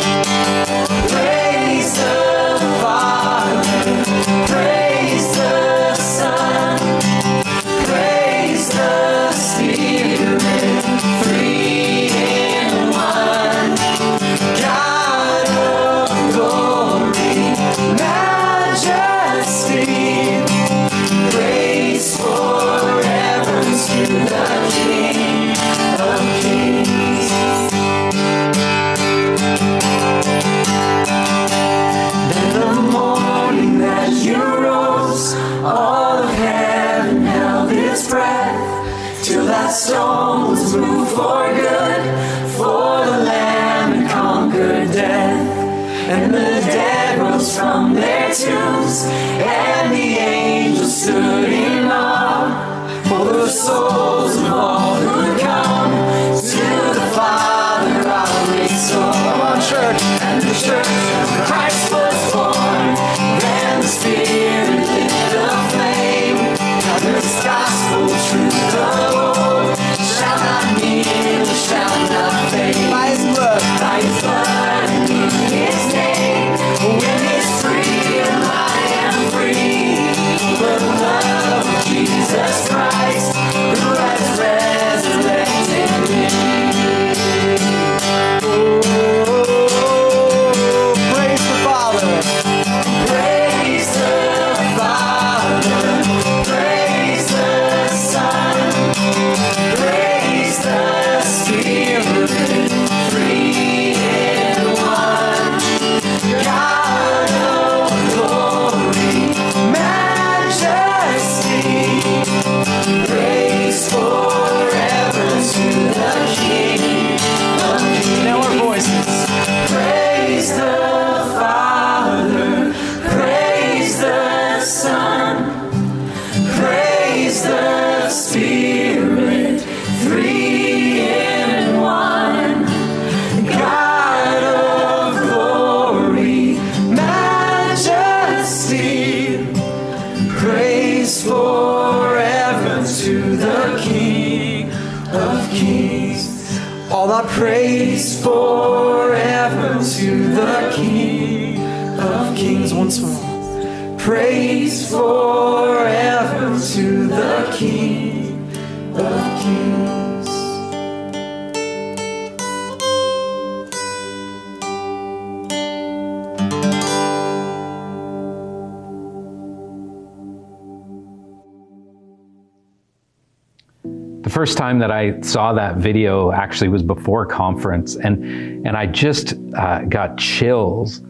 First 174.34 174.57
time 174.57 174.79
that 174.79 174.91
I 174.91 175.21
saw 175.21 175.53
that 175.53 175.77
video 175.77 176.31
actually 176.31 176.69
was 176.69 176.81
before 176.81 177.25
conference, 177.25 177.95
and 177.95 178.23
and 178.65 178.75
I 178.75 178.88
just 178.88 179.36
uh, 179.55 179.81
got 179.84 180.17
chills 180.17 181.01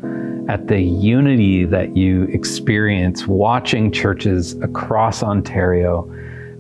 at 0.50 0.68
the 0.68 0.80
unity 0.82 1.64
that 1.64 1.96
you 1.96 2.24
experience 2.26 3.26
watching 3.28 3.92
churches 3.92 4.54
across 4.62 5.24
Ontario 5.24 6.14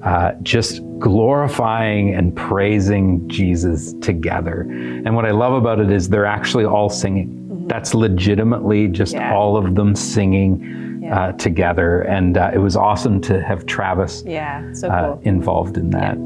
uh, 0.04 0.32
just 0.42 0.82
glorifying 1.00 2.14
and 2.14 2.34
praising 2.36 3.28
Jesus 3.28 3.94
together. 4.02 4.62
And 4.62 5.14
what 5.16 5.26
I 5.26 5.32
love 5.32 5.54
about 5.54 5.80
it 5.80 5.92
is 5.92 6.08
they're 6.10 6.26
actually 6.26 6.64
all 6.66 6.90
singing. 6.90 7.68
That's 7.68 7.94
legitimately 7.94 8.88
just 8.90 9.14
Yeah. 9.14 9.34
all 9.34 9.58
of 9.58 9.76
them 9.76 9.96
singing 9.96 11.00
Yeah. 11.02 11.20
uh, 11.20 11.32
together, 11.34 12.02
and 12.02 12.38
uh, 12.38 12.52
it 12.54 12.60
was 12.60 12.78
awesome 12.78 13.20
to 13.22 13.42
have 13.42 13.66
Travis 13.66 14.24
Yeah, 14.26 14.72
so 14.74 14.88
uh, 14.90 15.18
involved 15.24 15.78
in 15.78 15.90
that. 15.92 16.18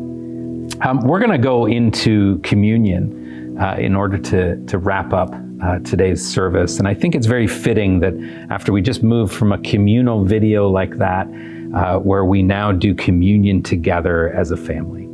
Um, 0.82 0.99
we're 0.99 1.19
going 1.19 1.32
to 1.32 1.39
go 1.39 1.65
into 1.65 2.38
communion 2.39 3.57
uh, 3.59 3.75
in 3.80 3.95
order 3.95 4.17
to, 4.17 4.63
to 4.65 4.78
wrap 4.78 5.11
up 5.11 5.34
uh, 5.63 5.80
today's 5.80 6.25
service. 6.25 6.78
And 6.78 6.88
I 6.88 6.93
think 6.93 7.15
it's 7.15 7.25
very 7.25 7.47
fitting 7.47 7.99
that 8.01 8.13
after 8.51 8.71
we 8.71 8.84
just 8.84 9.01
moved 9.01 9.34
from 9.34 9.51
a 9.51 9.57
communal 9.59 10.23
video 10.23 10.69
like 10.69 10.97
that, 10.97 11.28
uh, 11.73 11.97
where 11.97 12.25
we 12.25 12.43
now 12.43 12.71
do 12.71 12.93
communion 12.93 13.63
together 13.63 14.30
as 14.34 14.51
a 14.51 14.57
family. 14.57 15.05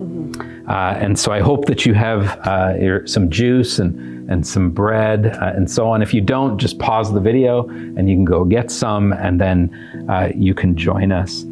Uh, 0.67 0.95
and 0.97 1.17
so 1.17 1.31
I 1.31 1.39
hope 1.39 1.65
that 1.65 1.85
you 1.85 1.93
have 1.93 2.39
uh, 2.45 2.73
your, 2.79 3.07
some 3.07 3.29
juice 3.29 3.79
and, 3.79 4.29
and 4.29 4.45
some 4.45 4.69
bread 4.69 5.27
uh, 5.27 5.53
and 5.55 5.69
so 5.69 5.87
on. 5.87 6.01
If 6.01 6.13
you 6.13 6.21
don't, 6.21 6.57
just 6.57 6.77
pause 6.77 7.13
the 7.13 7.19
video 7.21 7.67
and 7.69 8.09
you 8.09 8.15
can 8.15 8.25
go 8.25 8.43
get 8.43 8.69
some 8.69 9.13
and 9.13 9.39
then 9.39 10.07
uh, 10.09 10.29
you 10.35 10.53
can 10.53 10.75
join 10.75 11.13
us. 11.13 11.45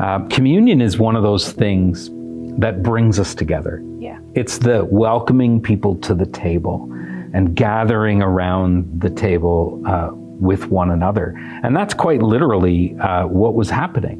Uh, 0.00 0.26
communion 0.30 0.80
is 0.80 0.98
one 0.98 1.14
of 1.14 1.22
those 1.22 1.52
things 1.52 2.10
that 2.58 2.82
brings 2.82 3.18
us 3.18 3.34
together. 3.34 3.82
Yeah. 3.98 4.18
It's 4.34 4.58
the 4.58 4.84
welcoming 4.84 5.60
people 5.60 5.96
to 5.96 6.14
the 6.14 6.26
table 6.26 6.88
and 7.34 7.54
gathering 7.54 8.22
around 8.22 9.00
the 9.00 9.10
table 9.10 9.82
uh, 9.86 10.10
with 10.12 10.66
one 10.68 10.90
another. 10.90 11.34
And 11.62 11.74
that's 11.74 11.94
quite 11.94 12.22
literally 12.22 12.94
uh, 12.98 13.26
what 13.26 13.54
was 13.54 13.70
happening, 13.70 14.18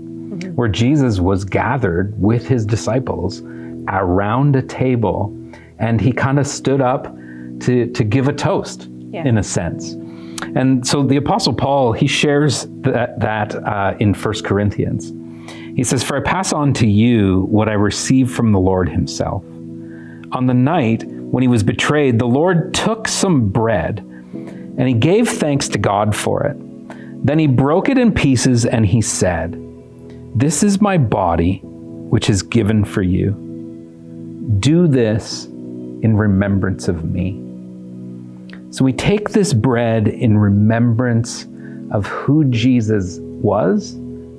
where 0.54 0.68
Jesus 0.68 1.20
was 1.20 1.44
gathered 1.44 2.14
with 2.20 2.46
his 2.46 2.64
disciples 2.64 3.42
around 3.88 4.56
a 4.56 4.62
table 4.62 5.36
and 5.78 6.00
he 6.00 6.12
kind 6.12 6.38
of 6.38 6.46
stood 6.46 6.80
up 6.80 7.14
to, 7.60 7.90
to 7.92 8.04
give 8.04 8.28
a 8.28 8.32
toast 8.32 8.88
Yeah. 9.10 9.24
in 9.26 9.38
a 9.38 9.42
sense. 9.42 9.92
And 10.54 10.86
so 10.86 11.02
the 11.02 11.16
Apostle 11.16 11.52
Paul, 11.54 11.92
he 11.92 12.06
shares 12.06 12.66
that, 12.82 13.18
that 13.20 13.54
uh, 13.56 13.94
in 13.98 14.14
1 14.14 14.34
Corinthians. 14.42 15.12
He 15.74 15.84
says, 15.84 16.02
For 16.02 16.16
I 16.16 16.20
pass 16.20 16.52
on 16.52 16.72
to 16.74 16.86
you 16.86 17.42
what 17.42 17.68
I 17.68 17.72
received 17.72 18.30
from 18.32 18.52
the 18.52 18.60
Lord 18.60 18.88
himself. 18.88 19.42
On 20.32 20.46
the 20.46 20.54
night 20.54 21.04
when 21.04 21.42
he 21.42 21.48
was 21.48 21.62
betrayed, 21.62 22.18
the 22.18 22.26
Lord 22.26 22.74
took 22.74 23.08
some 23.08 23.48
bread 23.48 23.98
and 23.98 24.88
he 24.88 24.94
gave 24.94 25.28
thanks 25.28 25.68
to 25.68 25.78
God 25.78 26.14
for 26.14 26.44
it. 26.44 26.56
Then 27.24 27.38
he 27.38 27.46
broke 27.46 27.88
it 27.88 27.98
in 27.98 28.12
pieces 28.12 28.66
and 28.66 28.84
he 28.84 29.00
said, 29.00 29.56
This 30.34 30.62
is 30.62 30.80
my 30.80 30.98
body, 30.98 31.60
which 31.62 32.28
is 32.28 32.42
given 32.42 32.84
for 32.84 33.02
you. 33.02 33.32
Do 34.58 34.88
this 34.88 35.46
in 35.46 36.16
remembrance 36.16 36.88
of 36.88 37.04
me. 37.04 37.38
So 38.70 38.84
we 38.84 38.92
take 38.92 39.30
this 39.30 39.52
bread 39.52 40.08
in 40.08 40.36
remembrance 40.36 41.46
of 41.90 42.06
who 42.06 42.44
Jesus 42.46 43.18
was, 43.20 43.92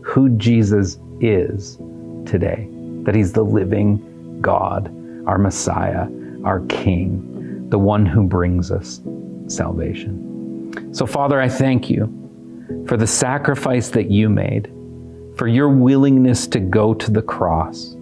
who 0.03 0.29
Jesus 0.37 0.97
is 1.23 1.77
today. 2.25 2.67
That 3.03 3.15
he's 3.15 3.33
the 3.33 3.43
living 3.43 4.41
God, 4.41 4.87
our 5.25 5.37
Messiah, 5.37 6.07
our 6.43 6.59
King, 6.67 7.69
the 7.69 7.79
one 7.79 8.05
who 8.05 8.23
brings 8.23 8.71
us 8.71 9.01
salvation. 9.47 10.93
So, 10.93 11.05
Father, 11.05 11.39
I 11.39 11.49
thank 11.49 11.89
you 11.89 12.85
for 12.87 12.97
the 12.97 13.07
sacrifice 13.07 13.89
that 13.89 14.11
you 14.11 14.29
made, 14.29 14.71
for 15.37 15.47
your 15.47 15.69
willingness 15.69 16.47
to 16.47 16.59
go 16.59 16.93
to 16.93 17.11
the 17.11 17.21
cross, 17.21 17.95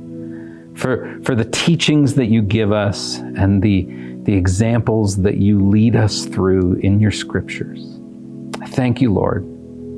for, 0.76 1.20
for 1.24 1.36
the 1.36 1.46
teachings 1.46 2.16
that 2.16 2.28
you 2.28 2.42
give 2.42 2.72
us 2.72 3.18
and 3.18 3.62
the, 3.62 3.84
the 4.24 4.34
examples 4.34 5.18
that 5.18 5.38
you 5.38 5.68
lead 5.68 5.96
us 5.96 6.26
through 6.26 6.76
in 6.76 7.00
your 7.00 7.12
scriptures. 7.12 8.00
I 8.62 8.68
thank 8.68 9.02
you, 9.02 9.14
Lord, 9.14 9.44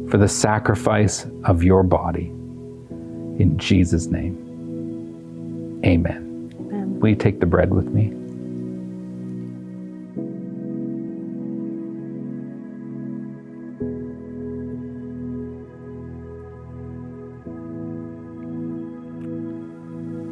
for 0.10 0.18
the 0.18 0.28
sacrifice 0.28 1.26
of 1.46 1.64
your 1.64 1.84
body. 1.84 2.32
In 3.40 3.58
Jesus' 3.58 4.08
name, 4.08 5.82
amen. 5.84 6.52
Amen. 6.60 7.00
Will 7.00 7.10
you 7.10 7.16
take 7.16 7.40
the 7.40 7.46
bread 7.46 7.74
with 7.74 7.88
me? 7.88 8.12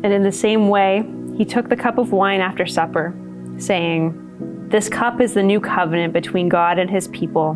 And 0.04 0.14
in 0.14 0.24
the 0.24 0.32
same 0.32 0.68
way, 0.68 1.04
he 1.38 1.46
took 1.46 1.70
the 1.70 1.76
cup 1.76 1.98
of 1.98 2.12
wine 2.12 2.42
after 2.42 2.66
supper, 2.66 3.16
saying, 3.58 4.68
This 4.70 4.90
cup 4.90 5.22
is 5.22 5.34
the 5.34 5.44
new 5.44 5.60
covenant 5.60 6.14
between 6.14 6.50
God 6.50 6.80
and 6.80 6.90
his 6.90 7.08
people, 7.08 7.52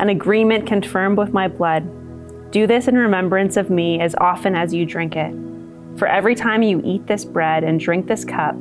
an 0.00 0.08
agreement 0.08 0.66
confirmed 0.66 1.16
with 1.16 1.32
my 1.32 1.48
blood. 1.48 1.88
Do 2.56 2.66
this 2.66 2.88
in 2.88 2.96
remembrance 2.96 3.58
of 3.58 3.68
me 3.68 4.00
as 4.00 4.14
often 4.14 4.56
as 4.56 4.72
you 4.72 4.86
drink 4.86 5.14
it. 5.14 5.34
For 5.98 6.08
every 6.08 6.34
time 6.34 6.62
you 6.62 6.80
eat 6.82 7.06
this 7.06 7.22
bread 7.22 7.64
and 7.64 7.78
drink 7.78 8.06
this 8.06 8.24
cup, 8.24 8.54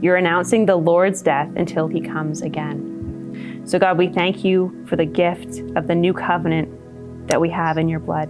you're 0.00 0.16
announcing 0.16 0.66
the 0.66 0.74
Lord's 0.74 1.22
death 1.22 1.48
until 1.54 1.86
he 1.86 2.00
comes 2.00 2.42
again. 2.42 3.62
So, 3.66 3.78
God, 3.78 3.98
we 3.98 4.08
thank 4.08 4.42
you 4.42 4.84
for 4.88 4.96
the 4.96 5.04
gift 5.04 5.60
of 5.76 5.86
the 5.86 5.94
new 5.94 6.12
covenant 6.12 7.28
that 7.28 7.40
we 7.40 7.48
have 7.50 7.78
in 7.78 7.88
your 7.88 8.00
blood. 8.00 8.28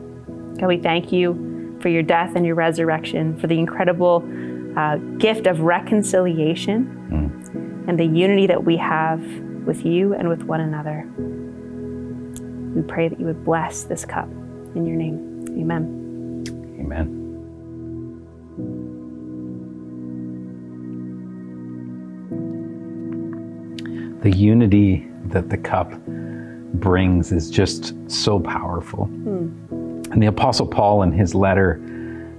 God, 0.61 0.67
we 0.67 0.77
thank 0.77 1.11
you 1.11 1.79
for 1.81 1.89
your 1.89 2.03
death 2.03 2.37
and 2.37 2.45
your 2.45 2.55
resurrection, 2.55 3.39
for 3.39 3.47
the 3.47 3.59
incredible 3.59 4.23
uh, 4.77 4.97
gift 5.17 5.47
of 5.47 5.61
reconciliation 5.61 7.87
and 7.89 7.99
the 7.99 8.05
unity 8.05 8.47
that 8.49 8.63
we 8.63 8.77
have 8.77 9.25
with 9.65 9.87
you 9.87 10.13
and 10.13 10.29
with 10.29 10.43
one 10.43 10.61
another. 10.61 11.09
We 12.79 12.83
pray 12.83 13.09
that 13.09 13.19
you 13.19 13.25
would 13.25 13.47
bless 13.47 13.85
this 13.85 14.05
cup 14.05 14.29
in 14.75 14.87
your 14.87 14.97
name. 14.97 15.47
Amen. 15.59 16.05
Amen. 16.81 17.21
The 24.23 24.31
unity 24.31 25.07
that 25.27 25.51
the 25.51 25.59
cup 25.59 25.93
brings 26.75 27.31
is 27.33 27.51
just 27.51 27.95
so 28.11 28.41
powerful. 28.41 29.05
And 29.05 30.23
the 30.23 30.27
Apostle 30.27 30.67
Paul, 30.67 31.03
in 31.03 31.13
his 31.13 31.35
letter 31.35 31.81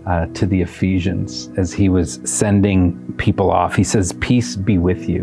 uh, 0.06 0.28
to 0.28 0.46
the 0.46 0.62
Ephesians, 0.62 1.50
as 1.58 1.74
he 1.74 1.90
was 1.90 2.20
sending 2.24 3.14
people 3.18 3.52
off, 3.52 3.76
he 3.76 3.84
says, 3.84 4.14
Peace 4.20 4.56
be 4.56 4.78
with 4.78 5.10
you. 5.10 5.22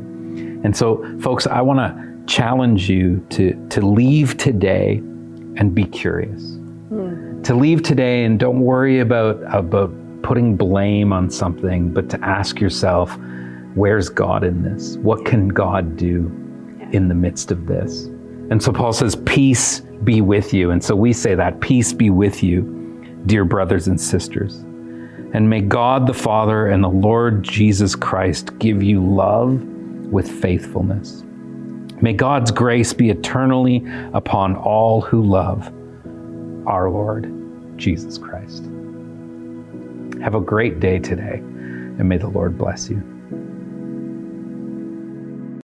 And 0.65 0.77
so, 0.77 1.05
folks, 1.21 1.47
I 1.47 1.61
want 1.61 1.79
to 1.79 2.25
challenge 2.27 2.89
you 2.89 3.25
to, 3.31 3.69
to 3.71 3.81
leave 3.81 4.37
today 4.37 4.99
and 5.57 5.75
be 5.75 5.85
curious. 5.85 6.59
To 7.45 7.55
leave 7.55 7.83
today 7.83 8.25
and 8.25 8.39
don't 8.39 8.61
worry 8.61 9.01
about, 9.01 9.43
about 9.53 9.93
putting 10.23 10.57
blame 10.57 11.13
on 11.13 11.29
something, 11.29 11.93
but 11.93 12.09
to 12.11 12.25
ask 12.25 12.61
yourself, 12.61 13.19
where's 13.75 14.09
God 14.09 14.45
in 14.45 14.63
this? 14.63 14.97
What 14.99 15.25
can 15.25 15.49
God 15.49 15.97
do 15.97 16.27
in 16.93 17.09
the 17.09 17.15
midst 17.15 17.51
of 17.51 17.67
this? 17.67 18.05
And 18.51 18.63
so 18.63 18.73
Paul 18.73 18.93
says, 18.93 19.17
Peace 19.27 19.81
be 20.05 20.21
with 20.21 20.55
you. 20.55 20.71
And 20.71 20.83
so 20.83 20.95
we 20.95 21.13
say 21.13 21.35
that, 21.35 21.61
Peace 21.61 21.93
be 21.93 22.11
with 22.11 22.45
you, 22.45 22.63
dear 23.27 23.45
brothers 23.45 23.89
and 23.89 24.01
sisters. 24.01 24.57
And 25.35 25.49
may 25.49 25.63
God 25.63 26.07
the 26.07 26.15
Father 26.15 26.69
and 26.69 26.85
the 26.85 26.89
Lord 26.89 27.43
Jesus 27.43 27.97
Christ 27.97 28.57
give 28.59 28.83
you 28.83 29.05
love 29.05 29.63
with 30.13 30.31
faithfulness. 30.31 31.25
May 32.01 32.13
God's 32.13 32.51
grace 32.51 32.93
be 32.93 33.11
eternally 33.11 33.85
upon 34.13 34.55
all 34.55 35.01
who 35.01 35.23
love 35.23 35.73
our 36.67 36.91
Lord 36.91 37.33
Jesus 37.77 38.19
Christ. 38.19 38.65
Have 40.23 40.35
a 40.35 40.41
great 40.41 40.81
day 40.81 40.99
today, 40.99 41.37
and 41.39 42.09
may 42.09 42.19
the 42.19 42.29
Lord 42.29 42.57
bless 42.57 42.89
you. 42.89 43.12